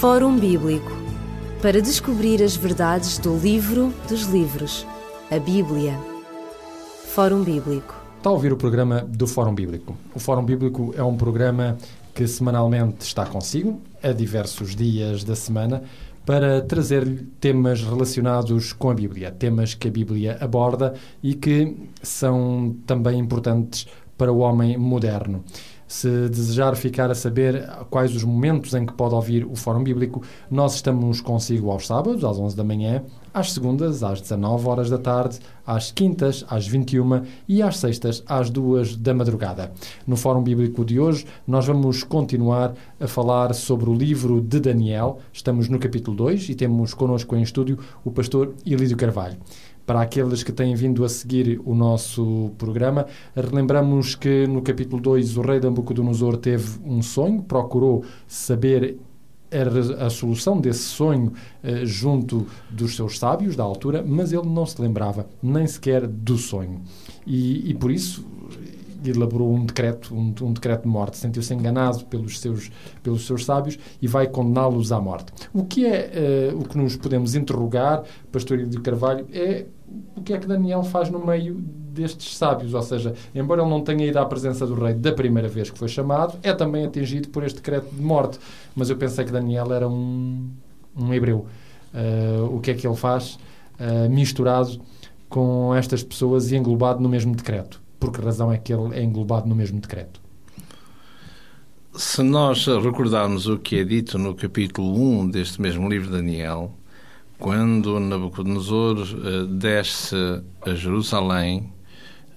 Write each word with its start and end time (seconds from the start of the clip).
Fórum 0.00 0.36
Bíblico 0.36 0.90
para 1.62 1.80
descobrir 1.80 2.42
as 2.42 2.56
verdades 2.56 3.16
do 3.16 3.38
livro 3.38 3.94
dos 4.08 4.24
livros, 4.24 4.84
a 5.30 5.38
Bíblia. 5.38 5.98
Fórum 7.06 7.42
Bíblico. 7.42 7.94
Está 8.18 8.28
a 8.28 8.32
ouvir 8.32 8.52
o 8.52 8.56
programa 8.56 9.00
do 9.02 9.26
Fórum 9.26 9.54
Bíblico. 9.54 9.96
O 10.14 10.18
Fórum 10.18 10.44
Bíblico 10.44 10.92
é 10.96 11.02
um 11.02 11.16
programa 11.16 11.78
que 12.12 12.26
semanalmente 12.26 13.04
está 13.06 13.24
consigo, 13.24 13.80
a 14.02 14.12
diversos 14.12 14.74
dias 14.74 15.24
da 15.24 15.36
semana, 15.36 15.82
para 16.26 16.60
trazer-lhe 16.60 17.24
temas 17.40 17.80
relacionados 17.82 18.72
com 18.72 18.90
a 18.90 18.94
Bíblia, 18.94 19.30
temas 19.30 19.74
que 19.74 19.88
a 19.88 19.90
Bíblia 19.92 20.36
aborda 20.40 20.94
e 21.22 21.34
que 21.34 21.76
são 22.02 22.76
também 22.84 23.18
importantes 23.18 23.86
para 24.18 24.32
o 24.32 24.38
homem 24.38 24.76
moderno. 24.76 25.44
Se 25.86 26.28
desejar 26.28 26.74
ficar 26.76 27.10
a 27.10 27.14
saber 27.14 27.68
quais 27.90 28.14
os 28.16 28.24
momentos 28.24 28.72
em 28.74 28.86
que 28.86 28.92
pode 28.92 29.14
ouvir 29.14 29.44
o 29.44 29.54
Fórum 29.54 29.84
Bíblico, 29.84 30.22
nós 30.50 30.74
estamos 30.74 31.20
consigo 31.20 31.70
aos 31.70 31.86
sábados, 31.86 32.24
às 32.24 32.38
11 32.38 32.56
da 32.56 32.64
manhã, 32.64 33.02
às 33.34 33.52
segundas, 33.52 34.02
às 34.02 34.20
19 34.20 34.66
horas 34.66 34.88
da 34.88 34.96
tarde, 34.96 35.38
às 35.66 35.92
quintas, 35.92 36.44
às 36.48 36.66
21 36.66 37.22
e 37.46 37.60
às 37.62 37.76
sextas, 37.76 38.22
às 38.26 38.48
2 38.48 38.96
da 38.96 39.12
madrugada. 39.12 39.72
No 40.06 40.16
Fórum 40.16 40.42
Bíblico 40.42 40.84
de 40.84 40.98
hoje, 40.98 41.26
nós 41.46 41.66
vamos 41.66 42.02
continuar 42.02 42.74
a 42.98 43.06
falar 43.06 43.54
sobre 43.54 43.90
o 43.90 43.94
livro 43.94 44.40
de 44.40 44.60
Daniel. 44.60 45.18
Estamos 45.32 45.68
no 45.68 45.78
capítulo 45.78 46.16
2 46.16 46.48
e 46.48 46.54
temos 46.54 46.94
connosco 46.94 47.36
em 47.36 47.42
estúdio 47.42 47.78
o 48.04 48.10
pastor 48.10 48.54
Elídio 48.64 48.96
Carvalho. 48.96 49.36
Para 49.86 50.00
aqueles 50.00 50.42
que 50.42 50.50
têm 50.50 50.74
vindo 50.74 51.04
a 51.04 51.08
seguir 51.08 51.60
o 51.64 51.74
nosso 51.74 52.52
programa, 52.56 53.06
relembramos 53.36 54.14
que 54.14 54.46
no 54.46 54.62
capítulo 54.62 55.00
2 55.00 55.36
o 55.36 55.42
rei 55.42 55.60
Nabucodonosor 55.60 56.38
teve 56.38 56.80
um 56.86 57.02
sonho, 57.02 57.42
procurou 57.42 58.02
saber 58.26 58.96
a, 59.98 60.10
solução 60.10 60.58
desse 60.58 60.84
sonho 60.84 61.32
eh, 61.62 61.84
junto 61.84 62.46
dos 62.70 62.96
seus 62.96 63.18
sábios 63.18 63.54
da 63.54 63.62
altura, 63.62 64.02
mas 64.04 64.32
ele 64.32 64.48
não 64.48 64.66
se 64.66 64.80
lembrava 64.80 65.26
nem 65.42 65.66
sequer 65.66 66.06
do 66.06 66.36
sonho. 66.36 66.80
E, 67.26 67.70
e 67.70 67.74
por 67.74 67.90
isso 67.90 68.24
elaborou 69.10 69.52
um 69.52 69.64
decreto, 69.64 70.14
um, 70.14 70.34
um 70.42 70.52
decreto 70.52 70.82
de 70.82 70.88
morte, 70.88 71.16
sentiu-se 71.16 71.52
enganado 71.54 72.04
pelos 72.06 72.40
seus, 72.40 72.70
pelos 73.02 73.26
seus 73.26 73.44
sábios 73.44 73.78
e 74.00 74.06
vai 74.06 74.26
condená-los 74.26 74.92
à 74.92 75.00
morte. 75.00 75.32
O 75.52 75.64
que 75.64 75.86
é 75.86 76.52
uh, 76.52 76.58
o 76.58 76.64
que 76.68 76.76
nos 76.76 76.96
podemos 76.96 77.34
interrogar, 77.34 78.02
Pastor 78.30 78.58
de 78.64 78.80
Carvalho, 78.80 79.26
é 79.32 79.66
o 80.16 80.22
que 80.22 80.32
é 80.32 80.38
que 80.38 80.46
Daniel 80.46 80.82
faz 80.82 81.10
no 81.10 81.24
meio 81.24 81.54
destes 81.94 82.36
sábios, 82.36 82.74
ou 82.74 82.82
seja, 82.82 83.14
embora 83.34 83.62
ele 83.62 83.70
não 83.70 83.80
tenha 83.80 84.04
ido 84.06 84.18
à 84.18 84.26
presença 84.26 84.66
do 84.66 84.74
rei 84.74 84.94
da 84.94 85.12
primeira 85.12 85.48
vez 85.48 85.70
que 85.70 85.78
foi 85.78 85.88
chamado, 85.88 86.38
é 86.42 86.52
também 86.52 86.84
atingido 86.84 87.28
por 87.28 87.44
este 87.44 87.56
decreto 87.56 87.94
de 87.94 88.02
morte. 88.02 88.38
Mas 88.74 88.90
eu 88.90 88.96
pensei 88.96 89.24
que 89.24 89.30
Daniel 89.30 89.72
era 89.72 89.88
um, 89.88 90.50
um 90.96 91.14
hebreu. 91.14 91.46
Uh, 91.94 92.56
o 92.56 92.60
que 92.60 92.72
é 92.72 92.74
que 92.74 92.86
ele 92.86 92.96
faz 92.96 93.38
uh, 93.78 94.10
misturado 94.10 94.80
com 95.28 95.72
estas 95.74 96.02
pessoas 96.02 96.50
e 96.50 96.56
englobado 96.56 97.00
no 97.00 97.08
mesmo 97.08 97.34
decreto? 97.34 97.83
Por 98.04 98.12
que 98.12 98.20
razão 98.20 98.52
é 98.52 98.58
que 98.58 98.70
ele 98.70 98.94
é 98.94 99.02
englobado 99.02 99.48
no 99.48 99.54
mesmo 99.54 99.80
decreto? 99.80 100.20
Se 101.94 102.22
nós 102.22 102.66
recordarmos 102.66 103.46
o 103.46 103.56
que 103.56 103.78
é 103.78 103.84
dito 103.84 104.18
no 104.18 104.34
capítulo 104.34 105.20
1 105.20 105.30
deste 105.30 105.58
mesmo 105.62 105.88
livro 105.88 106.08
de 106.08 106.16
Daniel, 106.16 106.76
quando 107.38 107.98
Nabucodonosor 107.98 108.98
uh, 108.98 109.46
desce 109.46 110.16
a 110.66 110.74
Jerusalém, 110.74 111.72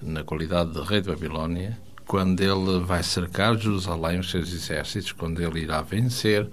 na 0.01 0.23
qualidade 0.23 0.71
de 0.71 0.79
rei 0.87 1.01
de 1.01 1.09
Babilónia, 1.09 1.77
quando 2.07 2.39
ele 2.39 2.79
vai 2.79 3.03
cercar 3.03 3.57
Jerusalém, 3.57 4.19
os 4.19 4.31
seus 4.31 4.53
exércitos, 4.53 5.11
quando 5.11 5.41
ele 5.41 5.59
irá 5.59 5.81
vencer, 5.81 6.49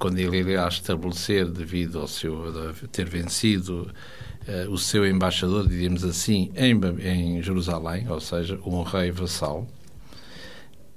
quando 0.00 0.18
ele 0.18 0.38
irá 0.38 0.66
estabelecer, 0.66 1.46
devido 1.46 2.00
ao 2.00 2.08
seu 2.08 2.52
ter 2.90 3.08
vencido 3.08 3.90
uh, 4.48 4.70
o 4.70 4.78
seu 4.78 5.06
embaixador, 5.06 5.68
diríamos 5.68 6.02
assim, 6.04 6.50
em, 6.56 6.72
em 7.06 7.42
Jerusalém, 7.42 8.08
ou 8.08 8.18
seja, 8.18 8.58
um 8.64 8.82
rei 8.82 9.10
vassal. 9.12 9.68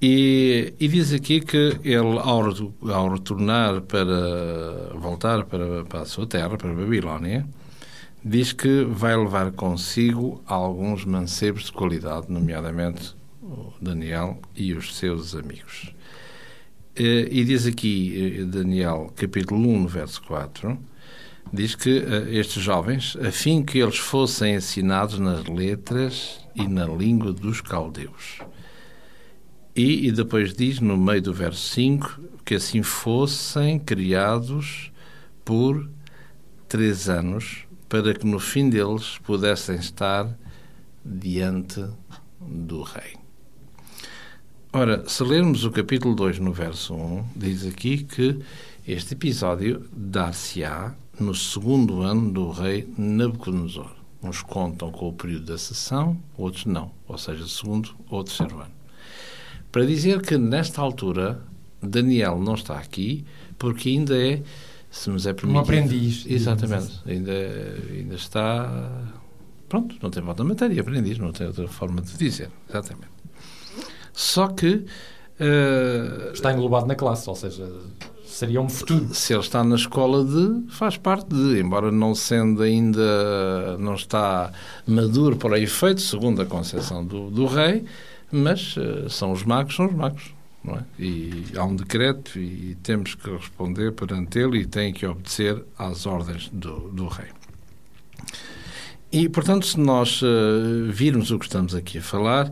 E, 0.01 0.73
e, 0.79 0.87
diz 0.87 1.13
aqui 1.13 1.39
que 1.41 1.79
ele, 1.83 2.17
ao, 2.19 2.41
ao 2.91 3.09
retornar 3.13 3.81
para 3.81 4.91
voltar 4.95 5.45
para, 5.45 5.83
para, 5.85 6.01
a 6.01 6.05
sua 6.05 6.25
terra, 6.25 6.57
para 6.57 6.71
a 6.71 6.73
Babilónia, 6.73 7.45
diz 8.23 8.53
que 8.53 8.85
vai 8.85 9.15
levar 9.15 9.51
consigo 9.51 10.41
alguns 10.45 11.05
mancebos 11.05 11.65
de 11.65 11.73
qualidade, 11.73 12.25
nomeadamente 12.29 13.15
Daniel 13.81 14.39
e 14.55 14.73
os 14.73 14.95
seus 14.95 15.35
amigos. 15.35 15.93
E, 16.95 17.27
e 17.31 17.43
diz 17.43 17.65
aqui, 17.65 18.37
eh, 18.39 18.45
Daniel, 18.45 19.11
capítulo 19.15 19.59
1, 19.67 19.87
verso 19.87 20.21
4, 20.23 20.77
diz 21.51 21.73
que 21.73 21.89
uh, 21.89 22.29
estes 22.29 22.61
jovens, 22.61 23.17
a 23.17 23.31
fim 23.31 23.63
que 23.63 23.79
eles 23.79 23.97
fossem 23.97 24.55
ensinados 24.55 25.17
nas 25.17 25.43
letras 25.45 26.39
e 26.55 26.67
na 26.67 26.85
língua 26.85 27.33
dos 27.33 27.61
caldeus. 27.61 28.39
E, 29.75 30.07
e 30.07 30.11
depois 30.11 30.53
diz, 30.53 30.79
no 30.79 30.95
meio 30.95 31.21
do 31.21 31.33
verso 31.33 31.61
5, 31.73 32.21
que 32.45 32.53
assim 32.53 32.83
fossem 32.83 33.79
criados 33.79 34.91
por 35.43 35.89
três 36.67 37.09
anos, 37.09 37.65
para 37.89 38.13
que 38.13 38.25
no 38.25 38.39
fim 38.39 38.69
deles 38.69 39.17
pudessem 39.23 39.77
estar 39.77 40.27
diante 41.03 41.83
do 42.39 42.83
Rei. 42.83 43.22
Ora, 44.75 45.07
se 45.07 45.23
lermos 45.23 45.65
o 45.65 45.69
capítulo 45.69 46.15
2, 46.15 46.39
no 46.39 46.51
verso 46.51 46.95
1, 46.95 47.25
diz 47.35 47.63
aqui 47.63 48.03
que 48.03 48.39
este 48.87 49.13
episódio 49.13 49.87
dar-se-á 49.95 50.95
no 51.19 51.35
segundo 51.35 52.01
ano 52.01 52.31
do 52.31 52.49
rei 52.49 52.91
Nabucodonosor. 52.97 53.91
Uns 54.23 54.41
contam 54.41 54.91
com 54.91 55.09
o 55.09 55.13
período 55.13 55.45
da 55.45 55.59
sessão, 55.59 56.17
outros 56.35 56.65
não, 56.65 56.91
ou 57.07 57.19
seja, 57.19 57.47
segundo 57.47 57.91
ou 58.09 58.23
terceiro 58.23 58.61
ano. 58.61 58.71
Para 59.71 59.85
dizer 59.85 60.23
que 60.23 60.39
nesta 60.39 60.81
altura 60.81 61.39
Daniel 61.79 62.39
não 62.39 62.55
está 62.55 62.79
aqui, 62.79 63.23
porque 63.59 63.89
ainda 63.89 64.17
é, 64.17 64.41
se 64.89 65.07
nos 65.07 65.27
é 65.27 65.33
permitido. 65.33 65.59
Um 65.59 65.61
aprendiz. 65.61 66.25
Exatamente, 66.27 66.99
ainda, 67.05 67.31
ainda 67.91 68.15
está. 68.15 68.91
Pronto, 69.69 69.95
não 70.01 70.09
tem 70.09 70.23
volta 70.23 70.43
matéria, 70.43 70.81
aprendiz, 70.81 71.19
não 71.19 71.31
tem 71.31 71.45
outra 71.45 71.67
forma 71.67 72.01
de 72.01 72.17
dizer. 72.17 72.49
Exatamente. 72.67 73.13
Só 74.13 74.47
que. 74.47 74.85
Uh, 75.39 76.31
está 76.31 76.53
englobado 76.53 76.85
na 76.85 76.95
classe, 76.95 77.27
ou 77.27 77.35
seja, 77.35 77.67
seria 78.23 78.61
um 78.61 78.69
futuro. 78.69 79.13
Se 79.13 79.33
ele 79.33 79.41
está 79.41 79.63
na 79.63 79.75
escola 79.75 80.23
de, 80.23 80.71
faz 80.71 80.95
parte 80.95 81.27
de, 81.29 81.59
embora 81.59 81.91
não 81.91 82.13
sendo 82.13 82.61
ainda, 82.61 83.77
não 83.77 83.95
está 83.95 84.51
maduro 84.87 85.35
para 85.35 85.59
efeito, 85.59 86.01
segundo 86.01 86.41
a 86.41 86.45
concepção 86.45 87.03
do, 87.03 87.29
do 87.29 87.45
rei, 87.45 87.85
mas 88.31 88.75
uh, 88.77 89.09
são 89.09 89.31
os 89.31 89.43
magos, 89.43 89.75
são 89.75 89.87
os 89.87 89.93
magos. 89.93 90.33
É? 90.65 90.79
E 90.97 91.45
há 91.57 91.65
um 91.65 91.75
decreto 91.75 92.39
e 92.39 92.77
temos 92.81 93.15
que 93.15 93.29
responder 93.29 93.91
perante 93.91 94.39
ele 94.39 94.59
e 94.59 94.65
tem 94.65 94.93
que 94.93 95.05
obedecer 95.05 95.61
às 95.77 96.05
ordens 96.05 96.49
do, 96.53 96.89
do 96.89 97.07
rei. 97.07 97.27
E, 99.11 99.27
portanto, 99.29 99.65
se 99.67 99.79
nós 99.79 100.21
uh, 100.21 100.89
virmos 100.89 101.31
o 101.31 101.37
que 101.37 101.45
estamos 101.45 101.75
aqui 101.75 101.97
a 101.97 102.01
falar, 102.01 102.51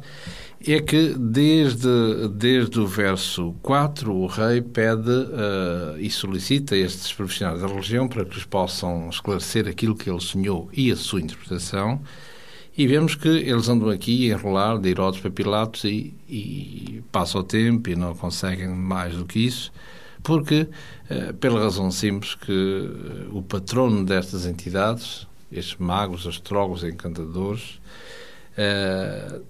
é 0.67 0.79
que 0.79 1.16
desde, 1.17 2.27
desde 2.35 2.79
o 2.79 2.85
verso 2.85 3.55
4 3.61 4.13
o 4.13 4.27
rei 4.27 4.61
pede 4.61 5.09
uh, 5.09 5.97
e 5.97 6.09
solicita 6.09 6.75
estes 6.75 7.11
profissionais 7.11 7.61
da 7.61 7.67
religião 7.67 8.07
para 8.07 8.23
que 8.25 8.35
lhes 8.35 8.45
possam 8.45 9.09
esclarecer 9.09 9.67
aquilo 9.67 9.95
que 9.95 10.09
ele 10.09 10.19
sonhou 10.19 10.69
e 10.73 10.91
a 10.91 10.95
sua 10.95 11.22
interpretação. 11.22 12.01
E 12.77 12.88
vemos 12.88 13.16
que 13.16 13.27
eles 13.27 13.67
andam 13.69 13.89
aqui 13.89 14.31
a 14.31 14.35
enrolar 14.35 14.77
de 14.77 14.89
Herodes 14.89 15.19
para 15.19 15.31
Pilatos 15.31 15.83
e, 15.83 16.13
e 16.29 17.03
passa 17.11 17.39
o 17.39 17.43
tempo 17.43 17.89
e 17.89 17.95
não 17.95 18.16
conseguem 18.16 18.69
mais 18.69 19.16
do 19.16 19.25
que 19.25 19.39
isso, 19.39 19.72
porque, 20.22 20.67
uh, 21.09 21.33
pela 21.35 21.61
razão 21.61 21.90
simples 21.90 22.35
que 22.35 22.52
uh, 22.52 23.35
o 23.35 23.41
patrono 23.41 24.05
destas 24.05 24.46
entidades, 24.46 25.28
estes 25.52 25.78
magos, 25.78 26.28
astrólogos, 26.28 26.84
encantadores, 26.84 27.80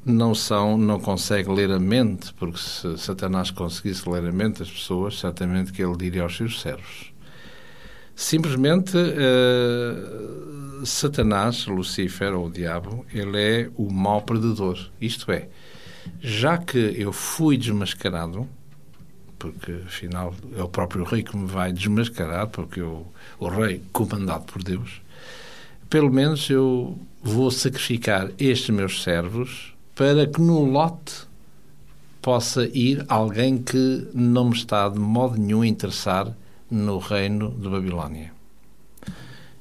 não 0.06 0.34
são, 0.36 0.78
não 0.78 1.00
consegue 1.00 1.50
ler 1.50 1.72
a 1.72 1.80
mente, 1.80 2.34
porque 2.34 2.60
se 2.60 2.98
Satanás 2.98 3.52
conseguisse 3.52 4.08
ler 4.08 4.24
a 4.26 4.32
mente 4.32 4.60
das 4.60 4.70
pessoas, 4.70 5.20
certamente 5.20 5.72
que 5.72 5.84
ele 5.84 5.98
diria 5.98 6.24
aos 6.24 6.38
seus 6.38 6.62
servos. 6.62 7.12
Simplesmente, 8.16 8.96
uh, 8.96 10.86
Satanás, 10.86 11.66
Lucifer 11.66 12.34
ou 12.34 12.48
o 12.48 12.52
diabo, 12.52 13.06
ele 13.12 13.42
é 13.42 13.70
o 13.76 13.92
mau 13.92 14.22
predador. 14.22 14.78
Isto 15.00 15.32
é, 15.32 15.50
já 16.20 16.58
que 16.58 16.78
eu 16.78 17.12
fui 17.12 17.58
desmascarado, 17.58 18.48
porque 19.40 19.72
afinal 19.88 20.36
é 20.56 20.62
o 20.62 20.70
próprio 20.70 21.04
rei 21.04 21.24
que 21.24 21.36
me 21.36 21.48
vai 21.48 21.74
desmascarar, 21.74 22.48
porque 22.48 22.80
eu, 22.80 23.12
o 23.40 23.48
rei 23.48 23.82
comandado 23.92 24.46
por 24.46 24.62
Deus, 24.62 25.02
pelo 25.90 26.12
menos 26.12 26.48
eu 26.50 27.00
vou 27.22 27.52
sacrificar 27.52 28.32
estes 28.40 28.70
meus 28.70 29.04
servos 29.04 29.74
para 29.96 30.26
que 30.26 30.42
no 30.42 30.64
lote 30.64 31.28
possa 32.22 32.66
ir 32.74 33.04
alguém 33.08 33.58
que 33.58 34.08
não 34.14 34.50
me 34.50 34.56
está 34.56 34.88
de 34.90 35.00
modo 35.00 35.38
nenhum 35.38 35.62
a 35.62 35.68
interessar 35.68 36.36
no 36.70 36.98
reino 37.00 37.52
de 37.52 37.68
Babilónia. 37.68 38.32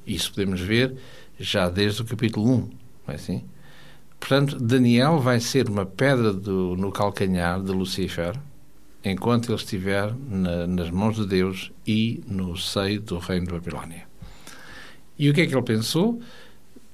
Isso 0.07 0.33
podemos 0.33 0.61
ver 0.61 0.95
já 1.39 1.69
desde 1.69 2.03
o 2.03 2.05
capítulo 2.05 2.49
1, 2.51 2.57
não 2.57 2.69
é 3.09 3.15
assim? 3.15 3.45
Portanto, 4.19 4.61
Daniel 4.61 5.19
vai 5.19 5.41
ser 5.41 5.69
uma 5.69 5.87
pedra 5.87 6.33
do, 6.33 6.77
no 6.77 6.93
calcanhar 6.93 7.61
de 7.63 7.73
Lucifer 7.73 8.39
enquanto 9.03 9.49
ele 9.49 9.57
estiver 9.57 10.15
na, 10.29 10.67
nas 10.67 10.91
mãos 10.91 11.17
de 11.17 11.27
Deus 11.27 11.73
e 11.87 12.23
no 12.27 12.57
seio 12.57 13.01
do 13.01 13.19
reino 13.19 13.47
de 13.47 13.53
Babilónia. 13.53 14.07
E 15.19 15.31
o 15.31 15.35
que 15.35 15.41
é 15.41 15.47
que 15.47 15.55
ele 15.55 15.63
pensou? 15.63 16.21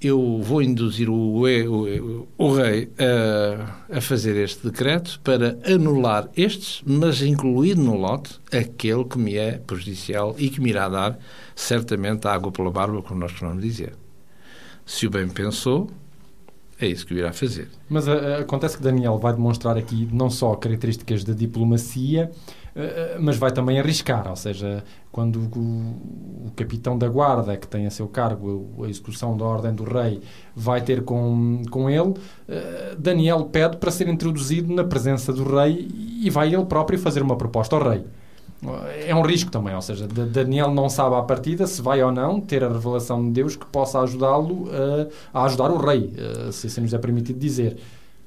Eu 0.00 0.40
vou 0.42 0.60
induzir 0.60 1.08
o, 1.08 1.42
o, 1.44 2.28
o 2.36 2.54
rei 2.54 2.90
a, 2.98 3.96
a, 3.96 4.00
fazer 4.00 4.36
este 4.36 4.66
decreto 4.66 5.18
para 5.24 5.58
anular 5.64 6.28
estes, 6.36 6.82
mas 6.86 7.22
incluir 7.22 7.76
no 7.76 7.96
lote 7.96 8.38
aquele 8.52 9.04
que 9.04 9.18
me 9.18 9.36
é 9.36 9.52
prejudicial 9.52 10.34
e 10.38 10.50
que 10.50 10.60
me 10.60 10.68
irá 10.68 10.88
dar 10.88 11.18
certamente 11.54 12.28
água 12.28 12.52
pela 12.52 12.70
barba, 12.70 13.00
como 13.02 13.20
nós 13.20 13.32
costumamos 13.32 13.62
dizer. 13.62 13.94
Se 14.84 15.06
o 15.06 15.10
bem 15.10 15.28
pensou, 15.28 15.90
é 16.78 16.86
isso 16.86 17.06
que 17.06 17.14
irá 17.14 17.32
fazer. 17.32 17.68
Mas 17.88 18.06
uh, 18.06 18.40
acontece 18.40 18.76
que 18.76 18.82
Daniel 18.82 19.18
vai 19.18 19.32
demonstrar 19.32 19.78
aqui 19.78 20.08
não 20.12 20.28
só 20.28 20.54
características 20.54 21.24
da 21.24 21.32
diplomacia, 21.32 22.30
uh, 22.74 23.20
mas 23.20 23.38
vai 23.38 23.50
também 23.50 23.80
arriscar, 23.80 24.28
ou 24.28 24.36
seja, 24.36 24.84
quando 25.16 25.36
o, 25.56 26.50
capitão 26.54 26.98
da 26.98 27.08
guarda, 27.08 27.56
que 27.56 27.66
tem 27.66 27.86
a 27.86 27.90
seu 27.90 28.06
cargo 28.06 28.66
a, 28.84 28.86
execução 28.86 29.34
da 29.34 29.46
ordem 29.46 29.72
do 29.72 29.82
rei, 29.82 30.20
vai 30.54 30.82
ter 30.82 31.02
com, 31.04 31.62
com 31.70 31.88
ele, 31.88 32.10
uh, 32.10 32.16
Daniel 32.98 33.44
pede 33.46 33.78
para 33.78 33.90
ser 33.90 34.08
introduzido 34.08 34.74
na 34.74 34.84
presença 34.84 35.32
do 35.32 35.42
rei 35.42 35.88
e 36.22 36.28
vai 36.28 36.54
ele 36.54 36.66
próprio 36.66 36.98
fazer 36.98 37.22
uma 37.22 37.34
proposta 37.34 37.74
ao 37.74 37.82
rei 37.82 38.04
é 39.06 39.14
um 39.14 39.20
risco 39.20 39.50
também, 39.50 39.74
ou 39.74 39.82
seja, 39.82 40.08
Daniel 40.08 40.72
não 40.72 40.88
sabe 40.88 41.14
à 41.14 41.22
partida 41.22 41.66
se 41.66 41.82
vai 41.82 42.02
ou 42.02 42.10
não 42.10 42.40
ter 42.40 42.64
a 42.64 42.68
revelação 42.68 43.22
de 43.22 43.30
Deus 43.30 43.54
que 43.54 43.66
possa 43.66 44.00
ajudá-lo 44.00 44.68
a, 45.32 45.40
a, 45.40 45.44
ajudar 45.44 45.70
o 45.70 45.76
rei, 45.76 46.12
eh, 46.16 46.50
se 46.52 46.66
assim 46.66 46.80
nos 46.80 46.94
é 46.94 46.98
permitido 46.98 47.38
dizer. 47.38 47.76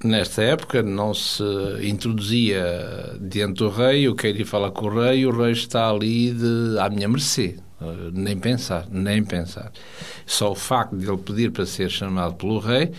Nesta 0.04 0.42
época 0.44 0.82
não 0.82 1.14
se 1.14 1.44
introduzia 1.84 3.18
diante 3.20 3.58
do 3.58 3.70
rei, 3.70 4.08
eu 4.08 4.16
quero 4.16 4.40
ir 4.40 4.46
falar 4.46 4.72
com 4.72 4.86
o 4.86 5.02
rei, 5.02 5.26
o 5.26 5.32
rei 5.32 5.52
está 5.52 5.90
ali 5.90 6.32
de, 6.32 6.80
à 6.80 6.90
minha 6.90 7.08
mercê. 7.08 7.58
Eh, 7.82 8.10
nem 8.14 8.38
pensar, 8.38 8.88
nem 8.90 9.24
pensar. 9.24 9.72
Só 10.26 10.52
o 10.52 10.56
facto 10.56 10.96
de 10.96 11.06
ele 11.06 11.18
pedir 11.18 11.52
para 11.52 11.66
ser 11.66 11.90
chamado 11.90 12.36
pelo 12.36 12.60
rei, 12.60 12.92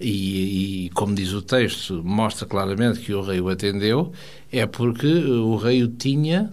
e, 0.00 0.86
e, 0.86 0.90
como 0.90 1.14
diz 1.14 1.32
o 1.32 1.42
texto, 1.42 2.02
mostra 2.04 2.46
claramente 2.46 3.00
que 3.00 3.12
o 3.12 3.20
rei 3.20 3.40
o 3.40 3.48
atendeu, 3.48 4.12
é 4.50 4.64
porque 4.66 5.06
o 5.06 5.56
rei 5.56 5.82
o 5.82 5.88
tinha 5.88 6.50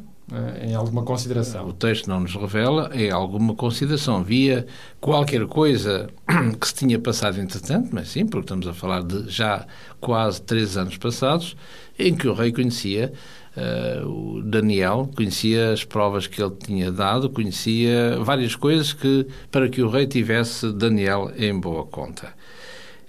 em 0.62 0.74
alguma 0.74 1.04
consideração. 1.04 1.68
O 1.68 1.74
texto 1.74 2.08
não 2.08 2.20
nos 2.20 2.34
revela 2.34 2.90
em 2.94 3.12
alguma 3.12 3.54
consideração. 3.54 4.18
Havia 4.18 4.66
qualquer 5.00 5.46
coisa 5.46 6.10
que 6.60 6.68
se 6.68 6.74
tinha 6.74 6.98
passado 6.98 7.40
entretanto, 7.40 7.90
mas 7.92 8.10
sim, 8.10 8.26
porque 8.26 8.46
estamos 8.46 8.68
a 8.68 8.74
falar 8.74 9.04
de 9.04 9.30
já 9.30 9.68
quase 10.02 10.42
três 10.42 10.78
anos 10.78 10.98
passados, 10.98 11.56
em 11.98 12.16
que 12.16 12.28
o 12.28 12.34
rei 12.34 12.52
conhecia 12.52 13.14
uh, 13.56 14.08
o 14.08 14.42
Daniel, 14.42 15.10
conhecia 15.16 15.72
as 15.72 15.84
provas 15.84 16.26
que 16.26 16.42
ele 16.42 16.56
tinha 16.56 16.92
dado, 16.92 17.30
conhecia 17.30 18.18
várias 18.22 18.56
coisas 18.56 18.94
que 18.94 19.28
para 19.52 19.70
que 19.70 19.82
o 19.82 19.90
rei 19.90 20.08
tivesse 20.08 20.72
Daniel 20.74 21.32
em 21.38 21.58
boa 21.58 21.86
conta. 21.86 22.34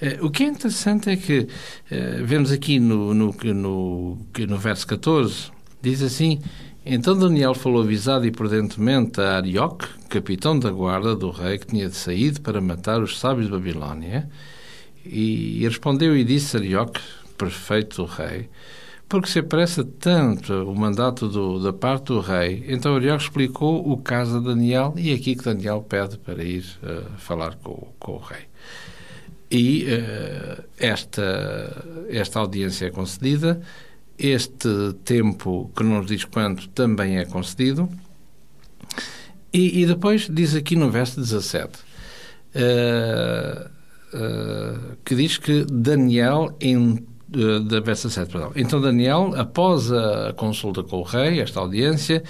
Uh, 0.02 0.26
o 0.26 0.30
que 0.30 0.44
é 0.44 0.48
interessante 0.48 1.08
é 1.08 1.16
que 1.16 1.48
vemos 2.22 2.52
aqui 2.52 2.78
no, 2.78 3.14
no, 3.14 3.34
no, 3.54 4.18
no 4.46 4.58
verso 4.58 4.86
14, 4.86 5.50
diz 5.80 6.02
assim: 6.02 6.40
então 6.88 7.18
Daniel 7.18 7.52
falou 7.52 7.82
avisado 7.82 8.24
e 8.26 8.30
prudentemente 8.30 9.20
a 9.20 9.38
Arioque, 9.38 9.88
capitão 10.08 10.56
da 10.56 10.70
guarda 10.70 11.16
do 11.16 11.30
rei, 11.30 11.58
que 11.58 11.66
tinha 11.66 11.90
saído 11.90 12.40
para 12.40 12.60
matar 12.60 13.02
os 13.02 13.18
sábios 13.18 13.46
de 13.46 13.52
Babilónia, 13.52 14.30
e, 15.04 15.60
respondeu 15.64 16.16
e 16.16 16.22
disse 16.22 16.56
a 16.56 16.60
Arioque, 16.60 17.00
prefeito 17.36 17.96
do 17.96 18.04
rei, 18.04 18.48
porque 19.08 19.28
se 19.28 19.40
apressa 19.40 19.84
tanto 19.84 20.52
o 20.52 20.76
mandato 20.76 21.28
do, 21.28 21.58
da 21.58 21.72
parte 21.72 22.06
do 22.06 22.20
rei. 22.20 22.64
Então 22.68 22.94
Arioque 22.94 23.24
explicou 23.24 23.90
o 23.90 23.96
caso 23.96 24.38
de 24.38 24.46
Daniel 24.46 24.94
e 24.96 25.10
é 25.10 25.14
aqui 25.14 25.34
que 25.34 25.44
Daniel 25.44 25.84
pede 25.88 26.16
para 26.18 26.42
ir 26.44 26.64
uh, 26.84 27.18
falar 27.18 27.56
com, 27.56 27.88
com, 27.98 28.12
o 28.12 28.18
rei. 28.18 28.44
E 29.50 29.86
uh, 29.86 30.62
esta, 30.78 32.06
esta 32.08 32.38
audiência 32.38 32.86
é 32.86 32.90
concedida 32.90 33.60
este 34.18 34.94
tempo, 35.04 35.70
que 35.76 35.82
nos 35.82 36.06
diz 36.06 36.24
quanto, 36.24 36.68
também 36.70 37.18
é 37.18 37.24
concedido. 37.24 37.88
E, 39.52 39.82
e 39.82 39.86
depois 39.86 40.28
diz 40.30 40.54
aqui 40.54 40.76
no 40.76 40.90
verso 40.90 41.20
17, 41.20 41.78
uh, 42.54 43.70
uh, 44.14 44.96
que 45.04 45.14
diz 45.14 45.38
que 45.38 45.64
Daniel, 45.64 46.54
em, 46.60 46.76
uh, 46.76 47.60
da 47.60 47.80
verso 47.80 48.10
7, 48.10 48.30
perdão. 48.30 48.52
Então 48.54 48.80
Daniel, 48.80 49.32
após 49.36 49.90
a 49.92 50.32
consulta 50.34 50.82
com 50.82 50.98
o 50.98 51.02
rei, 51.02 51.40
esta 51.40 51.60
audiência, 51.60 52.22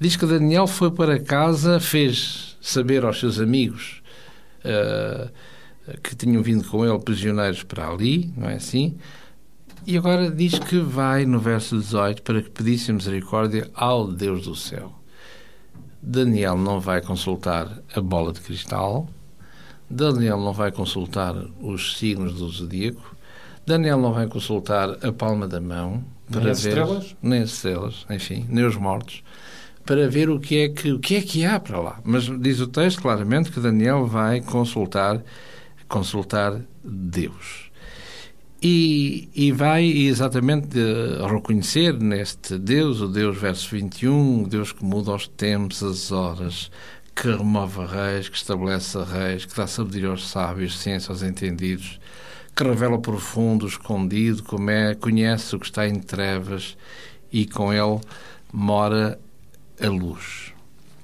diz 0.00 0.16
que 0.16 0.26
Daniel 0.26 0.66
foi 0.66 0.90
para 0.90 1.20
casa, 1.20 1.78
fez 1.78 2.56
saber 2.60 3.04
aos 3.04 3.18
seus 3.18 3.40
amigos 3.40 4.00
que 6.04 6.14
tinham 6.14 6.40
vindo 6.40 6.62
com 6.68 6.86
ele 6.86 6.98
prisioneiros 7.00 7.64
para 7.64 7.88
ali, 7.88 8.32
não 8.36 8.48
é 8.48 8.54
assim? 8.54 8.96
E 9.84 9.96
agora 9.96 10.30
diz 10.30 10.58
que 10.58 10.78
vai, 10.78 11.26
no 11.26 11.40
verso 11.40 11.76
18, 11.76 12.22
para 12.22 12.40
que 12.40 12.50
pedisse 12.50 12.92
misericórdia 12.92 13.68
ao 13.74 14.06
Deus 14.06 14.46
do 14.46 14.54
céu. 14.54 14.92
Daniel 16.00 16.56
não 16.56 16.78
vai 16.78 17.00
consultar 17.00 17.82
a 17.94 18.00
bola 18.00 18.32
de 18.32 18.40
cristal, 18.40 19.08
Daniel 19.90 20.38
não 20.38 20.52
vai 20.52 20.70
consultar 20.70 21.34
os 21.60 21.98
signos 21.98 22.34
do 22.34 22.48
zodíaco, 22.48 23.16
Daniel 23.66 23.98
não 23.98 24.12
vai 24.12 24.26
consultar 24.26 25.04
a 25.04 25.12
palma 25.12 25.46
da 25.46 25.60
mão 25.60 26.04
para 26.30 26.42
nem 26.42 26.50
as 26.50 26.62
ver 26.62 26.68
estrelas? 26.70 27.16
nem 27.22 27.42
as 27.42 27.50
estrelas, 27.50 28.06
enfim, 28.08 28.46
nem 28.48 28.64
os 28.64 28.76
mortos, 28.76 29.22
para 29.84 30.08
ver 30.08 30.30
o 30.30 30.40
que 30.40 30.58
é 30.58 30.68
que 30.68 30.92
o 30.92 30.98
que 30.98 31.16
é 31.16 31.20
que 31.20 31.44
há 31.44 31.58
para 31.60 31.80
lá. 31.80 32.00
Mas 32.04 32.24
diz 32.40 32.60
o 32.60 32.66
texto 32.66 33.02
claramente 33.02 33.50
que 33.50 33.60
Daniel 33.60 34.06
vai 34.06 34.40
consultar 34.40 35.22
consultar 35.88 36.60
Deus. 36.82 37.71
E, 38.64 39.28
e 39.34 39.50
vai 39.50 39.84
exatamente 39.84 40.78
reconhecer 41.28 41.98
neste 41.98 42.56
Deus, 42.56 43.00
o 43.00 43.08
Deus 43.08 43.36
verso 43.36 43.68
21, 43.74 44.44
o 44.44 44.48
Deus 44.48 44.70
que 44.70 44.84
muda 44.84 45.12
os 45.12 45.26
tempos, 45.26 45.82
as 45.82 46.12
horas, 46.12 46.70
que 47.14 47.28
remove 47.28 47.84
reis, 47.84 48.28
que 48.28 48.36
estabelece 48.36 48.98
reis, 49.02 49.44
que 49.44 49.56
dá 49.56 49.66
sabedoria 49.66 50.10
aos 50.10 50.28
sábios, 50.28 50.78
ciência 50.78 51.10
aos 51.10 51.24
entendidos, 51.24 51.98
que 52.54 52.62
revela 52.62 53.00
profundo, 53.00 53.66
escondido, 53.66 54.44
como 54.44 54.70
é, 54.70 54.94
conhece 54.94 55.56
o 55.56 55.58
que 55.58 55.66
está 55.66 55.88
em 55.88 55.98
trevas 55.98 56.76
e 57.32 57.46
com 57.46 57.72
ele 57.72 58.00
mora 58.52 59.18
a 59.80 59.88
luz. 59.88 60.52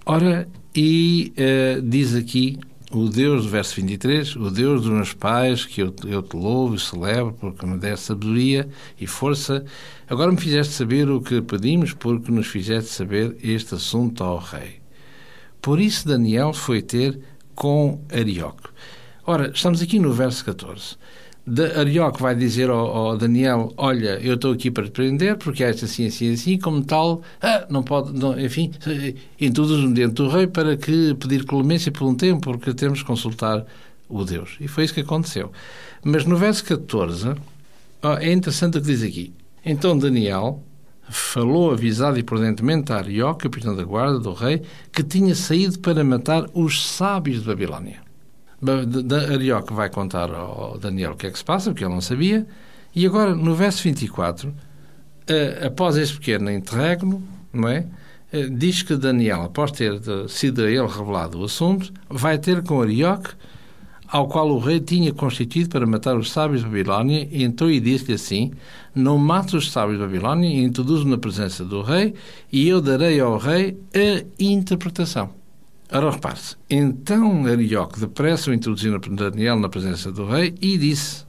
Ora, 0.07 0.49
e 0.75 1.33
uh, 1.37 1.83
diz 1.83 2.15
aqui 2.15 2.61
o 2.91 3.09
Deus 3.09 3.45
verso 3.45 3.77
23, 3.77 4.37
o 4.37 4.51
Deus 4.51 4.83
dos 4.83 4.91
meus 4.91 5.13
pais, 5.13 5.65
que 5.65 5.83
eu, 5.83 5.95
eu 6.07 6.23
te 6.23 6.37
louvo 6.37 6.75
e 6.75 6.81
celebro, 6.81 7.35
porque 7.39 7.67
me 7.67 7.77
deste 7.77 8.07
sabedoria 8.07 8.69
e 8.99 9.07
força, 9.07 9.65
agora 10.09 10.33
me 10.33 10.39
fizeste 10.39 10.73
saber 10.73 11.11
o 11.11 11.21
que 11.21 11.43
pedimos, 11.43 11.93
porque 11.93 12.33
nos 12.33 12.47
fizeste 12.47 12.91
saber 12.91 13.37
este 13.43 13.75
assunto 13.75 14.25
ao 14.25 14.39
rei. 14.39 14.81
Por 15.61 15.81
isso 15.81 16.09
Daniel 16.09 16.53
foi 16.53 16.81
ter 16.81 17.21
com 17.55 18.01
Arioque. 18.11 18.69
Ora, 19.27 19.51
estamos 19.55 19.83
aqui 19.83 19.99
no 19.99 20.13
verso 20.13 20.45
14 20.45 20.97
de 21.49 22.21
vai 22.21 22.35
dizer 22.35 22.69
ao, 22.71 22.79
ao, 22.79 23.17
Daniel: 23.17 23.73
Olha, 23.77 24.19
eu 24.21 24.35
estou 24.35 24.53
aqui 24.53 24.71
para 24.71 24.85
te 24.85 24.91
prender 24.91 25.37
porque 25.37 25.65
és 25.65 25.83
assim, 25.83 26.07
assim, 26.07 26.33
assim, 26.33 26.59
como 26.59 26.85
tal, 26.85 27.23
ah, 27.41 27.67
não 27.71 27.83
pode, 27.83 28.13
não, 28.13 28.39
enfim, 28.39 28.71
introduz-me 29.41 29.95
dentro 29.95 30.25
do 30.25 30.29
rei 30.29 30.47
para 30.47 30.77
que 30.77 31.15
pedir 31.15 31.45
clemência 31.45 31.91
por 31.91 32.07
um 32.07 32.15
tempo, 32.15 32.41
porque 32.41 32.75
temos 32.75 33.01
que 33.01 33.07
consultar 33.07 33.65
o 34.09 34.25
Deus. 34.25 34.57
E 34.61 34.69
foi 34.69 34.85
isso 34.85 34.95
que 34.95 35.01
aconteceu. 35.01 35.51
Mas 36.05 36.25
no 36.25 36.37
verso 36.37 36.65
14, 36.65 37.35
oh, 38.03 38.13
é 38.13 38.33
interessante 38.33 38.79
o 38.79 38.81
que 38.81 38.87
diz 38.87 39.03
aqui. 39.03 39.33
Então 39.65 39.99
Daniel 39.99 40.63
falou 41.11 41.73
avisado 41.73 42.19
e 42.19 42.23
prudentemente 42.23 42.93
a 42.93 42.97
Arioque, 42.97 43.49
capitão 43.49 43.75
da 43.75 43.83
guarda 43.83 44.19
do 44.19 44.33
rei, 44.33 44.63
que 44.93 45.03
tinha 45.03 45.35
saído 45.35 45.79
para 45.79 46.05
matar 46.05 46.47
os 46.53 46.87
sábios 46.87 47.41
de 47.41 47.47
Babilónia. 47.47 48.08
Arioque 49.33 49.73
vai 49.73 49.89
contar 49.89 50.31
ao 50.33 50.79
Daniel 50.79 51.13
o 51.13 51.17
que 51.17 51.27
é 51.27 51.31
que 51.31 51.39
se 51.39 51.45
passa, 51.45 51.71
porque 51.71 51.85
ele 51.85 51.95
não 51.95 52.01
sabia. 52.01 52.47
E 52.95 53.07
agora, 53.07 53.35
no 53.35 53.55
verso 53.55 53.83
24, 53.85 54.53
eh, 55.29 55.67
após 55.67 55.97
este 55.97 56.17
pequeno 56.17 56.51
interregno, 56.51 57.23
não 57.53 57.69
é? 57.69 57.87
Eh, 58.33 58.49
diz 58.49 58.83
que 58.83 58.97
Daniel, 58.97 59.43
após 59.43 59.71
ter 59.71 60.01
sido 60.29 60.63
a 60.63 60.71
ele 60.71 60.87
revelado 60.87 61.41
o 61.41 61.45
assunto, 61.45 61.93
vai 62.09 62.39
ter 62.39 62.63
com 62.63 62.83
Arioque 62.83 63.31
ao 64.09 64.27
qual 64.27 64.49
o 64.49 64.59
rei 64.59 64.81
tinha 64.81 65.13
constituído 65.13 65.69
para 65.69 65.87
matar 65.87 66.17
os 66.17 66.31
sábios 66.31 66.63
de 66.63 66.67
Babilónia, 66.67 67.29
e 67.31 67.45
então 67.45 67.71
e 67.71 67.79
disse-lhe 67.79 68.15
assim: 68.15 68.53
Não 68.95 69.19
mates 69.19 69.55
os 69.55 69.71
sábios 69.71 69.99
de 69.99 70.05
Babilónia, 70.05 70.49
introduzo 70.49 71.07
na 71.07 71.19
presença 71.19 71.65
do 71.65 71.83
rei, 71.83 72.15
e 72.51 72.67
eu 72.67 72.81
darei 72.81 73.21
ao 73.21 73.37
rei 73.37 73.79
a 73.95 74.25
interpretação. 74.43 75.31
Ora, 75.91 76.11
repare-se. 76.11 76.57
Então 76.69 77.47
Arioque 77.47 77.99
depressa 77.99 78.51
o 78.51 78.55
introduziu 78.55 78.99
Daniel 78.99 79.59
na 79.59 79.69
presença 79.69 80.13
do 80.13 80.27
rei 80.27 80.55
e 80.61 80.77
disse: 80.77 81.25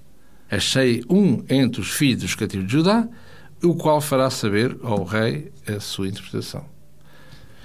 Achei 0.52 1.04
um 1.10 1.44
entre 1.50 1.80
os 1.80 1.92
filhos 1.92 2.24
dos 2.24 2.36
cativos 2.36 2.68
de 2.68 2.74
Judá, 2.74 3.08
o 3.64 3.76
qual 3.76 4.02
fará 4.02 4.30
saber 4.30 4.76
ao 4.84 5.04
rei 5.04 5.52
a 5.68 5.80
sua 5.80 6.08
interpretação. 6.08 6.66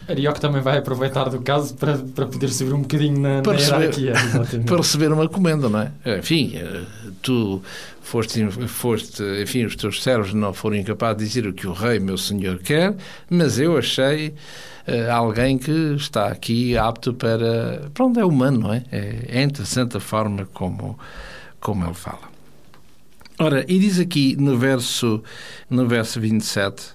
Arioque 0.06 0.38
também 0.38 0.60
vai 0.60 0.78
aproveitar 0.78 1.30
do 1.30 1.40
caso 1.40 1.74
para, 1.74 1.96
para 1.96 2.26
poder 2.26 2.48
subir 2.48 2.74
um 2.74 2.82
bocadinho 2.82 3.18
na, 3.18 3.40
para 3.40 3.54
na 3.54 3.58
receber, 3.58 3.98
hierarquia. 3.98 4.60
para 4.66 4.76
receber 4.76 5.12
uma 5.12 5.28
comenda, 5.28 5.68
não 5.68 5.80
é? 5.80 6.18
Enfim, 6.18 6.52
eh, 6.56 6.82
tu 7.22 7.62
foste, 8.02 8.46
foste, 8.68 9.22
enfim, 9.42 9.64
os 9.64 9.74
teus 9.74 10.02
servos 10.02 10.34
não 10.34 10.52
foram 10.52 10.76
incapazes 10.76 11.18
de 11.18 11.24
dizer 11.24 11.46
o 11.48 11.54
que 11.54 11.66
o 11.66 11.72
rei, 11.72 11.98
meu 11.98 12.18
senhor, 12.18 12.58
quer, 12.58 12.94
mas 13.30 13.58
eu 13.58 13.78
achei 13.78 14.34
uh, 14.88 15.12
alguém 15.12 15.58
que 15.58 15.70
está 15.96 16.28
aqui 16.28 16.76
apto 16.76 17.14
para... 17.14 17.90
Pronto, 17.92 18.18
é 18.18 18.24
humano, 18.24 18.60
não 18.60 18.72
é? 18.72 18.84
É, 18.90 19.24
é 19.28 19.42
interessante 19.42 19.96
a 19.96 20.00
forma 20.00 20.46
como, 20.52 20.98
como 21.60 21.84
ele 21.84 21.94
fala. 21.94 22.32
Ora, 23.38 23.64
e 23.68 23.78
diz 23.78 23.98
aqui 23.98 24.36
no 24.36 24.56
verso, 24.56 25.22
no 25.68 25.88
verso 25.88 26.20
27 26.20 26.94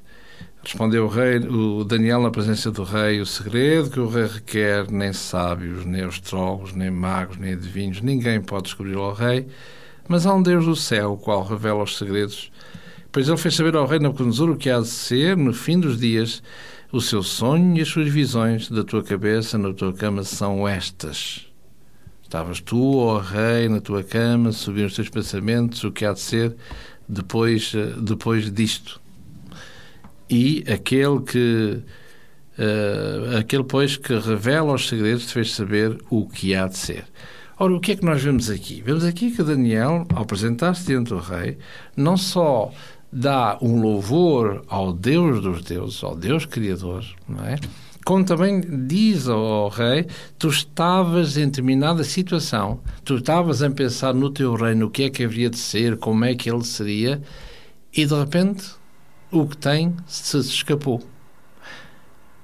Respondeu 0.61 1.05
o 1.05 1.07
rei, 1.07 1.37
o 1.37 1.85
Daniel 1.85 2.21
na 2.21 2.29
presença 2.29 2.69
do 2.69 2.83
rei, 2.83 3.21
o 3.21 3.25
segredo 3.25 3.89
que 3.89 3.99
o 3.99 4.09
rei 4.09 4.27
requer, 4.27 4.91
nem 4.91 5.13
sábios, 5.13 5.85
nem 5.85 6.01
astrólogos, 6.01 6.73
nem 6.73 6.91
magos, 6.91 7.37
nem 7.37 7.53
adivinhos, 7.53 8.01
ninguém 8.01 8.41
pode 8.41 8.63
descobrir 8.63 8.97
ao 8.97 9.13
rei, 9.13 9.47
mas 10.07 10.25
há 10.25 10.33
um 10.33 10.43
Deus 10.43 10.65
do 10.65 10.75
céu, 10.75 11.13
o 11.13 11.17
qual 11.17 11.43
revela 11.43 11.81
os 11.81 11.97
segredos. 11.97 12.51
Pois 13.09 13.29
ele 13.29 13.37
fez 13.37 13.55
saber 13.55 13.75
ao 13.75 13.87
rei 13.87 13.99
Nabucodonosor 13.99 14.49
o 14.49 14.57
que 14.57 14.69
há 14.69 14.79
de 14.79 14.87
ser, 14.87 15.37
no 15.37 15.53
fim 15.53 15.79
dos 15.79 15.97
dias, 15.97 16.43
o 16.91 17.01
seu 17.01 17.21
sonho 17.23 17.77
e 17.77 17.81
as 17.81 17.87
suas 17.87 18.09
visões 18.09 18.69
da 18.69 18.83
tua 18.83 19.03
cabeça 19.03 19.57
na 19.57 19.73
tua 19.73 19.93
cama 19.93 20.23
são 20.23 20.67
estas. 20.67 21.47
Estavas 22.23 22.61
tu, 22.61 22.97
ó 22.97 23.19
rei, 23.19 23.67
na 23.67 23.81
tua 23.81 24.03
cama, 24.03 24.51
subindo 24.51 24.87
os 24.87 24.95
teus 24.95 25.09
pensamentos, 25.09 25.83
o 25.83 25.91
que 25.91 26.05
há 26.05 26.13
de 26.13 26.19
ser 26.19 26.55
depois, 27.07 27.73
eh, 27.75 27.93
depois 27.99 28.51
disto 28.51 29.01
e 30.29 30.63
aquele 30.71 31.21
que 31.21 31.81
uh, 32.59 33.37
aquele 33.37 33.63
pois 33.63 33.97
que 33.97 34.13
revela 34.17 34.73
os 34.73 34.87
segredos 34.87 35.25
te 35.25 35.33
fez 35.33 35.53
saber 35.53 35.97
o 36.09 36.27
que 36.27 36.53
há 36.53 36.67
de 36.67 36.77
ser. 36.77 37.05
Ora, 37.57 37.73
o 37.73 37.79
que 37.79 37.93
é 37.93 37.95
que 37.95 38.05
nós 38.05 38.21
vemos 38.21 38.49
aqui? 38.49 38.81
Vemos 38.85 39.03
aqui 39.03 39.31
que 39.31 39.43
Daniel, 39.43 40.05
ao 40.13 40.21
apresentar-se 40.21 40.85
diante 40.85 41.09
do 41.09 41.17
rei, 41.17 41.57
não 41.97 42.15
só 42.15 42.71
dá 43.11 43.57
um 43.61 43.81
louvor 43.81 44.63
ao 44.67 44.93
Deus 44.93 45.41
dos 45.41 45.63
deuses, 45.63 46.03
ao 46.03 46.15
Deus 46.15 46.45
Criador, 46.45 47.05
não 47.27 47.43
é? 47.45 47.57
Como 48.05 48.23
também 48.23 48.61
diz 48.87 49.27
ao 49.27 49.67
rei, 49.69 50.07
tu 50.37 50.47
estavas 50.47 51.37
em 51.37 51.45
determinada 51.45 52.03
situação, 52.03 52.79
tu 53.03 53.17
estavas 53.17 53.61
a 53.61 53.69
pensar 53.69 54.13
no 54.13 54.29
teu 54.29 54.55
reino, 54.55 54.87
o 54.87 54.89
que 54.89 55.03
é 55.03 55.09
que 55.09 55.23
haveria 55.23 55.49
de 55.49 55.57
ser, 55.57 55.97
como 55.97 56.25
é 56.25 56.33
que 56.33 56.49
ele 56.49 56.63
seria, 56.63 57.21
e 57.95 58.05
de 58.05 58.15
repente 58.15 58.71
o 59.31 59.45
que 59.45 59.57
tem 59.57 59.95
se 60.07 60.37
escapou. 60.39 61.03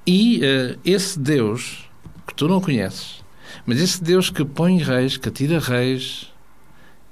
E 0.05 0.39
uh, 0.39 0.79
esse 0.85 1.17
Deus 1.17 1.89
que 2.27 2.35
tu 2.35 2.47
não 2.47 2.61
conheces, 2.61 3.23
mas 3.65 3.79
esse 3.79 4.03
Deus 4.03 4.29
que 4.29 4.45
põe 4.45 4.77
reis, 4.77 5.17
que 5.17 5.31
tira 5.31 5.59
reis, 5.59 6.31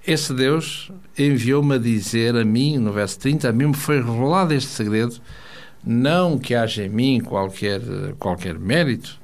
esse 0.05 0.33
Deus 0.33 0.91
enviou-me 1.17 1.75
a 1.75 1.77
dizer 1.77 2.35
a 2.35 2.43
mim, 2.43 2.77
no 2.77 2.91
verso 2.91 3.19
30, 3.19 3.49
a 3.49 3.53
mim 3.53 3.67
me 3.67 3.73
foi 3.73 3.97
revelado 4.01 4.53
este 4.53 4.69
segredo, 4.69 5.19
não 5.83 6.37
que 6.37 6.55
haja 6.55 6.83
em 6.83 6.89
mim 6.89 7.21
qualquer, 7.21 7.81
qualquer 8.19 8.57
mérito, 8.57 9.19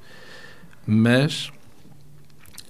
mas 0.86 1.52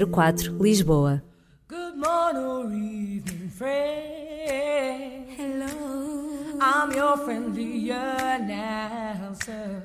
004, 0.07 0.55
Lisboa. 0.61 1.23
Good 1.67 1.97
morning, 1.97 3.23
friend. 3.57 5.25
Hello. 5.29 6.57
I'm 6.59 6.91
your 6.91 7.17
friendly 7.17 7.89
announcer. 7.91 9.83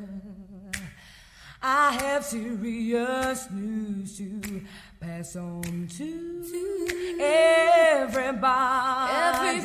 I 1.61 1.93
have 1.93 2.25
serious 2.25 3.51
news 3.51 4.17
to 4.19 4.63
pass 5.01 5.37
on 5.37 5.89
to, 5.97 6.45
to 6.45 7.19
everybody. 7.21 8.47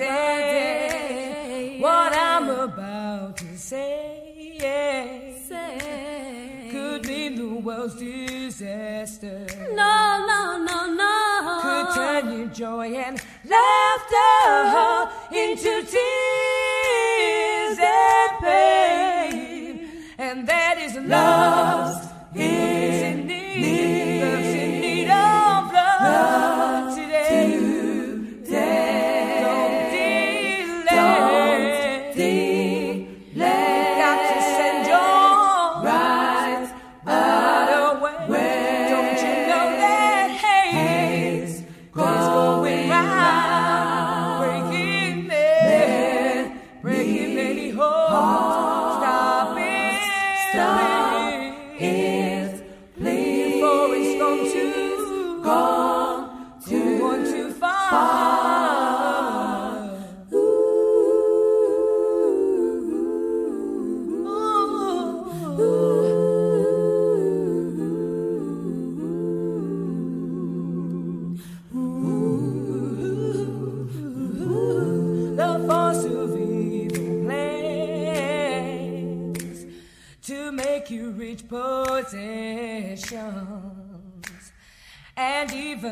everybody. 0.02 1.80
What 1.80 2.14
I'm 2.14 2.50
about 2.50 3.38
to 3.38 3.58
say, 3.58 4.58
say 5.48 6.04
could 6.72 7.06
mean 7.06 7.36
the 7.36 7.48
world's 7.62 7.96
disaster. 7.96 9.46
No, 9.72 10.26
no, 10.28 10.58
no, 10.66 10.94
no. 10.94 11.60
Could 11.62 11.96
turn 11.96 12.38
your 12.38 12.48
joy 12.48 12.96
and 12.96 13.22
laughter 13.46 15.12
into 15.32 15.84
tears 15.84 17.78
and 17.80 18.40
pain. 18.42 19.90
And 20.18 20.48
that 20.48 20.78
is 20.80 20.96
lost 20.96 22.13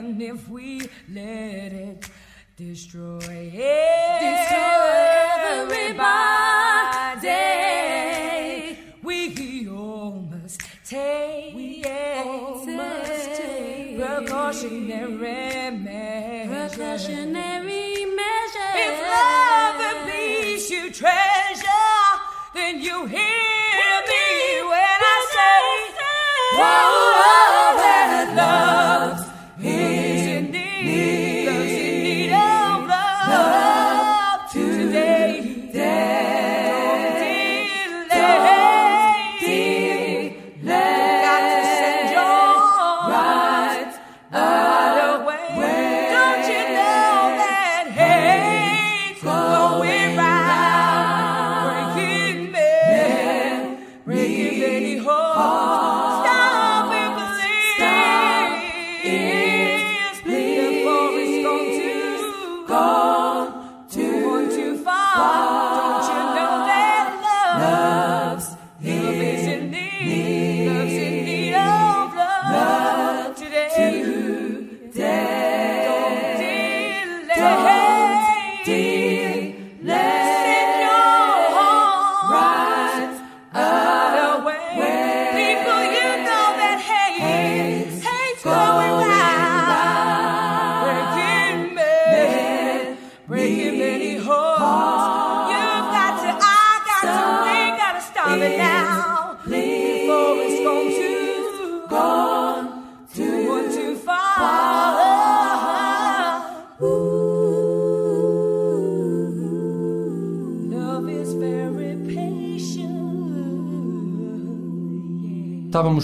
If 0.03 0.50
we 0.50 0.81
let 1.13 1.74
it 1.74 2.10
destroy, 2.58 3.51
destroy 3.53 3.81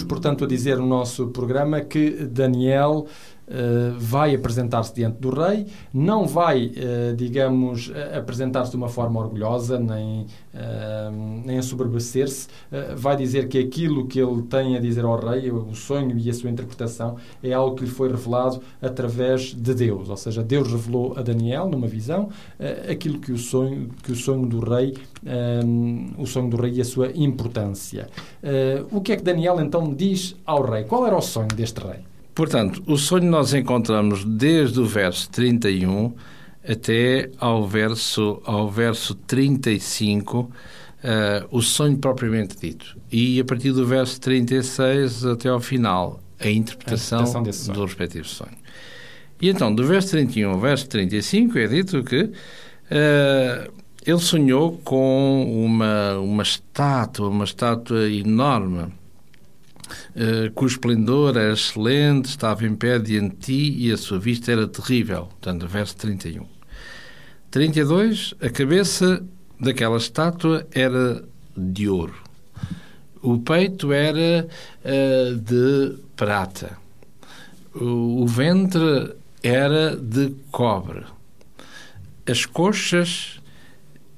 portanto, 0.08 0.44
a 0.44 0.48
dizer 0.48 0.78
no 0.78 0.86
nosso 0.86 1.28
programa 1.28 1.80
que 1.80 2.10
Daniel 2.10 3.06
eh, 3.50 3.92
vai 3.98 4.34
apresentar-se 4.34 4.94
diante 4.94 5.18
do 5.18 5.30
rei, 5.30 5.66
não 5.92 6.26
vai, 6.26 6.70
eh, 6.76 7.14
digamos, 7.16 7.90
a- 7.94 8.18
apresentar-se 8.18 8.70
de 8.70 8.76
uma 8.76 8.88
forma 8.88 9.18
orgulhosa, 9.20 9.78
nem, 9.78 10.26
eh, 10.54 11.10
nem 11.44 11.58
a 11.58 11.62
soberbecer-se, 11.62 12.48
eh, 12.70 12.94
vai 12.96 13.16
dizer 13.16 13.48
que 13.48 13.58
aquilo 13.58 14.06
que 14.06 14.20
ele 14.20 14.42
tem 14.42 14.76
a 14.76 14.80
dizer 14.80 15.04
ao 15.04 15.18
rei, 15.18 15.50
o 15.50 15.74
sonho 15.74 16.16
e 16.18 16.28
a 16.30 16.34
sua 16.34 16.50
interpretação, 16.50 17.16
é 17.42 17.52
algo 17.52 17.76
que 17.76 17.84
lhe 17.84 17.90
foi 17.90 18.08
revelado 18.10 18.60
através 18.82 19.54
de 19.54 19.74
Deus, 19.74 20.08
ou 20.08 20.16
seja, 20.16 20.42
Deus 20.42 20.70
revelou 20.70 21.14
a 21.16 21.22
Daniel, 21.22 21.68
numa 21.68 21.86
visão, 21.86 22.28
eh, 22.58 22.88
aquilo 22.90 23.18
que 23.18 23.32
o 23.32 23.38
sonho, 23.38 23.88
que 24.02 24.12
o 24.12 24.16
sonho 24.16 24.46
do 24.46 24.60
rei, 24.60 24.94
eh, 25.24 25.60
o 26.18 26.26
sonho 26.26 26.50
do 26.50 26.56
rei 26.56 26.72
e 26.74 26.80
a 26.80 26.84
sua 26.84 27.10
importância. 27.14 28.08
Eh, 28.42 28.82
o 28.90 29.00
que 29.00 29.12
é 29.12 29.16
que 29.16 29.22
Daniel 29.22 29.60
então 29.60 29.92
diz 29.94 30.36
ao 30.44 30.62
rei? 30.62 30.84
Qual 30.84 31.06
era 31.06 31.16
o 31.16 31.22
sonho 31.22 31.48
deste 31.48 31.80
rei? 31.80 32.07
Portanto, 32.38 32.80
o 32.86 32.96
sonho 32.96 33.28
nós 33.28 33.52
encontramos 33.52 34.24
desde 34.24 34.78
o 34.78 34.86
verso 34.86 35.28
31 35.30 36.12
até 36.62 37.32
ao 37.36 37.66
verso, 37.66 38.40
ao 38.44 38.70
verso 38.70 39.12
35, 39.12 40.48
eh, 41.02 41.44
o 41.50 41.60
sonho 41.60 41.98
propriamente 41.98 42.56
dito. 42.56 42.96
E 43.10 43.40
a 43.40 43.44
partir 43.44 43.72
do 43.72 43.84
verso 43.84 44.20
36 44.20 45.26
até 45.26 45.48
ao 45.48 45.58
final, 45.58 46.20
a 46.38 46.48
interpretação, 46.48 47.18
A 47.18 47.22
interpretação 47.22 47.74
do 47.74 47.84
respectivo 47.84 48.28
sonho. 48.28 48.56
E 49.42 49.48
então, 49.48 49.74
do 49.74 49.84
verso 49.84 50.10
31 50.10 50.50
ao 50.50 50.60
verso 50.60 50.88
35, 50.88 51.58
é 51.58 51.66
dito 51.66 52.04
que 52.04 52.30
eh, 52.88 53.68
ele 54.06 54.20
sonhou 54.20 54.78
com 54.84 55.64
uma, 55.64 56.16
uma 56.20 56.44
estátua, 56.44 57.30
uma 57.30 57.42
estátua 57.42 58.08
enorme, 58.08 58.92
eh, 60.14 60.50
cujo 60.54 60.74
esplendor 60.74 61.36
era 61.36 61.52
excelente, 61.52 62.28
estava 62.28 62.66
em 62.66 62.74
pé 62.74 62.98
diante 62.98 63.36
de 63.36 63.36
ti 63.36 63.86
e 63.86 63.92
a 63.92 63.96
sua 63.96 64.18
vista 64.18 64.52
era 64.52 64.66
terrível. 64.66 65.26
Portanto, 65.26 65.66
verso 65.66 65.96
31. 65.96 66.46
32. 67.50 68.34
A 68.40 68.50
cabeça 68.50 69.24
daquela 69.58 69.96
estátua 69.96 70.66
era 70.72 71.24
de 71.56 71.88
ouro. 71.88 72.14
O 73.22 73.38
peito 73.38 73.92
era 73.92 74.48
eh, 74.84 75.34
de 75.34 75.98
prata. 76.14 76.78
O, 77.74 78.22
o 78.22 78.26
ventre 78.26 79.14
era 79.42 79.96
de 79.96 80.34
cobre. 80.50 81.04
As 82.26 82.44
coxas 82.44 83.37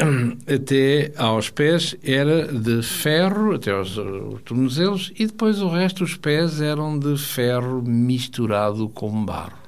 até 0.53 1.13
aos 1.17 1.51
pés 1.51 1.97
era 2.03 2.47
de 2.53 2.83
ferro, 2.83 3.55
até 3.55 3.71
aos, 3.71 3.97
aos 3.99 4.43
tornozelos, 4.43 5.13
e 5.19 5.27
depois 5.27 5.61
o 5.61 5.69
resto 5.69 6.05
dos 6.05 6.17
pés 6.17 6.61
eram 6.61 6.99
de 6.99 7.17
ferro 7.17 7.83
misturado 7.83 8.89
com 8.89 9.25
barro. 9.25 9.59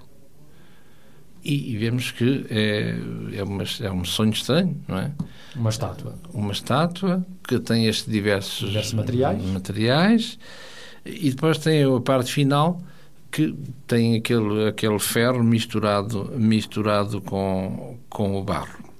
E, 1.45 1.73
e 1.73 1.77
vemos 1.77 2.13
que 2.13 2.47
é, 2.51 2.95
é, 3.35 3.43
uma, 3.43 3.65
é 3.81 3.91
um 3.91 4.05
sonho 4.05 4.33
estranho, 4.33 4.81
não 4.87 4.99
é? 4.99 5.11
Uma 5.57 5.71
estátua. 5.71 6.15
Uma 6.33 6.53
estátua 6.53 7.27
que 7.47 7.59
tem 7.59 7.87
estes 7.87 8.11
diversos, 8.11 8.69
Diversos 8.69 8.95
materiais. 8.95 9.45
materiais, 9.45 10.39
e 11.05 11.31
depois 11.31 11.59
tem 11.59 11.83
a 11.83 12.01
parte 12.01 12.33
final 12.33 12.81
que 13.31 13.55
tem 13.87 14.17
aquele, 14.17 14.69
aquele 14.69 14.99
ferro 14.99 15.43
misturado, 15.43 16.31
misturado 16.37 17.21
com, 17.21 17.99
com 18.09 18.39
o 18.39 18.45
barro. 18.45 18.92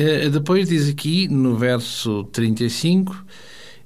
Eh, 0.00 0.30
Depois 0.30 0.68
diz 0.68 0.88
aqui 0.88 1.28
no 1.28 1.56
verso 1.56 2.24
35, 2.32 3.14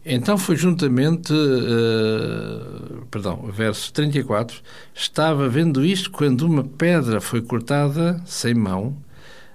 então 0.05 0.38
foi 0.38 0.55
juntamente, 0.55 1.33
eh, 1.33 3.05
perdão, 3.11 3.50
verso 3.53 3.92
34, 3.92 4.62
estava 4.94 5.48
vendo 5.48 5.85
isto 5.85 6.12
quando 6.12 6.42
uma 6.42 6.62
pedra 6.62 7.20
foi 7.20 7.42
cortada 7.42 8.22
sem 8.27 8.55
mão, 8.55 8.96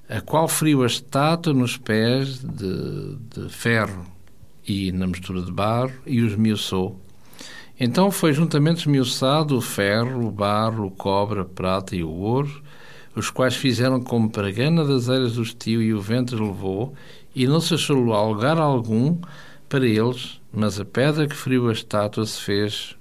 a 0.10 0.19
qual 0.19 0.50
feriu 0.50 0.84
a 0.84 0.88
estátua 0.88 1.54
nos 1.54 1.78
pés 1.78 2.39
de, 2.39 3.15
de 3.34 3.50
ferro 3.50 4.06
e 4.67 4.91
na 4.91 5.08
mistura 5.08 5.41
de 5.41 5.52
barro 5.54 5.93
e 6.06 6.22
os 6.22 6.34
esmiuçou. 6.34 7.00
Então 7.80 8.12
foi 8.12 8.34
juntamente 8.34 8.82
esmiuçado 8.82 9.58
o 9.58 9.62
ferro, 9.62 10.28
o 10.28 10.32
barro, 10.32 10.88
o 10.88 10.91
cobre, 10.91 11.39
a 11.39 11.45
prata 11.45 11.95
e 11.95 12.04
o 12.04 12.10
ouro, 12.12 12.62
os 13.15 13.30
quais 13.30 13.56
fizeram 13.56 14.02
como 14.02 14.30
pregana 14.30 14.86
das 14.86 15.08
eiras 15.08 15.34
do 15.34 15.43
estio 15.43 15.82
e 15.82 15.93
o 15.93 16.02
vento 16.02 16.36
os 16.36 16.41
levou, 16.41 16.93
e 17.36 17.48
não 17.48 17.60
se 17.60 17.74
achou 17.74 17.98
lugar 17.98 18.58
algum 18.58 19.17
para 19.67 19.86
eles, 19.86 20.41
mas 20.52 20.80
a 20.80 20.86
pedra 20.86 21.28
que 21.28 21.36
feriu 21.36 21.69
a 21.69 21.74
estátua 21.74 22.26
se 22.26 22.41
fez 22.41 22.95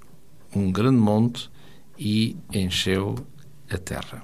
um 0.54 0.70
grande 0.70 0.98
monte 0.98 1.50
e 1.98 2.36
encheu 2.52 3.14
a 3.70 3.78
terra. 3.78 4.22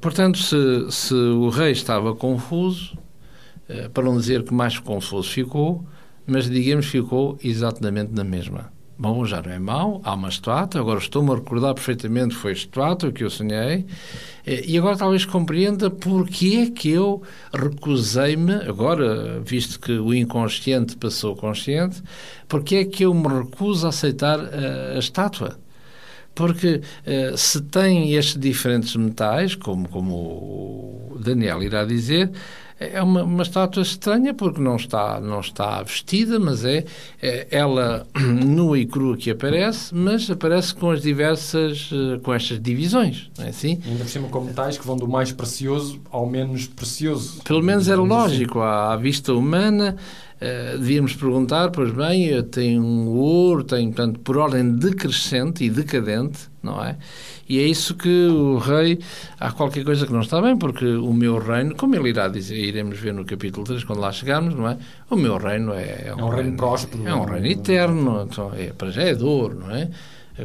Portanto, 0.00 0.38
se, 0.38 0.90
se 0.90 1.14
o 1.14 1.48
rei 1.48 1.72
estava 1.72 2.14
confuso, 2.14 2.96
eh, 3.68 3.88
para 3.88 4.04
não 4.04 4.16
dizer 4.16 4.44
que 4.44 4.54
mais 4.54 4.78
confuso 4.78 5.28
ficou, 5.28 5.84
mas 6.26 6.48
digamos 6.50 6.86
ficou 6.86 7.38
exatamente 7.42 8.12
na 8.12 8.24
mesma. 8.24 8.72
Bom, 8.98 9.26
já 9.26 9.42
não 9.42 9.52
é 9.52 9.58
mau, 9.58 10.00
há 10.04 10.14
uma 10.14 10.30
estátua, 10.30 10.80
agora 10.80 10.98
estou-me 10.98 11.30
a 11.30 11.34
recordar 11.34 11.74
perfeitamente 11.74 12.34
foi 12.34 12.52
a 12.52 12.54
estátua 12.54 13.12
que 13.12 13.22
eu 13.22 13.28
sonhei, 13.28 13.84
eh, 14.46 14.64
e 14.66 14.78
agora 14.78 14.96
talvez 14.96 15.26
compreenda 15.26 15.90
porque 15.90 16.66
é 16.66 16.70
que 16.70 16.90
eu 16.92 17.22
recusei-me, 17.52 18.54
agora, 18.54 19.38
visto 19.40 19.78
que 19.78 19.92
o 19.92 20.14
inconsciente 20.14 20.96
passou 20.96 21.36
consciente, 21.36 22.02
porque 22.48 22.76
é 22.76 22.84
que 22.86 23.04
eu 23.04 23.12
me 23.12 23.28
recuso 23.28 23.84
a 23.84 23.90
aceitar 23.90 24.40
a, 24.40 24.94
a 24.96 24.98
estátua? 24.98 25.58
Porque 26.36 26.82
eh, 27.06 27.32
se 27.34 27.62
tem 27.62 28.12
estes 28.12 28.38
diferentes 28.38 28.94
metais, 28.94 29.54
como, 29.54 29.88
como 29.88 30.14
o 30.14 31.18
Daniel 31.18 31.62
irá 31.62 31.84
dizer, 31.84 32.30
é 32.78 33.02
uma, 33.02 33.22
uma 33.22 33.42
estátua 33.42 33.82
estranha 33.82 34.34
porque 34.34 34.60
não 34.60 34.76
está, 34.76 35.18
não 35.18 35.40
está 35.40 35.82
vestida, 35.82 36.38
mas 36.38 36.62
é, 36.62 36.84
é 37.22 37.46
ela 37.50 38.06
nua 38.14 38.78
e 38.78 38.84
crua 38.84 39.16
que 39.16 39.30
aparece, 39.30 39.94
mas 39.94 40.30
aparece 40.30 40.74
com 40.74 40.90
as 40.90 41.00
diversas, 41.00 41.90
eh, 41.90 42.18
com 42.22 42.34
estas 42.34 42.60
divisões, 42.60 43.30
não 43.38 43.46
é 43.46 43.48
assim? 43.48 43.80
Ainda 43.86 44.04
por 44.04 44.10
cima 44.10 44.28
com 44.28 44.40
metais 44.42 44.76
que 44.76 44.86
vão 44.86 44.96
do 44.96 45.08
mais 45.08 45.32
precioso 45.32 46.00
ao 46.10 46.26
menos 46.26 46.66
precioso. 46.66 47.40
Pelo 47.44 47.62
menos 47.62 47.88
era 47.88 47.98
assim. 47.98 48.08
lógico, 48.10 48.60
à, 48.60 48.92
à 48.92 48.96
vista 48.96 49.32
humana, 49.32 49.96
eh, 50.38 50.76
devíamos 50.78 51.14
perguntar, 51.14 51.70
pois 51.70 51.90
bem, 51.90 52.26
eu 52.26 52.42
tenho 52.42 52.82
um 52.82 53.08
ouro, 53.08 53.64
tenho, 53.64 53.86
portanto, 53.86 54.20
por 54.20 54.36
ordem 54.36 54.76
decrescente 54.76 55.64
e 55.64 55.70
decadente, 55.70 56.48
não 56.62 56.84
é? 56.84 56.96
E 57.48 57.58
é 57.58 57.62
isso 57.62 57.94
que 57.94 58.26
o 58.26 58.58
rei, 58.58 58.98
há 59.40 59.50
qualquer 59.52 59.84
coisa 59.84 60.06
que 60.06 60.12
não 60.12 60.20
está 60.20 60.42
bem, 60.42 60.56
porque 60.56 60.84
o 60.84 61.12
meu 61.12 61.38
reino, 61.38 61.74
como 61.74 61.94
ele 61.94 62.10
irá 62.10 62.28
dizer, 62.28 62.56
iremos 62.56 62.98
ver 62.98 63.14
no 63.14 63.24
capítulo 63.24 63.64
3, 63.64 63.84
quando 63.84 64.00
lá 64.00 64.12
chegarmos, 64.12 64.54
não 64.54 64.68
é? 64.68 64.76
O 65.08 65.16
meu 65.16 65.38
reino 65.38 65.72
é, 65.72 66.12
um 66.18 66.28
reino 66.28 66.56
próspero. 66.56 67.06
É 67.06 67.14
um 67.14 67.24
reino 67.24 67.46
eterno, 67.46 68.26
então, 68.30 68.52
é, 68.54 68.72
para 68.72 68.90
já 68.90 69.02
é 69.02 69.14
de 69.14 69.24
ouro, 69.24 69.60
não 69.60 69.74
é? 69.74 69.88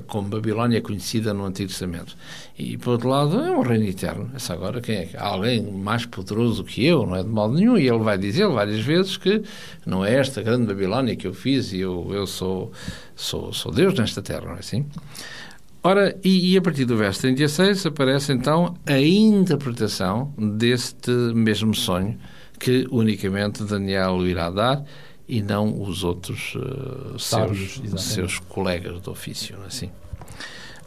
Como 0.08 0.30
Babilónia 0.30 0.78
é 0.78 0.82
conhecida 0.82 1.34
no 1.34 1.46
Antigo 1.46 1.70
Testamento. 1.70 2.16
E, 2.58 2.78
por 2.78 2.92
outro 2.92 3.10
lado, 3.10 3.40
é 3.40 3.52
um 3.52 3.62
reino 3.62 3.86
eterno. 3.86 4.32
Essa 4.36 4.54
agora, 4.54 4.80
quem 4.82 4.96
é? 4.96 5.10
Há 5.16 5.28
alguém 5.28 5.62
mais 5.62 6.06
poderoso 6.06 6.64
que 6.64 6.86
eu, 6.86 7.06
não 7.06 7.16
é 7.16 7.24
de 7.24 7.30
modo 7.30 7.56
nenhum, 7.56 7.78
e 7.78 7.88
ele 7.88 8.00
vai 8.00 8.18
dizer 8.18 8.48
várias 8.48 8.80
vezes 8.80 9.18
que 9.18 9.42
não 9.86 10.04
é 10.06 10.16
esta 10.16 10.42
grande 10.42 10.68
Babilónia 10.68 11.16
que 11.16 11.28
eu 11.28 11.34
fiz 11.34 11.74
e 11.74 11.80
eu, 11.80 12.10
eu 12.12 12.26
sou, 12.26 12.72
sou, 13.16 13.52
sou 13.54 13.72
Deus 13.72 13.94
nesta 13.94 14.22
terra, 14.22 14.46
não 14.46 14.56
é 14.56 14.60
assim? 14.60 14.86
Ora, 15.84 16.16
e, 16.24 16.54
e, 16.54 16.58
a 16.58 16.62
partir 16.62 16.86
do 16.86 16.96
verso 16.96 17.22
36 17.22 17.88
aparece 17.88 18.32
então 18.32 18.76
a 18.86 19.00
interpretação 19.00 20.32
deste 20.38 21.10
mesmo 21.34 21.74
sonho 21.74 22.20
que 22.60 22.88
unicamente 22.92 23.64
Daniel 23.64 24.26
irá 24.28 24.52
dar 24.52 24.86
e 25.32 25.42
não 25.42 25.82
os 25.82 26.04
outros 26.04 26.56
uh, 26.56 27.18
Sábios, 27.18 27.58
seus, 27.58 27.86
exatamente. 27.86 28.02
seus 28.02 28.40
colegas 28.40 29.02
de 29.02 29.10
ofício, 29.10 29.58
assim. 29.66 29.90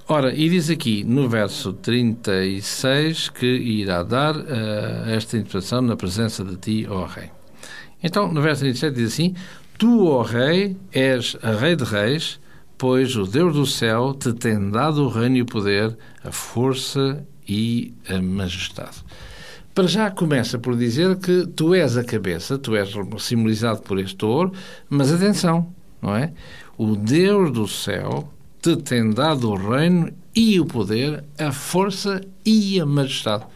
Ora, 0.07 0.35
e 0.35 0.51
diz 0.51 0.69
aqui 0.69 1.03
no 1.03 1.31
verso 1.31 1.73
36 1.73 3.31
que 3.31 3.47
irá 3.47 4.03
dar 4.03 4.37
uh, 4.37 5.09
esta 5.09 5.39
interpretação 5.39 5.81
na 5.81 5.97
presença 5.97 6.45
de 6.45 6.57
ti, 6.57 6.87
ó 6.87 7.07
Rei. 7.07 7.31
Então, 8.03 8.31
no 8.31 8.43
verso 8.43 8.61
37 8.61 8.95
diz 8.95 9.15
assim: 9.15 9.35
Tu, 9.79 10.07
ó 10.07 10.21
Rei, 10.21 10.77
és 10.93 11.39
a 11.43 11.53
Rei 11.53 11.75
de 11.75 11.85
Reis, 11.85 12.39
pois 12.77 13.17
o 13.17 13.25
Deus 13.25 13.55
do 13.55 13.65
céu 13.65 14.13
te 14.13 14.35
tem 14.35 14.71
dado 14.71 15.05
o 15.05 15.09
reino 15.09 15.37
e 15.39 15.43
o 15.43 15.47
poder, 15.47 15.97
a 16.23 16.31
força 16.31 17.27
e 17.49 17.95
a 18.07 18.21
majestade. 18.21 19.03
Para 19.75 19.89
já 19.89 20.09
começa 20.09 20.57
por 20.57 20.77
dizer 20.77 21.17
que 21.17 21.49
tu 21.49 21.75
és 21.75 21.97
a 21.97 22.05
cabeça, 22.05 22.57
tu 22.57 22.77
és 22.77 22.95
simbolizado 23.19 23.83
por 23.83 23.99
este 23.99 24.25
ouro, 24.25 24.53
mas 24.89 25.13
atenção, 25.13 25.75
não 26.01 26.15
é? 26.15 26.33
O 26.79 26.95
Deus 26.95 27.51
do 27.51 27.67
céu 27.67 28.33
te 28.63 28.77
tem 28.77 29.11
dado 29.11 29.51
o 29.51 29.57
reino 29.57 30.13
e 30.33 30.61
o 30.61 30.65
poder, 30.65 31.25
a 31.37 31.51
força 31.51 32.21
e 32.47 32.79
a 32.79 32.87
majestade. 32.87 33.47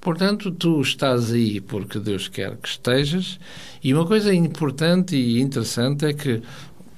Portanto, 0.00 0.52
tu 0.52 0.80
estás 0.80 1.32
aí 1.32 1.60
porque 1.60 1.98
Deus 1.98 2.28
quer 2.28 2.56
que 2.56 2.68
estejas. 2.68 3.40
E 3.82 3.92
uma 3.92 4.06
coisa 4.06 4.32
importante 4.32 5.16
e 5.16 5.40
interessante 5.40 6.04
é 6.04 6.12
que 6.12 6.40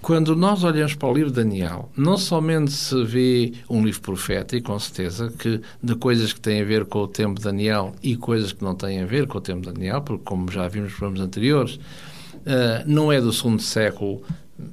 quando 0.04 0.36
nós 0.36 0.62
olhamos 0.62 0.94
para 0.94 1.08
o 1.08 1.14
livro 1.14 1.30
de 1.30 1.36
Daniel, 1.36 1.90
não 1.96 2.18
somente 2.18 2.70
se 2.72 3.02
vê 3.04 3.54
um 3.70 3.82
livro 3.82 4.02
profético, 4.02 4.66
com 4.70 4.78
certeza, 4.78 5.30
que 5.30 5.62
de 5.82 5.94
coisas 5.94 6.30
que 6.30 6.42
têm 6.42 6.60
a 6.60 6.64
ver 6.64 6.84
com 6.84 6.98
o 6.98 7.08
tempo 7.08 7.36
de 7.38 7.44
Daniel 7.44 7.94
e 8.02 8.14
coisas 8.14 8.52
que 8.52 8.62
não 8.62 8.74
têm 8.74 9.00
a 9.00 9.06
ver 9.06 9.26
com 9.26 9.38
o 9.38 9.40
tempo 9.40 9.62
de 9.62 9.72
Daniel, 9.72 10.02
porque, 10.02 10.22
como 10.22 10.52
já 10.52 10.68
vimos 10.68 10.90
nos 10.90 10.98
programas 10.98 11.26
anteriores, 11.26 11.76
uh, 11.76 12.84
não 12.84 13.10
é 13.10 13.18
do 13.18 13.32
segundo 13.32 13.62
século 13.62 14.22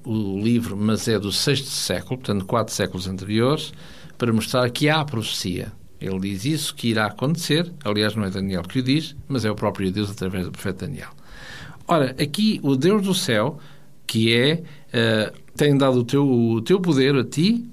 o 0.04 0.38
livro, 0.38 0.76
mas 0.76 1.08
é 1.08 1.17
do 1.17 1.32
sexto 1.32 1.70
século, 1.70 2.17
portanto, 2.17 2.44
quatro 2.44 2.74
séculos 2.74 3.08
anteriores, 3.08 3.72
para 4.17 4.34
mostrar 4.34 4.70
que 4.70 4.89
há 4.89 5.02
profecia. 5.06 5.72
Ele 6.02 6.20
diz 6.20 6.44
isso 6.44 6.76
que 6.76 6.89
irá 6.89 7.06
acontecer, 7.06 7.72
aliás, 7.86 8.17
não 8.17 8.26
é 8.26 8.30
Daniel 8.30 8.63
que 8.63 8.80
o 8.80 8.84
diz, 8.84 9.15
mas 9.30 9.46
é 9.46 9.50
o 9.50 9.56
próprio 9.56 9.94
Deus 9.94 10.12
através 10.12 10.44
do 10.44 10.52
profeta 10.52 10.86
Daniel. 10.86 11.12
Ora, 11.88 12.13
aqui 12.22 12.60
o 12.62 12.76
Deus 12.76 13.02
do 13.02 13.13
céu 13.13 13.62
que 14.12 14.36
é 14.36 14.62
uh, 14.94 15.38
tem 15.56 15.78
dado 15.78 16.00
o 16.00 16.04
teu, 16.04 16.28
o 16.28 16.62
teu 16.62 16.80
poder 16.80 17.16
a 17.16 17.24
ti, 17.24 17.70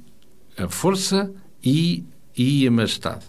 a 0.56 0.68
força 0.68 1.32
e, 1.62 2.04
e 2.36 2.66
a 2.66 2.70
majestade. 2.70 3.24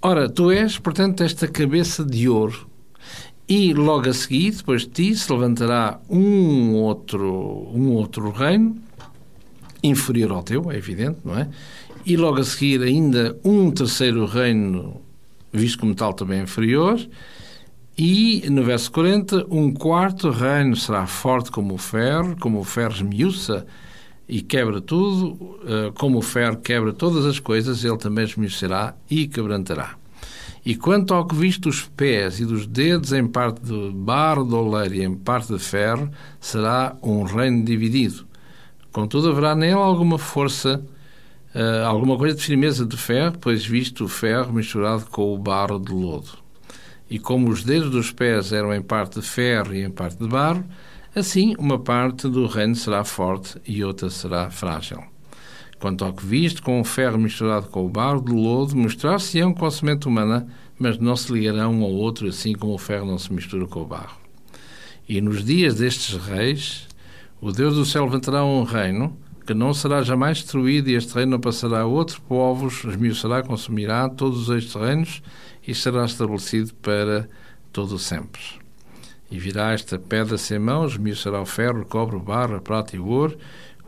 Ora, 0.00 0.28
tu 0.28 0.50
és, 0.50 0.78
portanto, 0.78 1.22
esta 1.22 1.46
cabeça 1.46 2.04
de 2.04 2.28
ouro. 2.28 2.66
E 3.48 3.74
logo 3.74 4.08
a 4.08 4.12
seguir, 4.12 4.52
depois 4.52 4.82
de 4.82 4.88
ti, 4.88 5.14
se 5.14 5.30
levantará 5.30 6.00
um 6.08 6.74
outro, 6.74 7.68
um 7.72 7.92
outro 7.92 8.30
reino, 8.30 8.76
inferior 9.82 10.32
ao 10.32 10.42
teu, 10.42 10.70
é 10.70 10.76
evidente, 10.76 11.18
não 11.24 11.38
é? 11.38 11.48
E 12.04 12.16
logo 12.16 12.40
a 12.40 12.44
seguir, 12.44 12.82
ainda 12.82 13.38
um 13.44 13.70
terceiro 13.70 14.24
reino, 14.26 15.00
visto 15.52 15.78
como 15.78 15.94
tal 15.94 16.12
também 16.14 16.42
inferior, 16.42 16.98
e, 17.96 18.48
no 18.48 18.64
verso 18.64 18.90
40, 18.90 19.46
um 19.50 19.72
quarto 19.72 20.30
reino 20.30 20.74
será 20.74 21.06
forte 21.06 21.50
como 21.50 21.74
o 21.74 21.78
ferro, 21.78 22.36
como 22.40 22.60
o 22.60 22.64
ferro 22.64 22.92
esmiuça 22.92 23.66
e 24.26 24.40
quebra 24.40 24.80
tudo, 24.80 25.58
eh, 25.66 25.92
como 25.94 26.18
o 26.18 26.22
ferro 26.22 26.56
quebra 26.56 26.92
todas 26.92 27.26
as 27.26 27.38
coisas, 27.38 27.84
ele 27.84 27.98
também 27.98 28.24
esmiuçará 28.24 28.94
e 29.10 29.26
quebrantará. 29.28 29.96
E 30.64 30.74
quanto 30.74 31.12
ao 31.12 31.26
que 31.26 31.34
viste 31.34 31.60
dos 31.60 31.82
pés 31.82 32.40
e 32.40 32.46
dos 32.46 32.66
dedos 32.66 33.12
em 33.12 33.26
parte 33.26 33.60
de 33.60 33.90
barro 33.92 34.44
de 34.44 34.54
oleiro 34.54 34.94
e 34.94 35.02
em 35.02 35.14
parte 35.14 35.52
de 35.52 35.58
ferro, 35.58 36.10
será 36.40 36.96
um 37.02 37.24
reino 37.24 37.62
dividido. 37.62 38.26
Contudo, 38.90 39.28
haverá 39.28 39.54
nele 39.54 39.74
alguma 39.74 40.18
força, 40.18 40.82
eh, 41.54 41.82
alguma 41.84 42.16
coisa 42.16 42.36
de 42.36 42.42
firmeza 42.42 42.86
de 42.86 42.96
ferro, 42.96 43.36
pois 43.38 43.66
visto 43.66 44.04
o 44.04 44.08
ferro 44.08 44.52
misturado 44.52 45.04
com 45.10 45.34
o 45.34 45.38
barro 45.38 45.78
de 45.78 45.92
lodo. 45.92 46.41
E 47.12 47.18
como 47.18 47.50
os 47.50 47.62
dedos 47.62 47.90
dos 47.90 48.10
pés 48.10 48.54
eram 48.54 48.72
em 48.72 48.80
parte 48.80 49.20
de 49.20 49.26
ferro 49.26 49.74
e 49.74 49.82
em 49.82 49.90
parte 49.90 50.16
de 50.16 50.26
barro, 50.26 50.64
assim 51.14 51.54
uma 51.58 51.78
parte 51.78 52.26
do 52.26 52.46
reino 52.46 52.74
será 52.74 53.04
forte 53.04 53.60
e 53.66 53.84
outra 53.84 54.08
será 54.08 54.50
frágil. 54.50 55.04
Quanto 55.78 56.06
ao 56.06 56.14
que 56.14 56.24
viste, 56.24 56.62
com 56.62 56.80
o 56.80 56.84
ferro 56.84 57.18
misturado 57.18 57.66
com 57.68 57.84
o 57.84 57.88
barro 57.90 58.22
de 58.22 58.32
lodo, 58.32 58.74
mostrar-se-ão 58.74 59.52
com 59.52 59.66
a 59.66 59.70
semente 59.70 60.08
humana, 60.08 60.48
mas 60.78 60.96
não 60.96 61.14
se 61.14 61.30
ligarão 61.30 61.74
um 61.74 61.84
ao 61.84 61.90
outro, 61.90 62.26
assim 62.28 62.54
como 62.54 62.72
o 62.72 62.78
ferro 62.78 63.04
não 63.04 63.18
se 63.18 63.30
mistura 63.30 63.66
com 63.66 63.82
o 63.82 63.86
barro. 63.86 64.16
E 65.06 65.20
nos 65.20 65.44
dias 65.44 65.74
destes 65.74 66.16
reis, 66.16 66.88
o 67.42 67.52
Deus 67.52 67.74
do 67.74 67.84
céu 67.84 68.06
levantará 68.06 68.42
um 68.42 68.62
reino 68.62 69.14
que 69.46 69.52
não 69.52 69.74
será 69.74 70.00
jamais 70.00 70.38
destruído, 70.38 70.88
e 70.88 70.94
este 70.94 71.12
reino 71.14 71.32
não 71.32 71.40
passará 71.40 71.80
a 71.80 71.86
outros 71.86 72.18
povos, 72.18 72.84
esmiuçará, 72.84 73.42
consumirá 73.42 74.08
todos 74.08 74.48
estes 74.48 74.74
reinos, 74.74 75.22
e 75.66 75.74
será 75.74 76.04
estabelecido 76.04 76.74
para 76.74 77.28
todo 77.72 77.94
o 77.94 77.98
sempre. 77.98 78.42
E 79.30 79.38
virá 79.38 79.72
esta 79.72 79.98
pedra 79.98 80.36
sem 80.36 80.58
mãos, 80.58 80.92
esmiuçará 80.92 81.40
o 81.40 81.46
ferro, 81.46 81.86
cobre, 81.86 82.16
o 82.16 82.20
barro, 82.20 82.60
prata 82.60 82.96
e 82.96 82.98
o 82.98 83.06
ouro. 83.06 83.38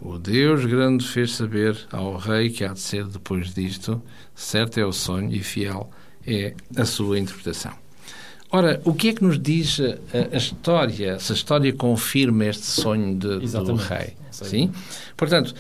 O 0.01 0.19
Deus 0.19 0.65
grande 0.65 1.07
fez 1.07 1.35
saber 1.35 1.79
ao 1.93 2.17
rei 2.17 2.51
que 2.51 2.65
há 2.65 2.73
de 2.73 2.81
ser 2.81 3.05
depois 3.05 3.53
disto, 3.53 4.03
certo 4.35 4.79
é 4.79 4.85
o 4.85 4.93
sonho 4.93 5.33
e 5.33 5.41
fiel 5.41 5.91
é 6.27 6.55
a 6.77 6.85
sua 6.85 7.19
interpretação. 7.19 7.73
Ora, 8.51 8.81
o 8.85 8.95
que 8.95 9.09
é 9.09 9.13
que 9.13 9.25
nos 9.25 9.39
diz 9.39 9.81
a, 9.81 10.35
a 10.35 10.37
história, 10.37 11.19
se 11.19 11.33
a 11.33 11.35
história 11.35 11.73
confirma 11.73 12.47
este 12.47 12.65
sonho 12.65 13.17
de, 13.17 13.41
do 13.41 13.75
rei? 13.75 14.15
Sim. 14.31 14.73
Portanto, 15.17 15.55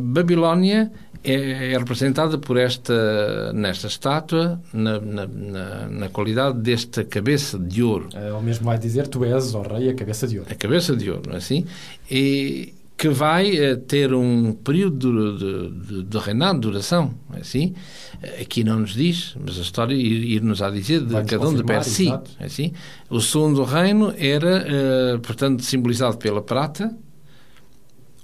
Babilónia 0.00 0.90
é, 1.24 1.72
é 1.72 1.78
representada 1.78 2.36
por 2.38 2.56
esta, 2.56 3.52
nesta 3.52 3.86
estátua, 3.86 4.60
na, 4.72 5.00
na, 5.00 5.26
na, 5.26 5.86
na 5.88 6.08
qualidade 6.08 6.58
desta 6.58 7.04
cabeça 7.04 7.58
de 7.58 7.82
ouro. 7.82 8.08
Eh, 8.14 8.28
Ele 8.28 8.40
mesmo 8.42 8.64
vai 8.66 8.78
dizer: 8.78 9.06
Tu 9.08 9.24
és, 9.24 9.54
ó 9.54 9.62
rei, 9.62 9.88
a 9.90 9.94
cabeça 9.94 10.26
de 10.26 10.38
ouro. 10.38 10.50
A 10.50 10.54
cabeça 10.54 10.96
de 10.96 11.10
ouro, 11.10 11.22
não 11.26 11.34
é 11.34 11.38
assim? 11.38 11.64
E 12.10 12.74
que 12.96 13.08
vai 13.08 13.56
eh, 13.56 13.76
ter 13.76 14.14
um 14.14 14.52
período 14.52 15.36
de, 15.38 15.86
de, 15.86 16.02
de 16.04 16.18
reinado, 16.18 16.60
de 16.60 16.68
duração, 16.68 17.14
é 17.34 17.40
assim? 17.40 17.74
Aqui 18.40 18.62
não 18.62 18.78
nos 18.80 18.94
diz, 18.94 19.34
mas 19.44 19.58
a 19.58 19.62
história 19.62 19.94
ir- 19.94 20.34
ir-nos 20.36 20.62
a 20.62 20.70
dizer 20.70 21.00
de 21.04 21.24
cada 21.24 21.48
um 21.48 21.54
de 21.54 21.64
per 21.64 21.82
si. 21.82 22.08
é 22.38 22.44
assim? 22.44 22.72
O 23.10 23.20
segundo 23.20 23.64
reino 23.64 24.14
era, 24.16 24.64
eh, 24.68 25.18
portanto, 25.18 25.62
simbolizado 25.64 26.16
pela 26.18 26.40
prata, 26.40 26.96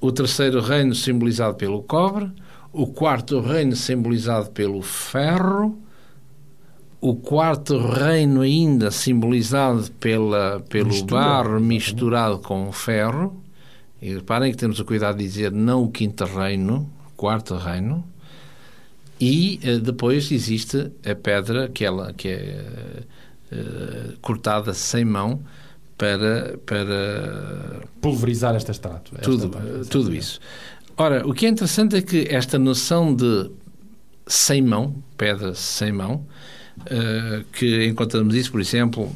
o 0.01 0.13
terceiro 0.13 0.61
reino 0.61 0.95
simbolizado 0.95 1.57
pelo 1.57 1.83
cobre, 1.83 2.31
o 2.79 2.87
quarto 2.87 3.41
reino 3.41 3.75
simbolizado 3.75 4.51
pelo 4.51 4.81
ferro, 4.83 5.77
o 7.01 7.17
quarto 7.17 7.77
reino 7.77 8.43
ainda 8.43 8.93
simbolizado 8.93 9.91
pela, 9.99 10.61
pelo 10.69 10.91
Mistura, 10.91 11.21
barro 11.21 11.61
misturado 11.61 12.39
com 12.39 12.69
o 12.69 12.73
ferro. 12.73 13.43
E 14.01 14.15
reparem 14.15 14.53
que 14.53 14.57
temos 14.57 14.79
o 14.79 14.85
cuidado 14.85 15.19
de 15.19 15.25
dizer 15.25 15.51
não 15.51 15.83
o 15.83 15.91
quinto 15.91 16.25
reino, 16.25 16.89
quarto 17.17 17.57
reino. 17.57 18.05
E 19.21 19.59
eh, 19.65 19.79
depois 19.79 20.31
existe 20.31 20.93
a 21.05 21.17
pedra, 21.17 21.65
aquela 21.65 22.13
que 22.13 22.29
é 22.29 22.65
eh, 23.51 24.13
cortada 24.23 24.73
sem 24.73 25.05
mão 25.05 25.41
para, 25.97 26.57
para 26.65 27.83
Pulverizar 28.01 28.55
esta 28.55 28.71
estátua. 28.71 29.19
esta 29.19 29.29
tudo, 29.29 29.49
parte, 29.49 29.89
tudo 29.91 30.15
isso. 30.15 30.39
Ora, 31.01 31.25
o 31.25 31.33
que 31.33 31.47
é 31.47 31.49
interessante 31.49 31.95
é 31.95 32.03
que 32.03 32.27
esta 32.29 32.59
noção 32.59 33.15
de 33.15 33.49
sem 34.27 34.61
mão, 34.61 34.97
pedra 35.17 35.55
sem 35.55 35.93
mão, 35.93 36.27
eh, 36.87 37.45
que 37.53 37.87
encontramos 37.87 38.35
isso, 38.35 38.51
por 38.51 38.61
exemplo, 38.61 39.09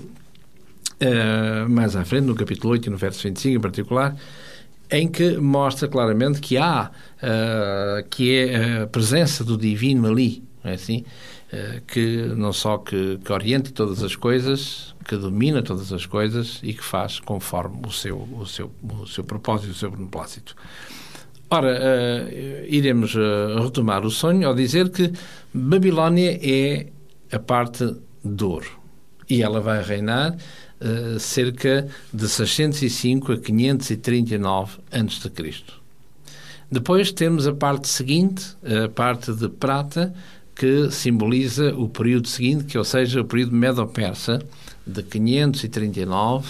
eh, 1.00 1.64
mais 1.68 1.96
à 1.96 2.04
frente, 2.04 2.26
no 2.26 2.36
capítulo 2.36 2.72
8 2.74 2.86
e 2.86 2.90
no 2.90 2.96
verso 2.96 3.24
25 3.24 3.56
em 3.56 3.60
particular, 3.60 4.16
em 4.92 5.08
que 5.08 5.36
mostra 5.38 5.88
claramente 5.88 6.40
que 6.40 6.56
há, 6.56 6.88
eh, 7.20 8.04
que 8.08 8.32
é 8.32 8.82
a 8.82 8.86
presença 8.86 9.42
do 9.42 9.58
divino 9.58 10.06
ali, 10.06 10.44
é 10.62 10.74
assim? 10.74 11.04
Que 11.86 12.32
não 12.34 12.50
só 12.50 12.78
que, 12.78 13.18
que 13.22 13.30
orienta 13.30 13.70
todas 13.72 14.02
as 14.02 14.16
coisas, 14.16 14.94
que 15.04 15.16
domina 15.16 15.62
todas 15.62 15.92
as 15.92 16.06
coisas 16.06 16.60
e 16.62 16.72
que 16.72 16.82
faz 16.82 17.20
conforme 17.20 17.86
o 17.86 17.90
seu, 17.90 18.16
o 18.16 18.46
seu, 18.46 18.70
o 18.82 19.06
seu 19.06 19.22
propósito, 19.22 19.72
o 19.72 19.74
seu 19.74 19.90
beneplácito. 19.90 20.56
Ora, 21.54 21.68
eh, 21.78 22.66
iremos 22.70 23.14
eh, 23.14 23.60
retomar 23.62 24.06
o 24.06 24.10
sonho 24.10 24.48
ao 24.48 24.54
dizer 24.54 24.88
que 24.88 25.12
Babilónia 25.52 26.40
é 26.42 26.86
a 27.30 27.38
parte 27.38 27.94
de 28.24 28.42
ouro 28.42 28.70
e 29.28 29.42
ela 29.42 29.60
vai 29.60 29.82
reinar 29.82 30.34
eh, 30.80 31.18
cerca 31.18 31.86
de 32.10 32.26
605 32.26 33.32
a 33.32 33.36
539 33.36 34.78
a.C. 34.90 35.54
Depois 36.70 37.12
temos 37.12 37.46
a 37.46 37.52
parte 37.52 37.86
seguinte, 37.86 38.56
a 38.64 38.88
parte 38.88 39.30
de 39.34 39.50
prata, 39.50 40.14
que 40.54 40.90
simboliza 40.90 41.74
o 41.74 41.86
período 41.86 42.28
seguinte, 42.28 42.64
que 42.64 42.78
ou 42.78 42.84
seja, 42.84 43.20
o 43.20 43.26
período 43.26 43.54
Medo-Persa, 43.54 44.42
de 44.86 45.02
539 45.02 46.48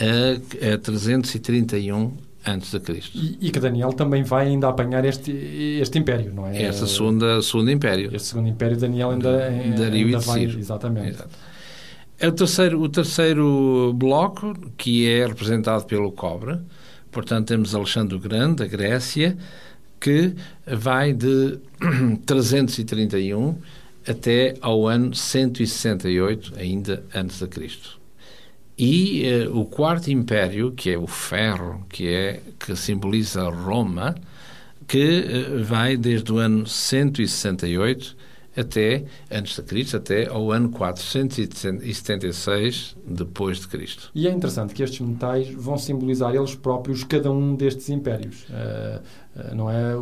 a, 0.00 0.74
a 0.74 0.78
331 0.78 2.23
a.C. 2.44 2.80
E, 3.14 3.38
e 3.40 3.50
que 3.50 3.58
Daniel 3.58 3.92
também 3.92 4.22
vai 4.22 4.46
ainda 4.48 4.68
apanhar 4.68 5.04
este, 5.04 5.32
este 5.80 5.98
império, 5.98 6.32
não 6.34 6.46
é? 6.46 6.62
Esse 6.62 6.86
segunda, 6.86 7.40
segundo 7.42 7.70
império. 7.70 8.14
Este 8.14 8.28
segundo 8.28 8.48
império, 8.48 8.76
Daniel 8.76 9.10
ainda, 9.10 9.38
Dario 9.76 10.06
ainda 10.06 10.18
de 10.18 10.26
vai... 10.26 10.44
Exatamente. 10.44 11.10
Exato. 11.10 11.30
É 12.18 12.28
o 12.28 12.32
terceiro, 12.32 12.80
o 12.80 12.88
terceiro 12.88 13.92
bloco, 13.94 14.54
que 14.76 15.08
é 15.10 15.26
representado 15.26 15.84
pelo 15.84 16.12
cobre. 16.12 16.58
Portanto, 17.10 17.48
temos 17.48 17.74
Alexandre 17.74 18.14
o 18.14 18.20
Grande, 18.20 18.56
da 18.56 18.66
Grécia, 18.66 19.36
que 20.00 20.34
vai 20.66 21.12
de 21.12 21.58
331 22.26 23.56
até 24.06 24.54
ao 24.60 24.86
ano 24.86 25.14
168, 25.14 26.54
ainda 26.56 27.02
antes 27.14 27.38
de 27.40 27.46
Cristo. 27.46 28.03
E 28.76 29.24
eh, 29.24 29.48
o 29.48 29.64
quarto 29.64 30.10
império, 30.10 30.72
que 30.72 30.90
é 30.90 30.98
o 30.98 31.06
ferro, 31.06 31.86
que 31.88 32.08
é 32.08 32.40
que 32.58 32.74
simboliza 32.74 33.48
Roma, 33.48 34.16
que 34.86 34.98
eh, 34.98 35.62
vai 35.62 35.96
desde 35.96 36.30
o 36.32 36.38
ano 36.38 36.66
168 36.66 38.16
até 38.56 39.04
antes 39.30 39.56
de 39.56 39.62
Cristo, 39.62 39.96
até 39.96 40.28
ao 40.28 40.52
ano 40.52 40.68
476 40.70 42.96
depois 43.04 43.58
de 43.60 43.68
Cristo. 43.68 44.10
E 44.14 44.28
é 44.28 44.30
interessante 44.30 44.74
que 44.74 44.82
estes 44.82 45.00
metais 45.00 45.48
vão 45.50 45.76
simbolizar 45.76 46.34
eles 46.34 46.54
próprios 46.54 47.04
cada 47.04 47.30
um 47.30 47.54
destes 47.54 47.88
impérios. 47.88 48.44
Eh, 48.50 49.00
não 49.54 49.70
é? 49.70 49.96
O, 49.96 50.00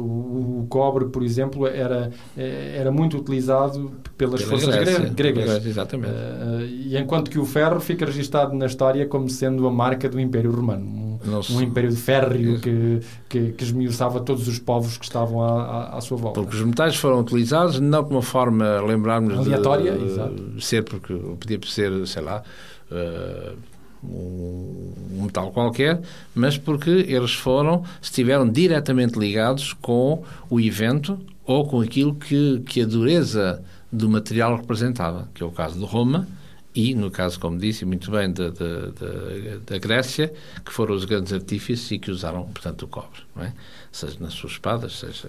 o 0.62 0.66
cobre, 0.68 1.06
por 1.06 1.22
exemplo, 1.22 1.66
era, 1.66 2.10
eh, 2.36 2.76
era 2.78 2.90
muito 2.92 3.16
utilizado 3.16 3.92
pelas 4.16 4.42
Pela 4.42 4.50
forças 4.58 4.74
Grécia, 4.74 4.98
gre- 5.00 5.10
gregas. 5.10 5.44
Grécia, 5.50 5.68
exatamente. 5.68 6.12
Eh, 6.14 6.66
e 6.88 6.98
enquanto 6.98 7.30
que 7.30 7.38
o 7.38 7.44
ferro 7.46 7.80
fica 7.80 8.04
registado 8.04 8.54
na 8.54 8.66
história 8.66 9.06
como 9.06 9.28
sendo 9.30 9.66
a 9.66 9.70
marca 9.70 10.08
do 10.08 10.20
Império 10.20 10.50
Romano. 10.50 11.18
Um, 11.24 11.56
um 11.56 11.62
império 11.62 11.88
de 11.90 11.96
férreo 11.96 12.60
que, 12.60 13.00
que, 13.28 13.52
que 13.52 13.64
esmiuçava 13.64 14.20
todos 14.20 14.48
os 14.48 14.58
povos 14.58 14.96
que 14.98 15.04
estavam 15.04 15.40
à, 15.42 15.96
à, 15.96 16.00
sua 16.00 16.16
volta. 16.16 16.40
Porque 16.40 16.56
os 16.56 16.62
metais 16.64 16.96
foram 16.96 17.20
utilizados 17.20 17.78
não 17.78 18.02
como 18.02 18.16
uma 18.16 18.22
forma, 18.22 18.80
lembrarmos 18.82 19.38
Aleatória, 19.38 19.92
de, 19.96 20.04
exato. 20.04 20.60
ser 20.60 20.82
porque 20.82 21.14
podia 21.14 21.60
ser, 21.66 22.06
sei 22.08 22.22
lá, 22.22 22.42
eh, 22.90 23.52
um, 24.02 25.22
metal 25.22 25.50
qualquer, 25.52 26.00
mas 26.34 26.58
porque 26.58 26.90
eles 26.90 27.32
foram, 27.32 27.84
estiveram 28.00 28.48
diretamente 28.48 29.18
ligados 29.18 29.72
com 29.72 30.24
o 30.50 30.60
evento 30.60 31.18
ou 31.44 31.66
com 31.66 31.80
aquilo 31.80 32.14
que, 32.14 32.60
que 32.66 32.82
a 32.82 32.86
dureza 32.86 33.62
do 33.90 34.08
material 34.08 34.56
representava, 34.56 35.28
que 35.34 35.42
é 35.42 35.46
o 35.46 35.50
caso 35.50 35.78
de 35.78 35.84
Roma 35.84 36.26
e, 36.74 36.94
no 36.94 37.10
caso, 37.10 37.38
como 37.38 37.58
disse 37.58 37.84
muito 37.84 38.10
bem, 38.10 38.32
da, 38.32 38.48
da, 38.48 39.78
Grécia, 39.78 40.32
que 40.64 40.72
foram 40.72 40.94
os 40.94 41.04
grandes 41.04 41.32
artífices 41.32 41.90
e 41.90 41.98
que 41.98 42.10
usaram, 42.10 42.44
portanto, 42.44 42.82
o 42.82 42.88
cobre, 42.88 43.20
é? 43.40 43.52
seja 43.90 44.16
nas 44.20 44.32
suas 44.32 44.52
espadas, 44.54 44.98
seja 44.98 45.28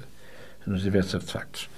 nos 0.66 0.82
diversos 0.84 1.16
artefactos. 1.16 1.70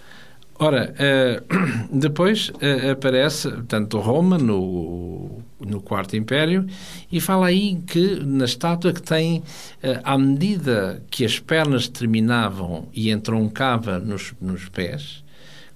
Ora, 0.58 0.94
eh, 0.98 1.44
depois 1.92 2.52
eh, 2.62 2.92
aparece, 2.92 3.50
portanto, 3.50 4.00
Roma 4.00 4.38
no, 4.38 5.42
no 5.60 5.82
Quarto 5.82 6.16
Império 6.16 6.66
e 7.12 7.20
fala 7.20 7.48
aí 7.48 7.82
que 7.86 8.22
na 8.24 8.46
estátua 8.46 8.94
que 8.94 9.02
tem, 9.02 9.44
eh, 9.84 10.00
à 10.02 10.18
medida 10.18 11.04
que 11.12 11.26
as 11.26 11.40
pernas 11.40 11.90
terminavam 11.90 12.88
e 12.94 13.12
entroncava 13.12 14.00
nos, 14.00 14.34
nos 14.40 14.70
pés, 14.70 15.26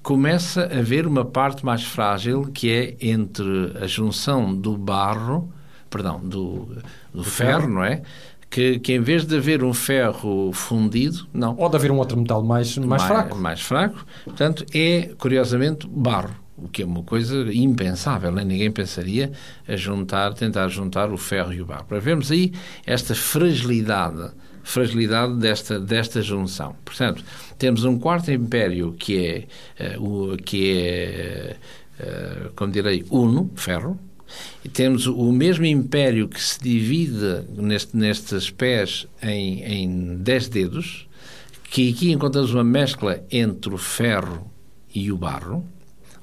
começa 0.01 0.63
a 0.63 0.79
haver 0.79 1.05
uma 1.05 1.25
parte 1.25 1.65
mais 1.65 1.83
frágil 1.83 2.49
que 2.53 2.71
é 2.71 2.95
entre 3.01 3.73
a 3.81 3.85
junção 3.85 4.55
do 4.55 4.77
barro, 4.77 5.51
perdão, 5.89 6.21
do, 6.21 6.77
do 7.13 7.23
ferro, 7.23 7.61
ferro. 7.61 7.73
não 7.73 7.83
é? 7.83 8.01
Que, 8.49 8.79
que 8.79 8.93
em 8.93 8.99
vez 8.99 9.25
de 9.25 9.37
haver 9.37 9.63
um 9.63 9.73
ferro 9.73 10.51
fundido, 10.51 11.27
não, 11.31 11.55
Ou 11.55 11.69
de 11.69 11.75
haver 11.75 11.91
um 11.91 11.97
outro 11.97 12.17
metal 12.17 12.43
mais, 12.43 12.75
mais, 12.79 13.03
fraco. 13.03 13.37
mais 13.37 13.61
fraco. 13.61 14.03
Portanto, 14.23 14.65
é, 14.73 15.11
curiosamente, 15.19 15.87
barro, 15.87 16.33
o 16.57 16.67
que 16.67 16.81
é 16.81 16.85
uma 16.85 17.03
coisa 17.03 17.53
impensável, 17.53 18.31
nem 18.31 18.45
ninguém 18.45 18.71
pensaria 18.71 19.31
a 19.67 19.75
juntar, 19.75 20.33
tentar 20.33 20.67
juntar 20.67 21.11
o 21.11 21.17
ferro 21.17 21.53
e 21.53 21.61
o 21.61 21.65
barro. 21.65 21.85
Para 21.85 21.99
vermos 21.99 22.31
aí 22.31 22.51
esta 22.85 23.13
fragilidade, 23.13 24.31
fragilidade 24.63 25.35
desta, 25.35 25.79
desta 25.79 26.21
junção. 26.21 26.75
Portanto, 26.83 27.23
temos 27.57 27.83
um 27.83 27.99
quarto 27.99 28.31
império 28.31 28.93
que 28.93 29.17
é, 29.17 29.47
eh, 29.77 29.97
o, 29.99 30.35
que 30.37 30.75
é 30.75 31.55
eh, 31.99 32.49
como 32.55 32.71
direi, 32.71 33.05
uno, 33.09 33.51
ferro, 33.55 33.99
e 34.63 34.69
temos 34.69 35.07
o 35.07 35.31
mesmo 35.31 35.65
império 35.65 36.27
que 36.27 36.41
se 36.41 36.59
divide 36.59 37.43
neste, 37.55 37.95
nestes 37.95 38.49
pés 38.49 39.07
em, 39.21 39.63
em 39.63 40.17
dez 40.17 40.47
dedos, 40.47 41.07
que 41.63 41.91
aqui 41.91 42.11
encontramos 42.11 42.53
uma 42.53 42.63
mescla 42.63 43.23
entre 43.31 43.73
o 43.73 43.77
ferro 43.77 44.51
e 44.93 45.11
o 45.11 45.17
barro, 45.17 45.65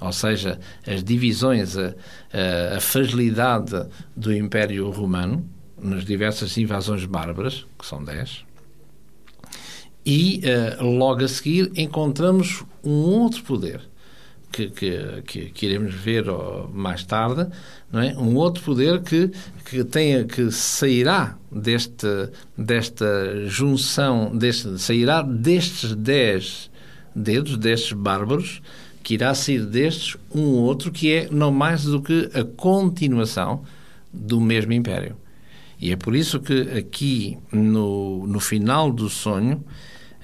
ou 0.01 0.13
seja, 0.13 0.61
as 0.87 1.03
divisões, 1.03 1.77
a, 1.77 1.95
a, 2.33 2.77
a 2.77 2.81
fragilidade 2.81 3.87
do 4.15 4.35
Império 4.35 4.91
Romano 4.91 5.49
nas 5.81 6.05
diversas 6.05 6.57
invasões 6.57 7.05
bárbaras, 7.05 7.67
que 7.79 7.87
são 7.87 8.03
dez. 8.03 8.45
E 10.05 10.41
eh, 10.45 10.77
logo 10.81 11.25
a 11.25 11.29
seguir 11.29 11.73
encontramos 11.75 12.65
um 12.85 12.93
outro 12.93 13.43
poder 13.43 13.81
que, 14.57 14.71
que, 14.71 15.23
que, 15.27 15.51
que 15.51 15.67
iremos 15.67 15.95
ver 15.95 16.25
mais 16.73 17.05
tarde, 17.05 17.47
não 17.93 18.01
é? 18.01 18.17
Um 18.17 18.35
outro 18.37 18.65
poder 18.65 19.03
que 19.03 19.31
que 19.67 19.85
tenha 19.85 20.25
que 20.25 20.51
sairá 20.51 21.37
deste 21.53 22.07
desta 22.57 23.47
junção, 23.47 24.35
deste, 24.35 24.79
sairá 24.79 25.21
destes 25.21 25.95
dez 25.95 26.71
dedos, 27.15 27.59
destes 27.59 27.93
bárbaros, 27.93 28.63
que 29.03 29.15
irá 29.15 29.35
sair 29.35 29.67
destes 29.67 30.17
um 30.35 30.45
outro 30.63 30.91
que 30.91 31.13
é 31.13 31.29
não 31.31 31.51
mais 31.51 31.85
do 31.85 32.01
que 32.01 32.31
a 32.33 32.45
continuação 32.45 33.63
do 34.13 34.41
mesmo 34.41 34.73
império. 34.73 35.17
E 35.79 35.93
é 35.93 35.97
por 35.97 36.17
isso 36.17 36.41
que 36.41 36.63
aqui 36.79 37.37
no, 37.53 38.27
no 38.27 38.41
final 38.41 38.91
do 38.91 39.11
sonho 39.11 39.63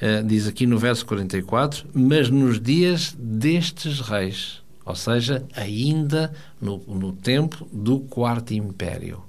Uh, 0.02 0.26
diz 0.26 0.48
aqui 0.48 0.66
no 0.66 0.78
verso 0.78 1.06
44, 1.06 1.86
mas 1.94 2.28
nos 2.28 2.60
dias 2.60 3.14
destes 3.16 4.00
reis, 4.00 4.60
ou 4.84 4.96
seja, 4.96 5.44
ainda 5.54 6.32
no, 6.60 6.78
no 6.88 7.12
tempo 7.12 7.68
do 7.72 8.00
Quarto 8.00 8.52
Império. 8.52 9.22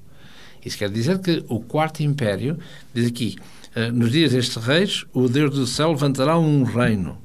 Isso 0.66 0.78
quer 0.78 0.90
dizer 0.90 1.20
que 1.20 1.44
o 1.48 1.60
quarto 1.60 2.02
império, 2.02 2.58
diz 2.94 3.08
aqui, 3.08 3.36
eh, 3.76 3.92
nos 3.92 4.12
dias 4.12 4.32
destes 4.32 4.56
reis, 4.64 5.06
o 5.14 5.28
Deus 5.28 5.52
do 5.54 5.68
céu 5.68 5.92
levantará 5.92 6.38
um 6.40 6.64
reino. 6.64 7.18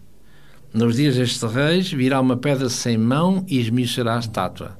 Nos 0.74 0.96
dias 0.96 1.16
destes 1.16 1.42
reis 1.42 1.92
virá 1.92 2.20
uma 2.20 2.36
pedra 2.36 2.68
sem 2.68 2.98
mão 2.98 3.44
e 3.46 3.60
esmiuçará 3.60 4.16
a 4.16 4.20
estátua. 4.20 4.78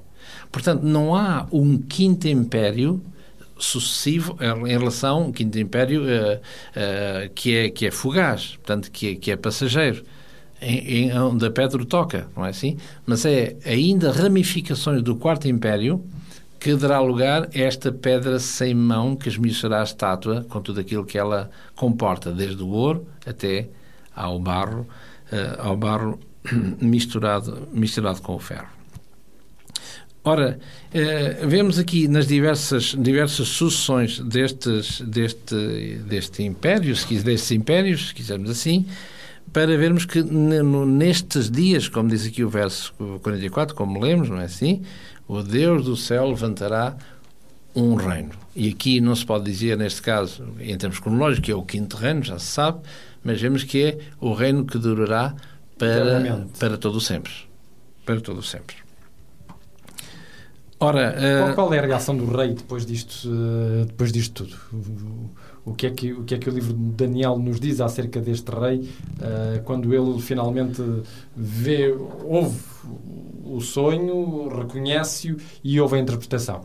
Portanto, 0.51 0.83
não 0.83 1.15
há 1.15 1.47
um 1.53 1.79
quinto 1.79 2.27
império 2.27 3.01
sucessivo 3.59 4.37
em 4.40 4.79
relação 4.79 5.25
ao 5.25 5.33
quinto 5.33 5.59
império 5.59 6.09
eh, 6.09 6.40
eh, 6.75 7.31
que, 7.35 7.57
é, 7.57 7.71
que 7.71 7.87
é 7.87 7.90
fugaz, 7.90 8.57
portanto, 8.57 8.90
que 8.90 9.11
é, 9.11 9.14
que 9.14 9.31
é 9.31 9.37
passageiro, 9.37 10.05
em, 10.61 11.09
em, 11.09 11.18
onde 11.18 11.47
a 11.47 11.51
pedra 11.51 11.85
toca, 11.85 12.29
não 12.37 12.44
é 12.44 12.51
assim? 12.51 12.77
Mas 13.07 13.25
é 13.25 13.57
ainda 13.64 14.11
ramificações 14.11 15.03
do 15.03 15.16
quarto 15.16 15.49
império 15.49 16.05
que 16.59 16.75
dará 16.75 17.01
lugar 17.01 17.49
a 17.55 17.59
esta 17.59 17.92
pedra 17.92 18.38
sem 18.38 18.75
mão 18.75 19.14
que 19.14 19.29
esmiuçará 19.29 19.81
a 19.81 19.85
estátua 19.85 20.44
com 20.49 20.61
tudo 20.61 20.81
aquilo 20.81 21.05
que 21.05 21.16
ela 21.16 21.51
comporta, 21.77 22.33
desde 22.33 22.62
o 22.62 22.68
ouro 22.68 23.07
até 23.25 23.68
ao 24.14 24.38
barro, 24.40 24.87
eh, 25.31 25.57
ao 25.59 25.77
barro 25.77 26.18
misturado, 26.81 27.68
misturado 27.73 28.21
com 28.21 28.35
o 28.35 28.38
ferro. 28.38 28.78
Ora, 30.25 30.59
eh, 30.93 31.39
vemos 31.47 31.79
aqui 31.79 32.09
nas 32.09 32.27
diversas, 32.27 32.95
diversas 32.99 33.49
sucessões 33.49 34.19
destes, 34.21 35.01
deste, 35.01 35.99
deste 36.07 36.43
império, 36.43 36.95
se 36.95 37.07
quiser, 37.07 37.25
destes 37.25 37.51
impérios, 37.53 38.09
se 38.09 38.15
quisermos 38.15 38.51
assim, 38.51 38.85
para 39.53 39.77
vermos 39.77 40.05
que 40.05 40.23
nestes 40.23 41.51
dias, 41.51 41.89
como 41.89 42.09
diz 42.09 42.27
aqui 42.27 42.45
o 42.45 42.51
verso 42.51 42.93
44, 43.23 43.75
como 43.75 44.01
lemos, 44.01 44.29
não 44.29 44.41
é 44.41 44.45
assim? 44.45 44.83
O 45.27 45.43
Deus 45.43 45.85
do 45.85 45.97
céu 45.97 46.29
levantará 46.29 46.97
um 47.75 47.95
reino. 47.95 48.31
E 48.55 48.69
aqui 48.69 49.01
não 49.01 49.15
se 49.15 49.25
pode 49.25 49.45
dizer, 49.45 49.77
neste 49.79 50.03
caso, 50.03 50.45
em 50.59 50.77
termos 50.77 50.99
cronológicos, 50.99 51.45
que 51.45 51.53
é 51.53 51.55
o 51.55 51.63
quinto 51.63 51.97
reino, 51.97 52.23
já 52.23 52.39
se 52.39 52.47
sabe, 52.47 52.81
mas 53.23 53.41
vemos 53.41 53.65
que 53.65 53.83
é 53.83 53.99
o 54.21 54.33
reino 54.33 54.65
que 54.65 54.79
durará 54.79 55.35
para, 55.79 56.47
para 56.59 56.77
todo 56.77 56.97
o 56.97 57.01
sempre. 57.01 57.33
Para 58.05 58.21
todo 58.21 58.39
o 58.39 58.43
sempre. 58.43 58.88
Ora, 60.81 61.12
Qual, 61.37 61.51
eh, 61.51 61.55
qual 61.55 61.73
é 61.75 61.79
a 61.79 61.83
reação 61.83 62.17
do 62.17 62.25
rei 62.27 62.53
depois 62.55 62.87
disto, 62.87 63.29
eh, 63.29 63.85
depois 63.87 64.12
disto 64.12 64.45
tudo? 64.45 64.57
O, 64.73 65.71
o 65.71 65.75
que 65.75 65.87
é 65.87 65.91
que, 65.91 66.12
o 66.12 66.25
que 66.25 66.35
é 66.35 66.38
que 66.38 66.49
o 66.49 66.53
livro 66.53 66.73
de 66.73 66.81
Daniel 66.93 67.38
nos 67.38 67.61
diz 67.61 67.81
acerca 67.81 68.21
deste 68.21 68.51
rei 68.51 68.88
eh, 69.21 69.61
quando 69.64 69.93
ele 69.93 70.21
finalmente 70.21 70.83
vê, 71.37 71.93
ouve 72.25 72.59
o 73.45 73.61
sonho, 73.61 74.49
reconhece-o 74.49 75.37
e 75.64 75.81
ouve 75.81 75.97
a 75.97 75.99
interpretação? 76.01 76.64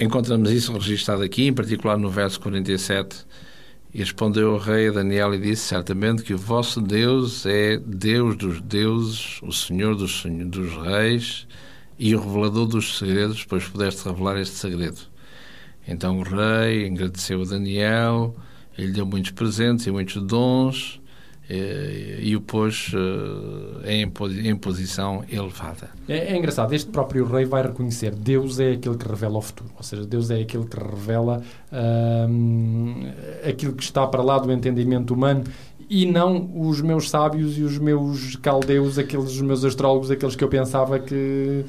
encontramos 0.00 0.50
isso 0.50 0.72
registado 0.72 1.22
aqui, 1.22 1.46
em 1.46 1.52
particular 1.52 1.96
no 1.98 2.10
verso 2.10 2.40
47. 2.40 3.26
E 3.92 4.00
respondeu 4.00 4.52
o 4.52 4.58
rei 4.58 4.88
a 4.88 4.92
Daniel 4.92 5.34
e 5.34 5.38
disse: 5.38 5.62
Certamente 5.62 6.22
que 6.22 6.34
o 6.34 6.38
vosso 6.38 6.80
Deus 6.80 7.46
é 7.46 7.78
Deus 7.78 8.36
dos 8.36 8.60
deuses, 8.60 9.40
o 9.42 9.50
Senhor 9.50 9.94
dos, 9.96 10.20
senhor- 10.22 10.46
dos 10.48 10.72
reis 10.76 11.46
e 11.98 12.14
o 12.14 12.20
revelador 12.20 12.66
dos 12.66 12.98
segredos, 12.98 13.44
pois 13.44 13.64
pudeste 13.64 14.08
revelar 14.08 14.38
este 14.38 14.56
segredo. 14.56 15.00
Então 15.86 16.18
o 16.18 16.22
rei 16.22 16.86
agradeceu 16.86 17.42
a 17.42 17.44
Daniel, 17.44 18.36
ele 18.76 18.92
deu 18.92 19.06
muitos 19.06 19.32
presentes 19.32 19.86
e 19.86 19.90
muitos 19.90 20.22
dons 20.22 21.00
eh, 21.50 22.18
e 22.20 22.36
o 22.36 22.42
pôs 22.42 22.92
eh, 22.94 23.94
em, 23.94 24.12
em 24.46 24.54
posição 24.54 25.24
elevada. 25.32 25.88
É, 26.06 26.34
é 26.34 26.36
engraçado, 26.36 26.74
este 26.74 26.90
próprio 26.90 27.24
rei 27.24 27.46
vai 27.46 27.62
reconhecer 27.62 28.14
Deus 28.14 28.60
é 28.60 28.72
aquele 28.72 28.98
que 28.98 29.08
revela 29.08 29.38
o 29.38 29.40
futuro, 29.40 29.70
ou 29.74 29.82
seja, 29.82 30.04
Deus 30.04 30.30
é 30.30 30.40
aquele 30.40 30.66
que 30.66 30.78
revela 30.78 31.42
hum, 32.28 33.06
aquilo 33.48 33.72
que 33.72 33.82
está 33.82 34.06
para 34.06 34.22
lá 34.22 34.38
do 34.38 34.52
entendimento 34.52 35.14
humano 35.14 35.42
e 35.88 36.06
não 36.06 36.50
os 36.54 36.80
meus 36.80 37.08
sábios 37.08 37.56
e 37.56 37.62
os 37.62 37.78
meus 37.78 38.36
caldeus, 38.36 38.98
aqueles 38.98 39.32
os 39.32 39.40
meus 39.40 39.64
astrólogos, 39.64 40.10
aqueles 40.10 40.36
que 40.36 40.44
eu 40.44 40.48
pensava 40.48 40.98
que, 40.98 41.64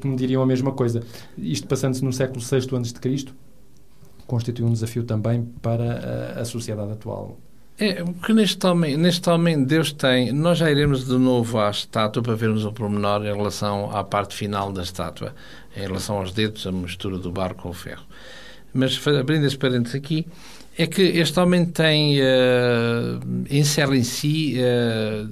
que 0.00 0.06
me 0.06 0.16
diriam 0.16 0.42
a 0.42 0.46
mesma 0.46 0.72
coisa. 0.72 1.02
Isto 1.38 1.68
passando-se 1.68 2.04
no 2.04 2.12
século 2.12 2.40
VI 2.40 2.56
a.C., 2.76 3.32
constitui 4.26 4.64
um 4.64 4.72
desafio 4.72 5.04
também 5.04 5.44
para 5.60 6.36
a, 6.36 6.40
a 6.40 6.44
sociedade 6.44 6.92
atual. 6.92 7.38
É, 7.78 8.04
porque 8.04 8.34
neste 8.34 8.64
homem, 8.66 8.96
neste 8.96 9.28
homem 9.30 9.64
Deus 9.64 9.90
tem. 9.90 10.32
Nós 10.32 10.58
já 10.58 10.70
iremos 10.70 11.06
de 11.06 11.16
novo 11.16 11.58
à 11.58 11.70
estátua 11.70 12.22
para 12.22 12.34
vermos 12.34 12.64
o 12.64 12.72
pormenor 12.72 13.22
em 13.22 13.34
relação 13.34 13.90
à 13.96 14.04
parte 14.04 14.34
final 14.34 14.70
da 14.70 14.82
estátua, 14.82 15.34
em 15.74 15.80
relação 15.80 16.18
aos 16.18 16.30
dedos, 16.30 16.66
a 16.66 16.72
mistura 16.72 17.16
do 17.16 17.32
barro 17.32 17.54
com 17.54 17.70
o 17.70 17.72
ferro. 17.72 18.04
Mas 18.74 19.00
abrindo 19.06 19.46
esse 19.46 19.56
parênteses 19.56 19.96
aqui, 19.96 20.26
é 20.82 20.86
que 20.86 21.02
este 21.02 21.38
homem 21.38 21.64
tem. 21.66 22.18
eh, 22.20 23.18
encerra 23.50 23.96
em 23.96 24.02
si 24.02 24.54
eh, 24.58 25.26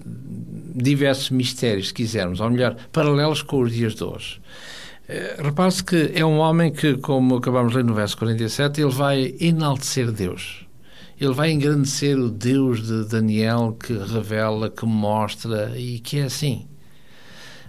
diversos 0.75 1.31
mistérios, 1.31 1.89
se 1.89 1.95
quisermos, 1.95 2.41
ou 2.41 2.51
melhor, 2.51 2.77
paralelos 2.93 3.43
com 3.43 3.63
os 3.63 3.73
dias 3.73 3.95
de 3.95 4.05
hoje. 4.05 4.41
Eh, 5.09 5.37
Repare-se 5.43 5.83
que 5.83 6.13
é 6.15 6.25
um 6.25 6.39
homem 6.39 6.71
que, 6.71 6.99
como 6.99 7.37
acabamos 7.37 7.73
de 7.73 7.79
ler 7.79 7.85
no 7.85 7.95
verso 7.95 8.17
47, 8.19 8.81
ele 8.83 8.91
vai 8.91 9.35
enaltecer 9.41 10.13
Deus. 10.13 10.67
Ele 11.19 11.33
vai 11.33 11.51
engrandecer 11.51 12.19
o 12.19 12.29
Deus 12.29 12.87
de 12.87 13.05
Daniel 13.09 13.77
que 13.83 13.93
revela, 13.93 14.69
que 14.71 14.85
mostra 14.85 15.73
e 15.77 15.99
que 15.99 16.19
é 16.19 16.25
assim. 16.25 16.69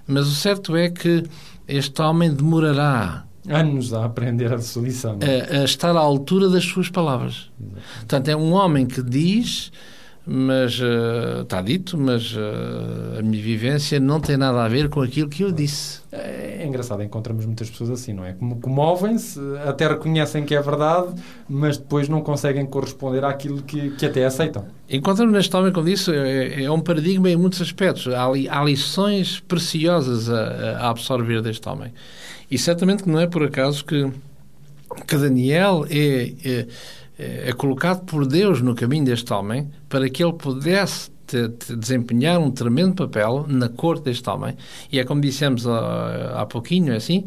Mas 0.05 0.27
o 0.27 0.35
certo 0.35 0.75
é 0.75 0.89
que 0.89 1.23
este 1.67 2.01
homem 2.01 2.33
demorará 2.33 3.25
Anos 3.49 3.93
a 3.93 4.05
aprender 4.05 4.53
a 4.53 4.57
lição. 4.57 5.19
a, 5.21 5.62
a 5.62 5.63
estar 5.63 5.95
à 5.95 5.99
altura 5.99 6.49
das 6.49 6.63
suas 6.63 6.89
palavras. 6.89 7.49
Portanto, 7.97 8.27
é 8.29 8.35
um 8.35 8.53
homem 8.53 8.85
que 8.85 9.01
diz, 9.01 9.71
mas 10.31 10.79
eh, 10.79 11.41
está 11.41 11.59
dito, 11.59 11.97
mas 11.97 12.35
eh, 12.37 13.19
a 13.19 13.21
minha 13.23 13.41
vivência 13.41 13.99
não 13.99 14.19
tem 14.19 14.37
nada 14.37 14.63
a 14.63 14.67
ver 14.67 14.87
com 14.87 15.01
aquilo 15.01 15.27
que 15.27 15.43
eu 15.43 15.51
disse. 15.51 16.01
É 16.11 16.63
engraçado, 16.67 17.01
encontramos 17.01 17.45
muitas 17.45 17.69
pessoas 17.69 17.89
assim, 17.89 18.13
não 18.13 18.23
é? 18.23 18.33
Como 18.33 18.59
comovem-se, 18.59 19.39
até 19.65 19.87
reconhecem 19.87 20.45
que 20.45 20.53
é 20.53 20.61
verdade, 20.61 21.13
mas 21.47 21.77
depois 21.77 22.07
não 22.07 22.21
conseguem 22.21 22.65
corresponder 22.65 23.23
àquilo 23.25 23.63
que, 23.63 23.89
que 23.91 24.05
até 24.05 24.23
aceitam. 24.25 24.65
Encontramos 24.87 25.33
neste 25.33 25.55
homem, 25.55 25.71
como 25.73 25.85
disse, 25.87 26.11
é, 26.11 26.63
é 26.63 26.71
um 26.71 26.79
paradigma 26.79 27.29
em 27.29 27.35
muitos 27.35 27.59
aspectos. 27.61 28.07
Há, 28.13 28.29
li- 28.29 28.47
há 28.47 28.63
lições 28.63 29.39
preciosas 29.39 30.29
a, 30.29 30.77
a 30.79 30.89
absorver 30.89 31.41
deste 31.41 31.67
homem. 31.67 31.91
E 32.51 32.57
certamente 32.57 33.03
que 33.03 33.09
não 33.09 33.19
é 33.19 33.25
por 33.27 33.43
acaso 33.43 33.83
que, 33.85 34.11
que 35.07 35.15
Daniel 35.17 35.85
é, 35.89 36.33
é, 36.43 36.67
é 37.19 37.51
colocado 37.53 38.05
por 38.05 38.25
Deus 38.25 38.62
no 38.62 38.73
caminho 38.73 39.03
deste 39.05 39.32
homem 39.34 39.69
para 39.89 40.10
que 40.10 40.23
ele 40.23 40.34
pudesse 40.34 41.12
te- 41.27 41.49
te 41.49 41.75
desempenhar 41.75 42.39
um 42.39 42.49
tremendo 42.49 42.95
papel 42.95 43.45
na 43.47 43.67
corte 43.69 44.05
deste 44.05 44.27
homem. 44.29 44.55
E 44.91 44.99
é 44.99 45.03
como 45.03 45.19
dissemos 45.21 45.67
há, 45.67 46.41
há 46.41 46.45
pouquinho, 46.45 46.93
é 46.93 46.95
assim, 46.95 47.25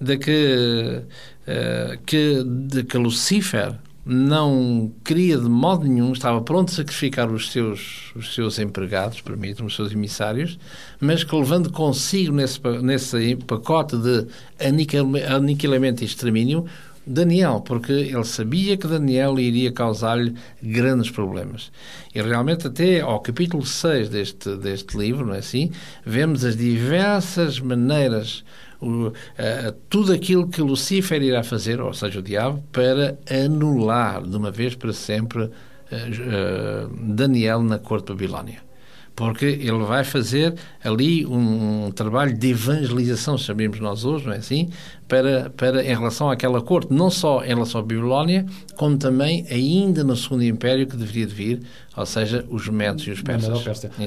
de 0.00 0.16
que, 0.16 1.02
eh, 1.46 1.98
que, 2.06 2.42
de 2.44 2.84
que 2.84 2.96
Lucifer 2.96 3.74
não 4.04 4.90
queria 5.04 5.38
de 5.38 5.48
modo 5.48 5.86
nenhum, 5.86 6.12
estava 6.12 6.40
pronto 6.40 6.70
a 6.70 6.74
sacrificar 6.74 7.30
os 7.30 7.52
seus, 7.52 8.12
os 8.16 8.34
seus 8.34 8.58
empregados, 8.58 9.20
permitam 9.20 9.66
os 9.66 9.76
seus 9.76 9.92
emissários, 9.92 10.58
mas 11.00 11.22
que 11.22 11.36
levando 11.36 11.70
consigo 11.70 12.32
nesse, 12.34 12.60
nesse 12.82 13.36
pacote 13.46 13.96
de 13.96 14.26
aniquil- 14.58 15.12
aniquilamento 15.28 16.02
e 16.02 16.06
extermínio, 16.06 16.64
Daniel, 17.06 17.60
porque 17.60 17.92
ele 17.92 18.24
sabia 18.24 18.76
que 18.76 18.86
Daniel 18.86 19.38
iria 19.38 19.72
causar-lhe 19.72 20.34
grandes 20.62 21.10
problemas. 21.10 21.72
E 22.14 22.22
realmente 22.22 22.66
até 22.66 23.00
ao 23.00 23.20
capítulo 23.20 23.64
6 23.64 24.08
deste, 24.08 24.56
deste 24.56 24.96
livro, 24.96 25.26
não 25.26 25.34
é 25.34 25.38
assim, 25.38 25.70
vemos 26.04 26.44
as 26.44 26.56
diversas 26.56 27.58
maneiras 27.58 28.44
o, 28.82 29.12
eh, 29.38 29.72
tudo 29.88 30.12
aquilo 30.12 30.48
que 30.48 30.60
Lucifer 30.60 31.22
irá 31.22 31.44
fazer, 31.44 31.80
ou 31.80 31.94
seja, 31.94 32.18
o 32.18 32.22
diabo, 32.22 32.62
para 32.72 33.16
anular 33.30 34.22
de 34.22 34.36
uma 34.36 34.50
vez 34.50 34.74
para 34.74 34.92
sempre 34.92 35.50
eh, 35.90 36.10
eh, 36.10 36.86
Daniel 37.00 37.62
na 37.62 37.78
corte 37.78 38.06
de 38.06 38.14
Babilónia. 38.14 38.71
Porque 39.14 39.44
ele 39.44 39.84
vai 39.84 40.04
fazer 40.04 40.54
ali 40.82 41.26
um, 41.26 41.86
um 41.86 41.90
trabalho 41.90 42.36
de 42.36 42.50
evangelização, 42.50 43.36
sabemos 43.36 43.78
nós 43.78 44.04
hoje, 44.04 44.26
não 44.26 44.32
é 44.32 44.38
assim? 44.38 44.70
Para, 45.06 45.50
para, 45.50 45.84
em 45.84 45.94
relação 45.94 46.30
àquela 46.30 46.62
corte, 46.62 46.92
não 46.92 47.10
só 47.10 47.44
em 47.44 47.48
relação 47.48 47.80
à 47.80 47.82
Babilónia, 47.82 48.46
como 48.76 48.96
também 48.96 49.46
ainda 49.50 50.02
no 50.02 50.16
Segundo 50.16 50.44
Império 50.44 50.86
que 50.86 50.96
deveria 50.96 51.26
de 51.26 51.34
vir, 51.34 51.60
ou 51.94 52.06
seja, 52.06 52.46
os 52.48 52.66
Medos 52.68 53.06
e 53.06 53.10
os 53.10 53.20
Persas. 53.20 53.50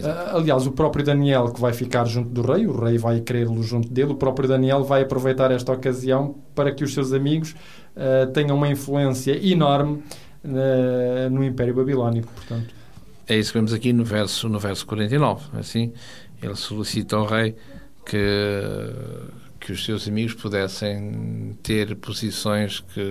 Ah, 0.04 0.32
Aliás, 0.34 0.66
o 0.66 0.72
próprio 0.72 1.06
Daniel 1.06 1.52
que 1.52 1.62
vai 1.62 1.74
ficar 1.74 2.06
junto 2.06 2.30
do 2.30 2.42
rei, 2.42 2.66
o 2.66 2.76
rei 2.76 2.98
vai 2.98 3.20
querer-lo 3.20 3.62
junto 3.62 3.88
dele, 3.90 4.14
o 4.14 4.16
próprio 4.16 4.50
Daniel 4.50 4.84
vai 4.84 5.04
aproveitar 5.04 5.52
esta 5.52 5.72
ocasião 5.72 6.36
para 6.56 6.72
que 6.72 6.84
os 6.84 6.94
seus 6.94 7.14
amigos 7.14 7.56
ah, 7.96 8.28
tenham 8.34 8.58
uma 8.58 8.68
influência 8.68 9.38
enorme 9.48 10.02
ah, 10.44 11.30
no 11.30 11.44
Império 11.44 11.76
Babilónico. 11.76 12.28
Portanto, 12.34 12.74
É 13.28 13.38
isso 13.38 13.52
que 13.52 13.58
vemos 13.58 13.74
aqui 13.74 13.92
no 13.92 14.04
verso, 14.04 14.48
no 14.48 14.60
verso 14.60 14.86
49. 14.86 15.58
Assim, 15.58 15.92
ele 16.42 16.56
solicita 16.56 17.16
ao 17.16 17.26
rei 17.26 17.56
que, 18.06 18.20
que 19.60 19.72
os 19.72 19.84
seus 19.84 20.08
amigos 20.08 20.34
pudessem 20.34 21.58
ter 21.64 21.96
posições 21.96 22.80
que, 22.80 23.02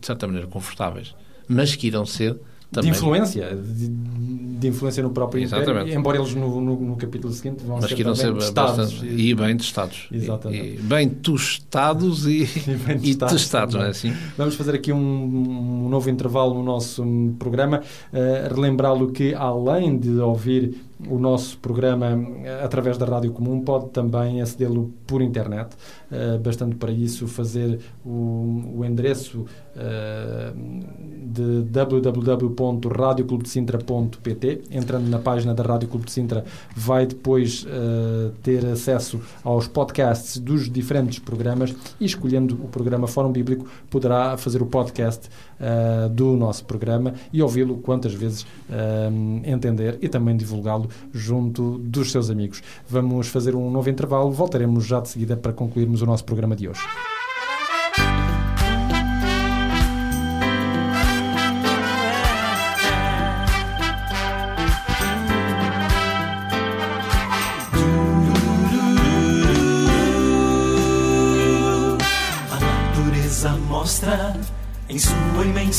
de 0.00 0.06
certa 0.06 0.26
maneira, 0.26 0.48
confortáveis, 0.48 1.14
mas 1.46 1.76
que 1.76 1.86
irão 1.86 2.06
ser 2.06 2.38
também. 2.72 2.90
De 2.90 2.96
influência, 2.96 3.54
de, 3.54 3.88
de 4.58 4.68
influência 4.68 5.02
no 5.02 5.10
próprio 5.10 5.42
Exatamente. 5.42 5.70
Império, 5.70 5.98
embora 5.98 6.18
eles 6.18 6.34
no, 6.34 6.60
no, 6.60 6.80
no 6.80 6.96
capítulo 6.96 7.32
seguinte 7.32 7.62
vão 7.64 7.76
mas 7.80 7.88
ser 7.88 7.94
que 7.94 8.00
irão 8.00 8.14
ser 8.14 8.32
testados. 8.34 8.76
bastante, 8.92 9.06
e 9.06 9.34
bem 9.34 9.56
testados. 9.56 10.08
Exatamente. 10.10 10.66
E, 10.66 10.74
e 10.78 10.82
bem 10.82 11.08
tostados 11.08 12.26
e, 12.26 12.48
e 13.02 13.14
testados 13.14 13.74
não 13.74 13.82
é 13.82 13.88
assim? 13.88 14.12
Vamos 14.36 14.54
fazer 14.54 14.74
aqui 14.74 14.92
um, 14.92 14.98
um 15.84 15.88
novo 15.88 16.08
intervalo 16.08 16.54
no 16.54 16.62
nosso 16.62 17.04
programa. 17.38 17.82
Eh, 18.12 18.48
Relembrá-lo 18.54 19.12
que, 19.12 19.34
além 19.34 19.98
de 19.98 20.10
ouvir 20.18 20.74
o 21.08 21.18
nosso 21.18 21.58
programa 21.58 22.06
eh, 22.44 22.62
através 22.62 22.96
da 22.98 23.06
Rádio 23.06 23.32
Comum, 23.32 23.60
pode 23.60 23.88
também 23.90 24.40
acedê-lo 24.40 24.92
por 25.06 25.20
internet. 25.22 25.76
Eh, 26.10 26.38
bastante 26.38 26.74
para 26.76 26.90
isso 26.92 27.26
fazer 27.26 27.80
o, 28.04 28.76
o 28.76 28.84
endereço 28.84 29.46
eh, 29.76 30.52
de 31.24 31.62
www.radioclubdecintra.pt. 31.62 34.62
Entrando 34.70 35.08
na 35.08 35.18
página 35.18 35.54
da 35.54 35.62
Rádio 35.62 35.88
Clube 35.88 36.04
de 36.06 36.12
Sintra, 36.12 36.44
vai 36.76 37.06
depois 37.06 37.66
ter 38.42 38.66
acesso 38.66 39.20
aos 39.42 39.66
podcasts 39.66 40.36
dos 40.38 40.70
diferentes 40.70 41.18
programas 41.18 41.74
e 42.00 42.04
escolhendo 42.04 42.54
o 42.62 42.68
programa 42.68 43.06
Fórum 43.06 43.32
Bíblico 43.32 43.66
poderá 43.90 44.36
fazer 44.36 44.60
o 44.62 44.66
podcast 44.66 45.30
eh, 45.62 46.08
do 46.08 46.36
nosso 46.36 46.64
programa 46.64 47.14
e 47.32 47.40
ouvi-lo 47.40 47.76
quantas 47.76 48.12
vezes 48.12 48.44
eh, 48.68 49.08
entender 49.44 49.96
e 50.02 50.08
também 50.08 50.36
divulgá-lo 50.36 50.88
junto 51.12 51.78
dos 51.78 52.10
seus 52.10 52.30
amigos. 52.30 52.60
Vamos 52.88 53.28
fazer 53.28 53.54
um 53.54 53.70
novo 53.70 53.88
intervalo, 53.88 54.32
voltaremos 54.32 54.84
já 54.84 54.98
de 54.98 55.08
seguida 55.08 55.36
para 55.36 55.52
concluirmos 55.52 56.02
o 56.02 56.06
nosso 56.06 56.24
programa 56.24 56.56
de 56.56 56.68
hoje. 56.68 56.82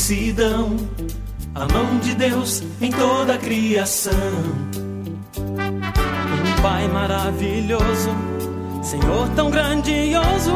Imensidão 0.04 0.76
a 1.54 1.66
mão 1.72 1.98
de 2.00 2.14
Deus 2.14 2.62
em 2.80 2.90
toda 2.90 3.34
a 3.34 3.38
criação. 3.38 4.12
Um 5.38 6.62
Pai 6.62 6.88
maravilhoso, 6.88 8.10
Senhor 8.82 9.28
tão 9.34 9.50
grandioso, 9.50 10.52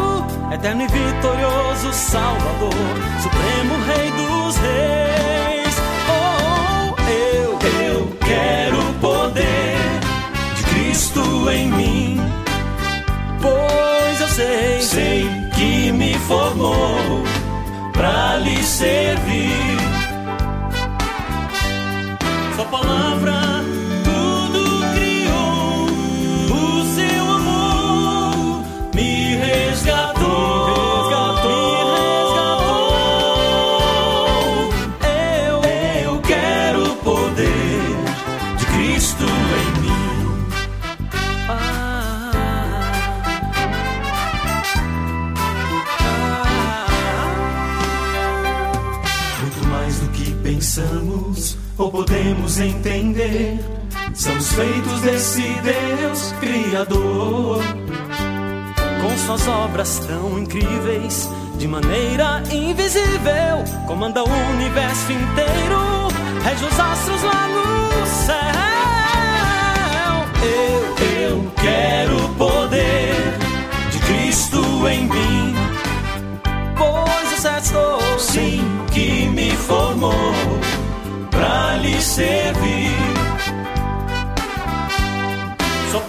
eterno 0.53 0.83
e 0.83 0.87
vitorioso, 0.89 1.93
Salvador, 1.93 2.75
Supremo 3.23 3.85
Rei 3.87 4.11
dos 4.11 4.57
Reis. 4.57 5.08
Lhe 18.39 18.63
servir. 18.63 19.79
Sua 22.55 22.65
palavra 22.67 23.58
entender. 52.61 53.59
Somos 54.15 54.53
feitos 54.53 55.01
desse 55.03 55.43
Deus 55.43 56.33
Criador. 56.41 57.63
Com 59.01 59.19
suas 59.19 59.47
obras 59.47 60.01
tão 60.01 60.39
incríveis, 60.39 61.29
de 61.57 61.69
maneira 61.69 62.43
invisível, 62.51 63.65
comanda 63.87 64.23
o 64.23 64.29
universo 64.55 65.13
inteiro, 65.13 66.09
rege 66.43 66.65
os 66.65 66.81
astros 66.81 67.23
lá 67.23 67.49
no 67.49 68.07
céu. 68.07 68.58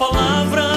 Palavra 0.00 0.69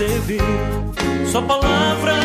servir. 0.00 0.40
Sua 1.30 1.42
palavra 1.42 2.19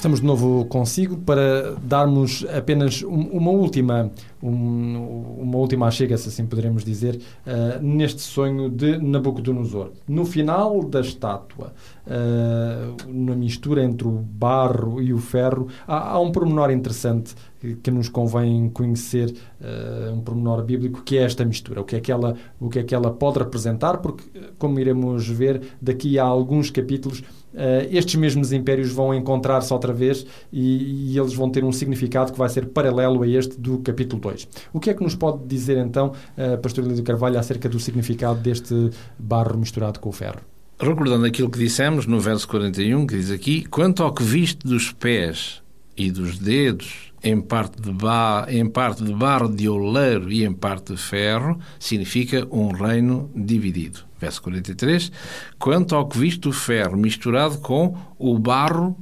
Estamos 0.00 0.20
de 0.20 0.26
novo 0.26 0.64
consigo 0.64 1.18
para 1.18 1.74
darmos 1.82 2.46
apenas 2.56 3.02
um- 3.02 3.36
uma 3.36 3.50
última, 3.50 4.10
um- 4.42 5.36
uma 5.42 5.58
última 5.58 5.88
achega, 5.88 6.16
se 6.16 6.30
assim 6.30 6.46
poderemos 6.46 6.82
dizer, 6.82 7.20
eh, 7.44 7.78
neste 7.82 8.22
sonho 8.22 8.70
de 8.70 8.96
Nabucodonosor. 8.96 9.90
No 10.08 10.24
final 10.24 10.82
da 10.84 11.02
estátua, 11.02 11.74
eh, 12.06 12.92
na 13.08 13.36
mistura 13.36 13.84
entre 13.84 14.08
o 14.08 14.12
barro 14.12 15.02
e 15.02 15.12
o 15.12 15.18
ferro, 15.18 15.68
há, 15.86 16.18
um 16.18 16.32
pormenor 16.32 16.70
interessante 16.70 17.34
que, 17.82 17.90
nos 17.90 18.08
convém 18.08 18.70
conhecer, 18.70 19.34
eh, 19.60 20.10
um 20.14 20.20
pormenor 20.22 20.64
bíblico, 20.64 21.02
que 21.02 21.18
é 21.18 21.24
esta 21.24 21.44
mistura. 21.44 21.82
O 21.82 21.84
que 21.84 21.96
é 21.96 22.00
que 22.00 22.10
ela, 22.10 22.36
o 22.58 22.70
que 22.70 22.78
é 22.78 22.82
que 22.82 22.94
ela 22.94 23.10
pode 23.10 23.38
representar, 23.38 23.98
porque, 23.98 24.24
como 24.58 24.80
iremos 24.80 25.28
ver 25.28 25.60
daqui 25.78 26.18
a 26.18 26.24
alguns 26.24 26.70
capítulos, 26.70 27.22
eh, 27.54 27.88
estes 27.90 28.14
mesmos 28.14 28.52
impérios 28.52 28.92
vão 28.92 29.14
encontrar-se 29.14 29.72
outra 29.72 29.92
vez 29.92 30.26
e, 30.52 31.12
e 31.12 31.18
eles 31.18 31.34
vão 31.34 31.50
ter 31.50 31.64
um 31.64 31.72
significado 31.72 32.32
que 32.32 32.38
vai 32.38 32.48
ser 32.48 32.66
paralelo 32.66 33.22
a 33.22 33.28
este 33.28 33.58
do 33.58 33.78
capítulo 33.78 34.20
2. 34.22 34.48
O 34.72 34.80
que 34.80 34.90
é 34.90 34.94
que 34.94 35.02
nos 35.02 35.14
pode 35.14 35.44
dizer 35.46 35.76
então, 35.78 36.12
uh, 36.36 36.58
Pastor 36.60 36.84
Lídio 36.84 37.02
Carvalho, 37.04 37.38
acerca 37.38 37.68
do 37.68 37.78
significado 37.80 38.40
deste 38.40 38.90
barro 39.18 39.58
misturado 39.58 39.98
com 40.00 40.08
o 40.08 40.12
ferro? 40.12 40.40
recordando 40.80 41.26
aquilo 41.26 41.50
que 41.50 41.58
dissemos 41.58 42.06
no 42.06 42.18
verso 42.18 42.48
41, 42.48 43.06
que 43.06 43.16
diz 43.16 43.30
aqui: 43.30 43.64
Quanto 43.66 44.02
ao 44.02 44.12
que 44.12 44.22
viste 44.22 44.66
dos 44.66 44.90
pés 44.90 45.62
e 45.96 46.10
dos 46.10 46.38
dedos, 46.38 47.12
em 47.22 47.40
parte 47.40 47.80
de, 47.80 47.92
ba 47.92 48.46
em 48.48 48.66
parte 48.66 49.04
de 49.04 49.12
barro 49.12 49.48
de 49.48 49.68
oleiro 49.68 50.32
e 50.32 50.44
em 50.44 50.52
parte 50.52 50.94
de 50.94 50.98
ferro, 50.98 51.58
significa 51.78 52.46
um 52.50 52.68
reino 52.68 53.30
dividido. 53.36 54.09
Verso 54.20 54.42
43: 54.42 55.10
Quanto 55.58 55.94
ao 55.96 56.06
que 56.06 56.18
viste 56.18 56.40
do 56.40 56.52
ferro 56.52 56.96
misturado 56.96 57.58
com 57.58 57.96
o 58.18 58.38
barro 58.38 58.96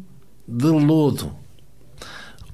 de 0.46 0.68
lodo. 0.68 1.32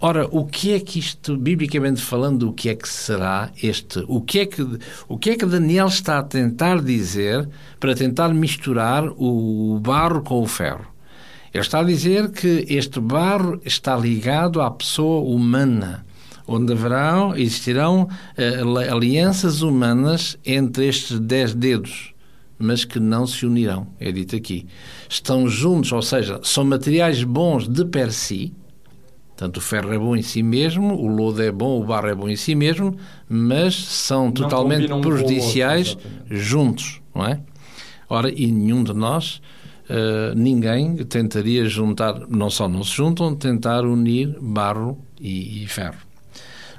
Ora, 0.01 0.29
o 0.31 0.45
que 0.45 0.73
é 0.73 0.81
que 0.81 0.99
isto, 0.99 1.37
biblicamente 1.37 2.03
falando, 2.03 2.49
o 2.49 2.53
que 2.53 2.69
é 2.69 2.75
que 2.75 2.89
será 2.89 3.51
este? 3.63 4.05
O 4.09 4.21
que 4.21 4.41
é 4.41 4.47
que, 4.47 4.63
o 5.09 5.17
que, 5.17 5.31
é 5.31 5.37
que 5.37 5.47
Daniel 5.47 5.87
está 5.87 6.19
a 6.19 6.23
tentar 6.23 6.83
dizer 6.83 7.49
para 7.79 7.95
tentar 7.95 8.29
misturar 8.35 9.09
o 9.17 9.79
barro 9.81 10.23
com 10.23 10.43
o 10.43 10.47
ferro? 10.47 10.87
Ele 11.55 11.63
está 11.63 11.81
a 11.81 11.85
dizer 11.85 12.33
que 12.33 12.67
este 12.69 13.01
barro 13.01 13.61
está 13.65 13.97
ligado 13.97 14.61
à 14.61 14.71
pessoa 14.71 15.23
humana, 15.23 16.05
onde 16.47 16.73
haverão, 16.73 17.37
existirão 17.37 18.09
eh, 18.37 18.61
alianças 18.91 19.63
humanas 19.63 20.37
entre 20.45 20.89
estes 20.89 21.19
dez 21.21 21.55
dedos, 21.55 22.14
mas 22.65 22.85
que 22.85 22.99
não 22.99 23.27
se 23.27 23.45
unirão, 23.45 23.87
é 24.01 24.11
dito 24.11 24.35
aqui. 24.35 24.67
Estão 25.09 25.49
juntos, 25.49 25.93
ou 25.93 26.03
seja, 26.03 26.41
são 26.43 26.65
materiais 26.65 27.23
bons 27.23 27.69
de 27.69 27.85
per 27.85 28.13
si, 28.13 28.53
Portanto, 29.37 29.57
o 29.57 29.61
ferro 29.61 29.93
é 29.93 29.99
bom 29.99 30.15
em 30.15 30.23
si 30.23 30.45
mesmo, 30.45 30.95
o 30.95 31.09
lodo 31.09 31.43
é 31.43 31.51
bom, 31.51 31.81
o 31.81 31.85
barro 31.85 32.07
é 32.07 32.15
bom 32.15 32.29
em 32.29 32.37
si 32.37 32.55
mesmo, 32.55 32.97
mas 33.29 33.75
são 33.75 34.31
totalmente 34.31 34.87
prejudiciais 35.01 35.91
outro, 35.91 36.11
juntos, 36.31 37.01
não 37.13 37.27
é? 37.27 37.41
Ora, 38.09 38.31
e 38.31 38.53
nenhum 38.53 38.85
de 38.85 38.93
nós, 38.93 39.43
uh, 39.91 40.37
ninguém 40.37 40.99
tentaria 40.99 41.65
juntar, 41.65 42.29
não 42.29 42.49
só 42.49 42.69
não 42.69 42.85
se 42.85 42.93
juntam, 42.93 43.35
tentar 43.35 43.85
unir 43.85 44.39
barro 44.41 45.05
e, 45.21 45.65
e 45.65 45.67
ferro. 45.67 45.99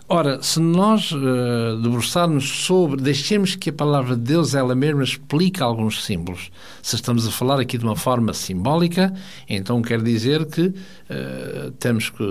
Ora, 0.08 0.40
se 0.40 0.60
nós 0.60 1.12
uh, 1.12 1.82
debruçarmos 1.82 2.48
sobre, 2.48 3.02
deixemos 3.02 3.56
que 3.56 3.72
a 3.72 3.74
palavra 3.74 4.16
de 4.16 4.22
Deus 4.22 4.54
ela 4.54 4.76
mesma 4.76 5.04
explique 5.04 5.64
alguns 5.64 6.04
símbolos. 6.04 6.52
Se 6.80 6.96
estamos 6.96 7.28
a 7.28 7.32
falar 7.32 7.60
aqui 7.60 7.76
de 7.76 7.84
uma 7.84 7.96
forma 7.96 8.32
simbólica, 8.32 9.12
então 9.50 9.82
quer 9.82 10.00
dizer 10.04 10.46
que 10.46 10.62
uh, 10.68 11.72
temos 11.80 12.12
que 12.12 12.22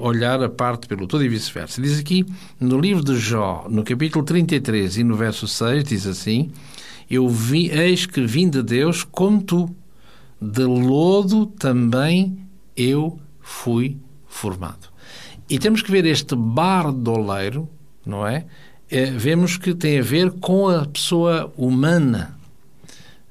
olhar 0.00 0.42
a 0.42 0.48
parte 0.48 0.88
pelo 0.88 1.06
todo 1.06 1.22
e 1.22 1.28
vice-versa. 1.28 1.80
Diz 1.80 1.96
aqui 1.96 2.26
no 2.58 2.80
livro 2.80 3.04
de 3.04 3.16
Jó, 3.16 3.66
no 3.70 3.84
capítulo 3.84 4.24
33 4.24 4.98
e 4.98 5.04
no 5.04 5.14
verso 5.14 5.46
6, 5.46 5.84
diz 5.84 6.08
assim: 6.08 6.50
Eu 7.08 7.28
vi, 7.28 7.70
eis 7.70 8.04
que 8.04 8.20
vim 8.26 8.50
de 8.50 8.64
Deus 8.64 9.04
como 9.04 9.40
tu, 9.40 9.70
de 10.40 10.64
lodo 10.64 11.46
também 11.46 12.36
eu 12.76 13.16
fui 13.40 13.96
formado. 14.26 14.91
E 15.52 15.58
temos 15.58 15.82
que 15.82 15.90
ver 15.90 16.06
este 16.06 16.34
bar 16.34 16.90
doleiro, 16.90 17.68
não 18.06 18.26
é? 18.26 18.46
é? 18.90 19.04
Vemos 19.04 19.58
que 19.58 19.74
tem 19.74 19.98
a 19.98 20.02
ver 20.02 20.30
com 20.30 20.70
a 20.70 20.86
pessoa 20.86 21.52
humana. 21.58 22.38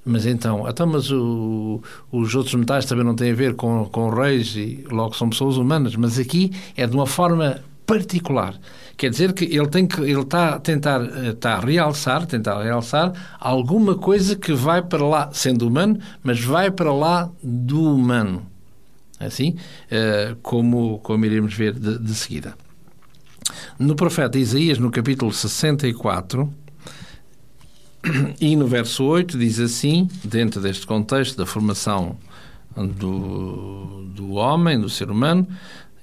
Mas 0.06 0.28
então, 0.28 0.70
então 0.70 0.86
mas 0.86 1.10
o, 1.12 1.82
os 2.12 2.36
outros 2.36 2.54
metais 2.54 2.86
também 2.86 3.04
não 3.04 3.16
têm 3.16 3.32
a 3.32 3.36
ver 3.36 3.56
com, 3.56 3.86
com 3.86 4.12
reis 4.12 4.56
e 4.56 4.86
logo 4.92 5.16
são 5.16 5.32
pessoas 5.32 5.58
humanas. 5.58 5.96
Mas 5.96 6.20
aqui 6.20 6.52
é 6.78 6.86
de 6.86 6.96
uma 6.96 7.08
forma 7.08 7.64
particular. 7.88 8.54
Quer 8.96 9.10
dizer 9.10 9.34
que 9.34 9.46
ele 9.46 9.68
tem 9.68 9.88
que 9.88 10.00
ele 10.02 10.22
está 10.22 10.50
a 10.50 10.60
tentar 10.60 11.02
está 11.28 11.56
a 11.56 11.60
realçar, 11.60 12.28
tentar 12.28 12.62
realçar 12.62 13.14
alguma 13.40 13.96
coisa 13.96 14.36
que 14.36 14.54
vai 14.54 14.84
para 14.84 15.04
lá, 15.04 15.32
sendo 15.34 15.68
humano, 15.68 15.98
mas 16.22 16.40
vai 16.40 16.70
para 16.70 16.94
lá 16.94 17.32
do 17.42 17.96
humano 17.96 18.51
assim, 19.26 19.56
eh, 19.90 20.36
como, 20.42 21.00
como 21.00 21.26
iremos 21.26 21.54
ver 21.54 21.74
de, 21.74 21.98
de 21.98 22.16
seguida. 22.16 22.56
No 23.78 23.96
profeta 23.96 24.38
Isaías, 24.38 24.78
no 24.78 24.92
capítulo 24.92 25.32
64, 25.34 26.52
e 28.40 28.56
no 28.56 28.68
verso 28.68 29.04
8 29.04 29.38
diz 29.38 29.60
assim, 29.60 30.08
dentro 30.24 30.62
deste 30.62 30.88
contexto 30.88 31.38
da 31.38 31.46
formação 31.46 32.18
do, 32.76 34.06
do 34.16 34.32
homem, 34.34 34.80
do 34.80 34.90
ser 34.90 35.12
humano 35.12 35.48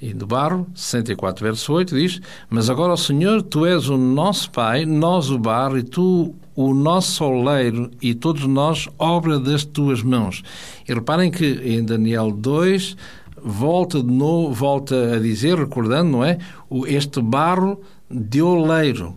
e 0.01 0.15
do 0.15 0.27
barro, 0.27 0.67
64 0.75 1.45
verso 1.45 1.73
8 1.73 1.95
diz: 1.95 2.21
Mas 2.49 2.71
agora, 2.71 2.93
ó 2.93 2.97
Senhor, 2.97 3.43
tu 3.43 3.67
és 3.67 3.89
o 3.89 3.97
nosso 3.97 4.51
Pai, 4.51 4.87
nós 4.87 5.31
o 5.31 5.39
barro, 5.39 5.79
e 5.79 5.83
tu 5.83 6.35
o 6.55 6.73
nosso 6.73 7.13
soleiro, 7.13 7.91
e 8.01 8.15
todos 8.15 8.45
nós 8.47 8.89
obra 8.99 9.39
das 9.39 9.65
tuas 9.65 10.03
mãos. 10.03 10.43
E 10.89 10.95
reparem 10.95 11.31
que 11.31 11.45
em 11.45 11.85
Daniel 11.85 12.31
2 12.31 12.97
volta 13.43 14.03
de 14.03 14.13
novo, 14.13 14.53
volta 14.53 15.15
a 15.15 15.19
dizer, 15.19 15.59
recordando, 15.59 16.11
não 16.11 16.25
é? 16.25 16.39
Este 16.87 17.21
barro 17.21 17.81
de 18.11 18.43
oleiro. 18.43 19.15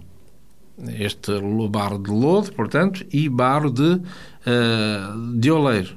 Este 1.00 1.32
barro 1.70 2.00
de 2.00 2.10
lodo, 2.10 2.52
portanto, 2.54 3.06
e 3.12 3.30
barro 3.30 3.70
de, 3.70 3.94
uh, 3.94 5.36
de 5.36 5.52
oleiro. 5.52 5.96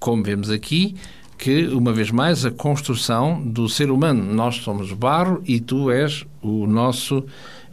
Como 0.00 0.22
vemos 0.22 0.50
aqui, 0.50 0.96
que, 1.44 1.66
uma 1.66 1.92
vez 1.92 2.10
mais, 2.10 2.46
a 2.46 2.50
construção 2.50 3.38
do 3.38 3.68
ser 3.68 3.90
humano. 3.90 4.32
Nós 4.32 4.56
somos 4.56 4.90
barro 4.92 5.42
e 5.46 5.60
tu 5.60 5.90
és 5.90 6.24
o 6.40 6.66
nosso, 6.66 7.22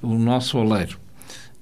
o 0.02 0.16
nosso 0.16 0.58
oleiro 0.58 1.00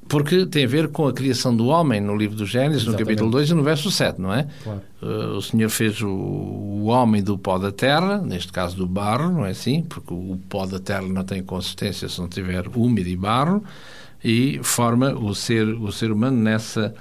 porque 0.07 0.43
tem 0.47 0.65
a 0.65 0.67
ver 0.67 0.87
com 0.87 1.07
a 1.07 1.13
criação 1.13 1.55
do 1.55 1.67
homem 1.67 2.01
no 2.01 2.17
livro 2.17 2.35
do 2.35 2.43
Gênesis, 2.43 2.83
no 2.83 2.97
capítulo 2.97 3.29
2 3.29 3.51
e 3.51 3.53
no 3.53 3.61
verso 3.61 3.91
7, 3.91 4.19
não 4.19 4.33
é? 4.33 4.47
Claro. 4.63 4.81
Uh, 5.03 5.37
o 5.37 5.41
Senhor 5.43 5.69
fez 5.69 6.01
o, 6.01 6.09
o, 6.09 6.85
homem 6.85 7.21
do 7.21 7.37
pó 7.37 7.59
da 7.59 7.71
terra, 7.71 8.17
neste 8.17 8.51
caso 8.51 8.75
do 8.75 8.87
barro, 8.87 9.31
não 9.31 9.45
é 9.45 9.51
assim? 9.51 9.83
Porque 9.83 10.11
o 10.11 10.39
pó 10.49 10.65
da 10.65 10.79
terra 10.79 11.03
não 11.03 11.23
tem 11.23 11.43
consistência 11.43 12.09
se 12.09 12.19
não 12.19 12.27
tiver 12.27 12.65
úmido 12.75 13.07
e 13.07 13.15
barro, 13.15 13.63
e 14.23 14.59
forma 14.63 15.13
o 15.13 15.35
ser, 15.35 15.67
o 15.67 15.91
ser 15.91 16.11
humano 16.11 16.37
nessa, 16.37 16.91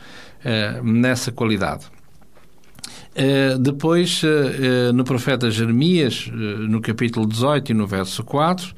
uh, 0.45 0.85
nessa 0.85 1.33
qualidade. 1.33 1.87
Uh, 3.15 3.59
depois, 3.59 4.23
no 4.95 5.05
profeta 5.05 5.51
Jeremias, 5.51 6.31
no 6.33 6.81
capítulo 6.81 7.27
18 7.27 7.73
e 7.73 7.75
no 7.75 7.87
verso 7.87 8.23
4, 8.23 8.75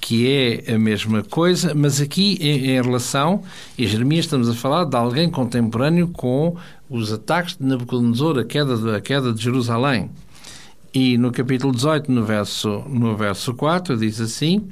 que 0.00 0.28
é 0.66 0.74
a 0.74 0.78
mesma 0.78 1.22
coisa, 1.22 1.74
mas 1.74 2.00
aqui 2.00 2.38
em, 2.40 2.70
em, 2.70 2.82
relação, 2.82 3.42
em 3.78 3.86
Jeremias 3.86 4.24
estamos 4.24 4.48
a 4.48 4.54
falar 4.54 4.84
de 4.84 4.96
alguém 4.96 5.30
contemporâneo 5.30 6.08
com 6.08 6.56
os 6.88 7.12
ataques 7.12 7.56
de 7.56 7.64
Nabucodonosor, 7.64 8.38
a 8.38 8.44
queda 8.44 8.76
de, 8.76 8.96
a 8.96 9.00
queda 9.00 9.32
de 9.32 9.42
Jerusalém. 9.42 10.10
E 10.92 11.16
no 11.18 11.30
capítulo 11.30 11.72
18, 11.72 12.10
no 12.10 12.24
verso, 12.24 12.82
no 12.88 13.16
verso 13.16 13.54
4, 13.54 13.96
diz 13.96 14.20
assim: 14.20 14.68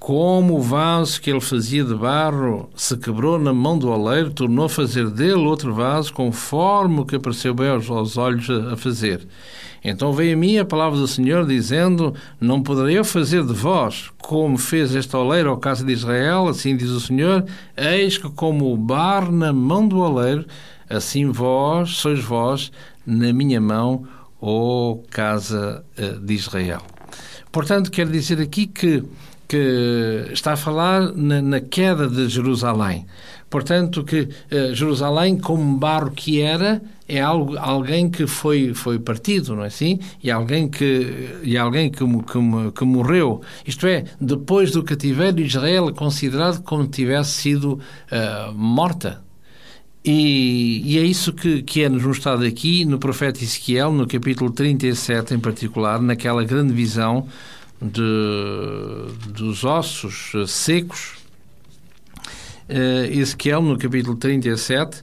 Como 0.00 0.56
o 0.56 0.62
vaso 0.62 1.20
que 1.20 1.28
ele 1.28 1.42
fazia 1.42 1.84
de 1.84 1.94
barro 1.94 2.70
se 2.74 2.96
quebrou 2.96 3.38
na 3.38 3.52
mão 3.52 3.78
do 3.78 3.90
oleiro, 3.90 4.30
tornou 4.30 4.64
a 4.64 4.68
fazer 4.68 5.10
dele 5.10 5.34
outro 5.34 5.74
vaso, 5.74 6.10
conforme 6.14 7.00
o 7.00 7.04
que 7.04 7.16
apareceu 7.16 7.52
bem 7.52 7.68
aos, 7.68 8.16
olhos 8.16 8.48
a, 8.48 8.78
fazer. 8.78 9.28
Então 9.84 10.10
veio 10.10 10.34
a 10.34 10.38
mim 10.38 10.56
a 10.56 10.64
palavra 10.64 10.98
do 10.98 11.06
Senhor 11.06 11.46
dizendo: 11.46 12.14
Não 12.40 12.62
poderei 12.62 12.98
eu 12.98 13.04
fazer 13.04 13.44
de 13.44 13.52
vós 13.52 14.10
como 14.22 14.56
fez 14.56 14.94
este 14.94 15.14
oleiro 15.14 15.50
ao 15.50 15.58
caso 15.58 15.84
de 15.84 15.92
Israel, 15.92 16.48
assim 16.48 16.74
diz 16.74 16.88
o 16.88 17.00
Senhor: 17.00 17.44
Eis 17.76 18.16
que, 18.16 18.30
como 18.30 18.72
o 18.72 18.78
bar 18.78 19.30
na 19.30 19.52
mão 19.52 19.86
do 19.86 19.98
oleiro, 19.98 20.46
assim 20.88 21.30
vós 21.30 21.90
sois 21.90 22.24
vós 22.24 22.72
na 23.06 23.34
minha 23.34 23.60
mão, 23.60 24.08
ó 24.40 24.96
casa 25.10 25.84
eh, 25.98 26.16
de 26.22 26.32
Israel. 26.32 26.80
Portanto, 27.52 27.90
quero 27.90 28.10
dizer 28.10 28.40
aqui 28.40 28.66
que 28.66 29.04
que 29.50 30.28
está 30.32 30.52
a 30.52 30.56
falar 30.56 31.12
na, 31.12 31.42
na, 31.42 31.60
queda 31.60 32.06
de 32.06 32.28
Jerusalém. 32.28 33.04
Portanto, 33.50 34.04
que 34.04 34.20
uh, 34.20 34.72
Jerusalém, 34.72 35.36
como 35.36 35.76
barro 35.76 36.12
que 36.12 36.40
era, 36.40 36.80
é 37.08 37.20
algo, 37.20 37.58
alguém 37.58 38.08
que 38.08 38.28
foi, 38.28 38.72
foi 38.74 39.00
partido, 39.00 39.56
não 39.56 39.64
é 39.64 39.66
assim? 39.66 39.98
E 40.22 40.30
alguém 40.30 40.68
que, 40.68 41.40
e 41.42 41.58
alguém 41.58 41.90
que, 41.90 42.04
que, 42.06 42.72
que 42.76 42.84
morreu. 42.84 43.40
Isto 43.66 43.88
é, 43.88 44.04
depois 44.20 44.70
do 44.70 44.84
cativeiro, 44.84 45.40
Israel 45.40 45.88
é 45.88 45.92
considerado 45.92 46.62
como 46.62 46.86
tivesse 46.86 47.32
sido 47.32 47.72
uh, 47.72 48.54
morta. 48.54 49.20
E, 50.04 50.80
e, 50.84 50.96
é 50.96 51.02
isso 51.02 51.32
que, 51.32 51.60
que 51.62 51.82
é 51.82 51.88
nos 51.88 52.04
mostrado 52.04 52.44
aqui 52.44 52.84
no 52.84 53.00
profeta 53.00 53.42
Ezequiel, 53.42 53.92
no 53.92 54.06
capítulo 54.06 54.52
37 54.52 55.34
em 55.34 55.40
particular, 55.40 56.00
naquela 56.00 56.44
grande 56.44 56.72
visão 56.72 57.26
de, 57.80 59.30
dos 59.32 59.64
ossos 59.64 60.32
secos. 60.48 61.18
Uh, 62.68 63.10
Ezequiel, 63.10 63.62
no 63.62 63.76
capítulo 63.76 64.16
37, 64.16 65.02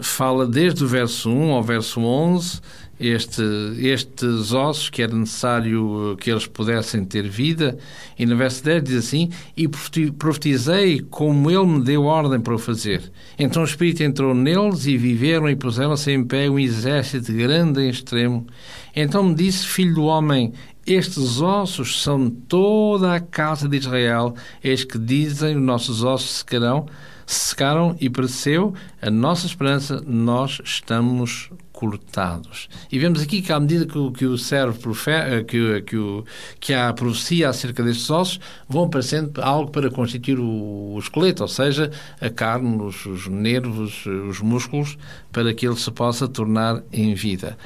fala 0.00 0.46
desde 0.46 0.84
o 0.84 0.88
verso 0.88 1.30
1 1.30 1.52
ao 1.52 1.62
verso 1.62 2.00
11 2.00 2.60
este, 2.98 3.42
estes 3.78 4.52
ossos 4.52 4.88
que 4.88 5.02
era 5.02 5.14
necessário 5.14 6.16
que 6.20 6.30
eles 6.30 6.46
pudessem 6.46 7.04
ter 7.04 7.28
vida. 7.28 7.76
E 8.18 8.24
no 8.24 8.36
verso 8.36 8.62
10 8.64 8.84
diz 8.84 8.96
assim: 8.96 9.30
E 9.56 9.68
profetizei 10.16 11.00
como 11.00 11.50
ele 11.50 11.66
me 11.66 11.82
deu 11.82 12.04
ordem 12.04 12.40
para 12.40 12.54
o 12.54 12.58
fazer. 12.58 13.12
Então 13.38 13.62
o 13.62 13.66
Espírito 13.66 14.02
entrou 14.02 14.34
neles 14.34 14.86
e 14.86 14.96
viveram 14.96 15.48
e 15.48 15.56
puseram-se 15.56 16.10
em 16.12 16.24
pé 16.24 16.48
um 16.48 16.58
exército 16.58 17.32
grande 17.32 17.82
em 17.82 17.88
extremo. 17.88 18.46
Então 18.94 19.24
me 19.24 19.34
disse: 19.34 19.66
Filho 19.66 19.94
do 19.94 20.04
homem, 20.04 20.52
estes 20.86 21.40
ossos 21.40 22.02
são 22.02 22.28
toda 22.30 23.14
a 23.14 23.20
casa 23.20 23.68
de 23.68 23.76
Israel. 23.76 24.34
Eis 24.62 24.84
que 24.84 24.98
dizem: 24.98 25.56
Os 25.56 25.62
nossos 25.62 26.02
ossos 26.02 26.38
secarão 26.38 26.86
secaram 27.26 27.96
e 28.00 28.10
pereceu 28.10 28.74
a 29.00 29.10
nossa 29.10 29.46
esperança, 29.46 30.02
nós 30.06 30.60
estamos 30.64 31.50
cortados. 31.72 32.68
E 32.90 32.98
vemos 32.98 33.20
aqui 33.20 33.42
que, 33.42 33.52
à 33.52 33.58
medida 33.58 33.84
que 33.84 33.98
o, 33.98 34.12
que 34.12 34.24
o 34.24 34.38
servo 34.38 34.78
profeta, 34.78 35.28
eh, 35.28 35.42
que, 35.42 35.82
que, 35.82 35.96
o, 35.96 36.24
que 36.60 36.72
a 36.72 36.92
profecia 36.92 37.48
acerca 37.48 37.82
destes 37.82 38.08
ossos, 38.10 38.40
vão 38.68 38.84
aparecendo 38.84 39.42
algo 39.42 39.70
para 39.70 39.90
constituir 39.90 40.38
o, 40.38 40.94
o 40.94 40.98
esqueleto, 40.98 41.42
ou 41.42 41.48
seja, 41.48 41.90
a 42.20 42.30
carne, 42.30 42.80
os, 42.80 43.04
os 43.06 43.26
nervos, 43.26 44.06
os 44.06 44.40
músculos, 44.40 44.96
para 45.32 45.52
que 45.52 45.66
ele 45.66 45.76
se 45.76 45.90
possa 45.90 46.28
tornar 46.28 46.80
em 46.92 47.12
vida. 47.14 47.58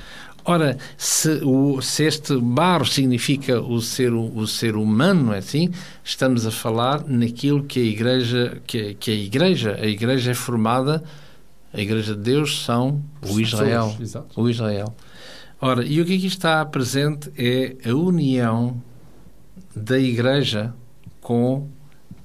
Ora, 0.51 0.78
se, 0.96 1.42
o, 1.44 1.82
se, 1.82 2.05
este 2.05 2.34
barro 2.38 2.86
significa 2.86 3.61
o 3.61 3.82
ser, 3.82 4.14
o 4.14 4.46
ser 4.46 4.76
humano, 4.76 5.34
é 5.34 5.38
assim, 5.38 5.70
estamos 6.03 6.46
a 6.46 6.51
falar 6.51 7.05
naquilo 7.07 7.64
que 7.64 7.78
a 7.78 7.82
Igreja, 7.82 8.62
que, 8.66 8.94
que 8.94 9.11
a 9.11 9.14
Igreja, 9.14 9.74
a 9.78 9.86
Igreja 9.86 10.30
é 10.30 10.34
formada, 10.34 11.05
a 11.70 11.78
Igreja 11.78 12.14
de 12.14 12.22
Deus 12.22 12.64
são 12.64 13.05
o 13.28 13.38
Israel. 13.38 13.94
O 14.34 14.49
Israel. 14.49 14.96
Ora, 15.61 15.84
e 15.84 16.01
o 16.01 16.07
que 16.07 16.16
aqui 16.16 16.26
está 16.28 16.64
presente 16.64 17.30
é 17.36 17.76
a 17.86 17.94
união 17.94 18.82
da 19.76 19.99
Igreja 19.99 20.72
com 21.20 21.68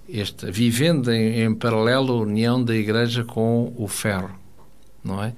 esta, 0.10 0.50
vivendo 0.50 1.12
em, 1.12 1.42
em 1.42 1.54
paralelo 1.54 2.14
a 2.14 2.22
união 2.22 2.64
da 2.64 2.74
Igreja 2.74 3.26
com 3.26 3.74
o 3.76 3.86
ferro, 3.86 4.32
não 5.04 5.22
é? 5.22 5.34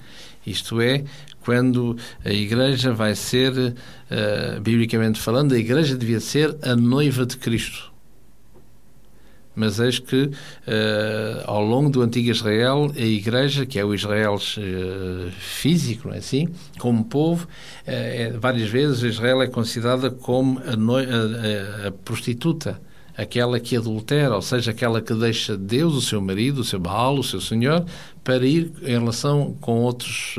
Isto 0.46 0.80
é, 0.80 1.04
quando 1.46 1.96
a 2.26 2.32
Igreja 2.32 2.92
vai 2.92 3.14
ser, 3.14 3.52
uh, 3.54 4.60
biblicamente 4.62 5.22
falando, 5.22 5.54
a 5.54 5.58
Igreja 5.58 5.96
devia 5.96 6.20
ser 6.20 6.58
a 6.64 6.76
noiva 6.76 7.24
de 7.26 7.38
Cristo. 7.38 7.94
Mas 9.56 9.80
eis 9.80 10.00
que, 10.00 10.24
uh, 10.24 10.32
ao 11.46 11.64
longo 11.64 11.90
do 11.90 12.02
antigo 12.02 12.30
Israel, 12.30 12.92
a 12.94 13.00
Igreja, 13.00 13.66
que 13.66 13.80
é 13.80 13.86
o 13.86 13.94
Israel 13.94 14.36
uh, 14.36 15.32
físico, 15.32 16.10
não 16.10 16.16
é 16.16 16.18
assim? 16.18 16.50
Como 16.78 17.06
povo, 17.06 17.48
uh, 17.48 18.40
várias 18.40 18.68
vezes 18.68 19.02
Israel 19.04 19.42
é 19.42 19.48
considerada 19.48 20.10
como 20.12 20.60
a, 20.60 20.74
a, 20.74 21.88
a, 21.88 21.92
prostituta, 21.92 22.82
aquela 23.18 23.60
que 23.60 23.78
adultera, 23.78 24.36
ou 24.36 24.42
seja, 24.42 24.72
aquela 24.72 25.02
que 25.02 25.14
deixa 25.14 25.58
Deus, 25.58 25.96
o 25.96 26.02
seu 26.02 26.22
marido, 26.22 26.62
o 26.62 26.64
seu 26.64 26.80
Baal, 26.80 27.18
o 27.18 27.24
seu 27.24 27.40
Senhor, 27.40 27.86
para 28.24 28.46
ir 28.46 28.72
em 28.82 28.92
relação 28.92 29.56
com 29.62 29.80
outros, 29.82 30.36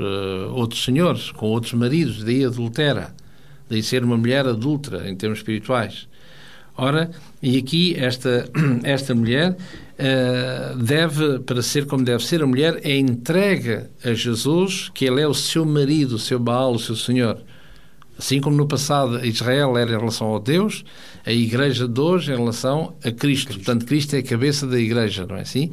outros 0.52 0.84
senhores, 0.84 1.30
com 1.30 1.46
outros 1.46 1.72
maridos, 1.72 2.22
daí 2.22 2.44
adultera, 2.44 3.14
daí 3.68 3.82
ser 3.82 4.04
uma 4.04 4.16
mulher 4.16 4.46
adulta 4.46 5.08
em 5.08 5.16
termos 5.16 5.38
espirituais. 5.38 6.06
Ora, 6.76 7.10
e 7.42 7.56
aqui 7.56 7.94
esta, 7.96 8.48
esta 8.84 9.14
mulher 9.14 9.52
uh, 9.52 10.76
deve, 10.76 11.38
para 11.40 11.62
ser 11.62 11.86
como 11.86 12.04
deve 12.04 12.22
ser, 12.24 12.42
a 12.42 12.46
mulher 12.46 12.80
é 12.84 12.96
entregue 12.98 13.84
a 14.04 14.12
Jesus, 14.12 14.90
que 14.94 15.06
ele 15.06 15.22
é 15.22 15.26
o 15.26 15.32
seu 15.32 15.64
marido, 15.64 16.16
o 16.16 16.18
seu 16.18 16.38
Baal, 16.38 16.74
o 16.74 16.78
seu 16.78 16.94
Senhor. 16.94 17.38
Assim 18.18 18.40
como 18.40 18.56
no 18.56 18.66
passado 18.66 19.24
Israel 19.24 19.76
era 19.76 19.92
em 19.92 19.98
relação 19.98 20.28
ao 20.28 20.40
Deus, 20.40 20.84
a 21.24 21.32
Igreja 21.32 21.86
de 21.86 22.00
hoje 22.00 22.32
em 22.32 22.36
relação 22.36 22.94
a 23.04 23.10
Cristo. 23.10 23.48
Cristo. 23.48 23.54
Portanto, 23.54 23.86
Cristo 23.86 24.16
é 24.16 24.18
a 24.20 24.22
cabeça 24.22 24.66
da 24.66 24.78
Igreja, 24.78 25.26
não 25.26 25.36
é 25.36 25.42
assim? 25.42 25.70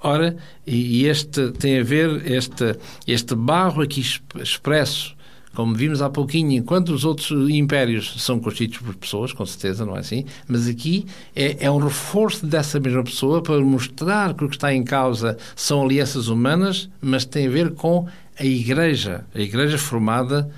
Ora, 0.00 0.36
e 0.66 1.06
este 1.06 1.50
tem 1.52 1.80
a 1.80 1.82
ver, 1.82 2.30
este, 2.30 2.76
este 3.06 3.34
barro 3.34 3.82
aqui 3.82 4.02
expresso 4.36 5.16
como 5.56 5.74
vimos 5.74 6.02
há 6.02 6.10
pouquinho, 6.10 6.52
enquanto 6.52 6.90
os 6.90 7.02
outros 7.02 7.30
impérios 7.48 8.22
são 8.22 8.38
constituídos 8.38 8.76
por 8.76 8.94
pessoas, 8.94 9.32
com 9.32 9.46
certeza, 9.46 9.86
não 9.86 9.96
é 9.96 10.00
assim? 10.00 10.26
Mas 10.46 10.68
aqui 10.68 11.06
é, 11.34 11.64
é 11.64 11.70
um 11.70 11.78
reforço 11.78 12.46
dessa 12.46 12.78
mesma 12.78 13.02
pessoa 13.02 13.42
para 13.42 13.58
mostrar 13.62 14.34
que 14.34 14.44
o 14.44 14.50
que 14.50 14.56
está 14.56 14.74
em 14.74 14.84
causa 14.84 15.38
são 15.56 15.82
alianças 15.82 16.28
humanas, 16.28 16.90
mas 17.00 17.24
tem 17.24 17.46
a 17.46 17.50
ver 17.50 17.70
com 17.72 18.06
a 18.38 18.44
Igreja, 18.44 19.24
a 19.34 19.40
Igreja 19.40 19.78
formada 19.78 20.50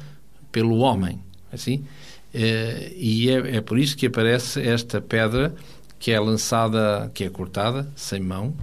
pelo 0.50 0.78
homem, 0.78 1.20
assim? 1.52 1.84
É, 2.32 2.92
e 2.96 3.30
é, 3.30 3.56
é 3.56 3.60
por 3.60 3.78
isso 3.78 3.96
que 3.96 4.06
aparece 4.06 4.60
esta 4.60 5.00
pedra 5.00 5.54
que 5.98 6.12
é 6.12 6.20
lançada, 6.20 7.10
que 7.12 7.24
é 7.24 7.30
cortada, 7.30 7.90
sem 7.96 8.20
mão, 8.20 8.54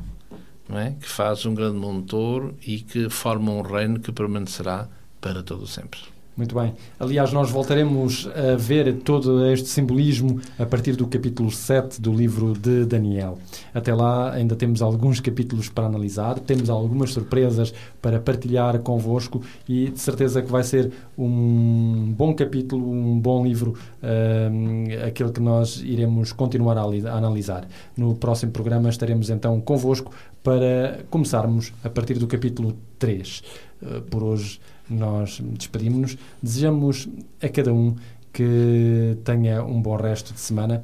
é? 0.69 0.91
que 0.99 1.07
faz 1.07 1.45
um 1.45 1.53
grande 1.53 1.77
montouro 1.77 2.55
e 2.65 2.79
que 2.79 3.09
forma 3.09 3.51
um 3.51 3.61
reino 3.61 3.99
que 3.99 4.11
permanecerá 4.11 4.87
para 5.19 5.43
todo 5.43 5.67
sempre. 5.67 6.14
Muito 6.37 6.53
bem. 6.53 6.73
Aliás, 6.99 7.31
nós 7.31 7.49
voltaremos 7.49 8.27
a 8.35 8.57
ver 8.57 8.93
todo 8.95 9.45
este 9.47 9.69
simbolismo 9.69 10.41
a 10.59 10.65
partir 10.65 10.93
do 10.97 11.07
capítulo 11.07 11.49
7 11.49 12.01
do 12.01 12.13
livro 12.13 12.51
de 12.51 12.83
Daniel. 12.83 13.37
Até 13.73 13.93
lá 13.93 14.33
ainda 14.33 14.53
temos 14.53 14.81
alguns 14.81 15.21
capítulos 15.21 15.69
para 15.69 15.85
analisar, 15.85 16.37
temos 16.39 16.69
algumas 16.69 17.13
surpresas 17.13 17.73
para 18.01 18.19
partilhar 18.19 18.79
convosco 18.79 19.41
e 19.67 19.91
de 19.91 19.99
certeza 19.99 20.41
que 20.41 20.51
vai 20.51 20.63
ser 20.63 20.91
um 21.17 22.13
bom 22.17 22.33
capítulo, 22.33 22.85
um 22.91 23.17
bom 23.17 23.45
livro, 23.45 23.73
uh, 24.03 25.07
aquele 25.07 25.31
que 25.31 25.39
nós 25.39 25.81
iremos 25.85 26.33
continuar 26.33 26.77
a, 26.77 26.81
a 26.81 27.17
analisar. 27.17 27.65
No 27.95 28.13
próximo 28.13 28.51
programa 28.51 28.89
estaremos 28.89 29.29
então 29.29 29.61
convosco 29.61 30.11
para 30.43 30.99
começarmos 31.09 31.71
a 31.81 31.89
partir 31.89 32.15
do 32.15 32.27
capítulo 32.27 32.75
3. 32.99 33.41
Uh, 33.81 34.01
por 34.01 34.21
hoje 34.21 34.59
nós 34.89 35.41
despedimos-nos. 35.41 36.17
Desejamos 36.41 37.07
a 37.41 37.49
cada 37.49 37.73
um 37.73 37.95
que 38.31 39.17
tenha 39.23 39.63
um 39.63 39.81
bom 39.81 39.95
resto 39.95 40.33
de 40.33 40.39
semana 40.39 40.83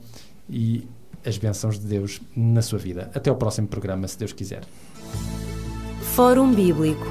e 0.50 0.88
as 1.26 1.38
bênçãos 1.38 1.80
de 1.80 1.86
Deus 1.86 2.22
na 2.36 2.62
sua 2.62 2.80
vida. 2.80 3.12
Até 3.14 3.30
ao 3.30 3.36
próximo 3.36 3.68
programa, 3.68 4.08
se 4.08 4.18
Deus 4.18 4.34
quiser. 4.34 4.64
Fórum 6.16 6.54
Bíblico 6.54 7.06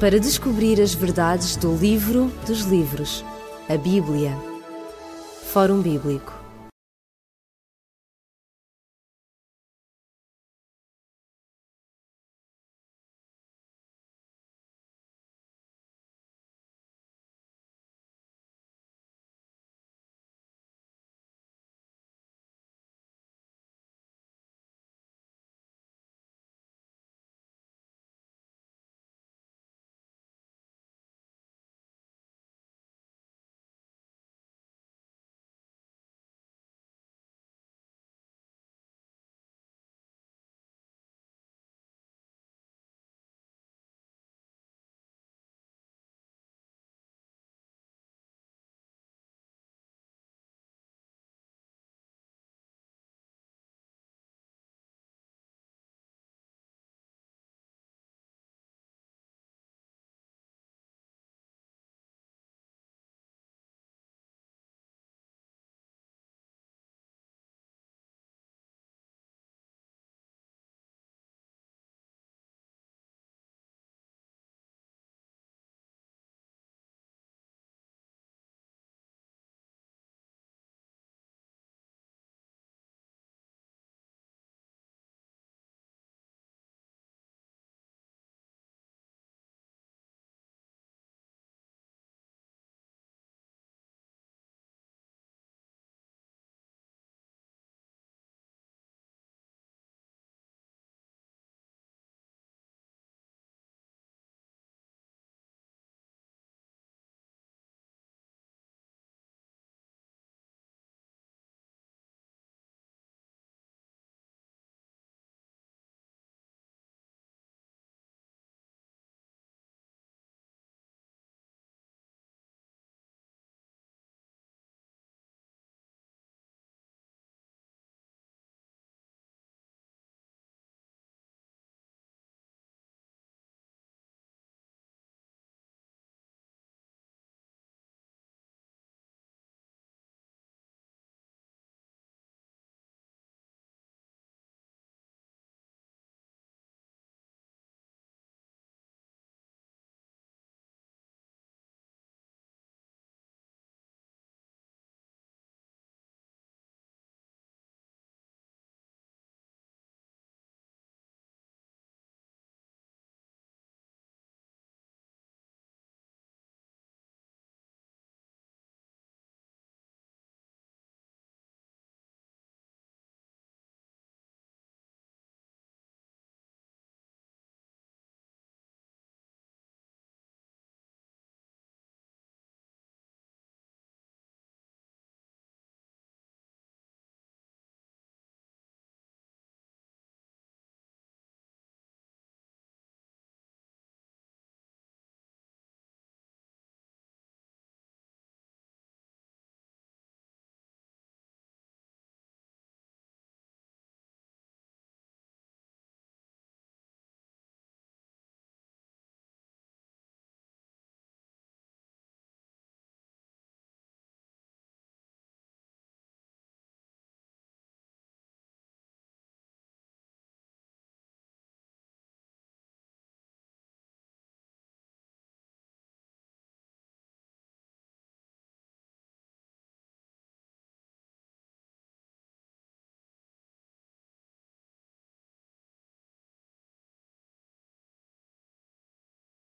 para 0.00 0.18
descobrir 0.18 0.80
as 0.80 0.94
verdades 0.94 1.56
do 1.56 1.74
livro 1.76 2.30
dos 2.46 2.62
livros, 2.62 3.24
a 3.68 3.76
Bíblia. 3.76 4.36
Fórum 5.52 5.80
Bíblico 5.80 6.33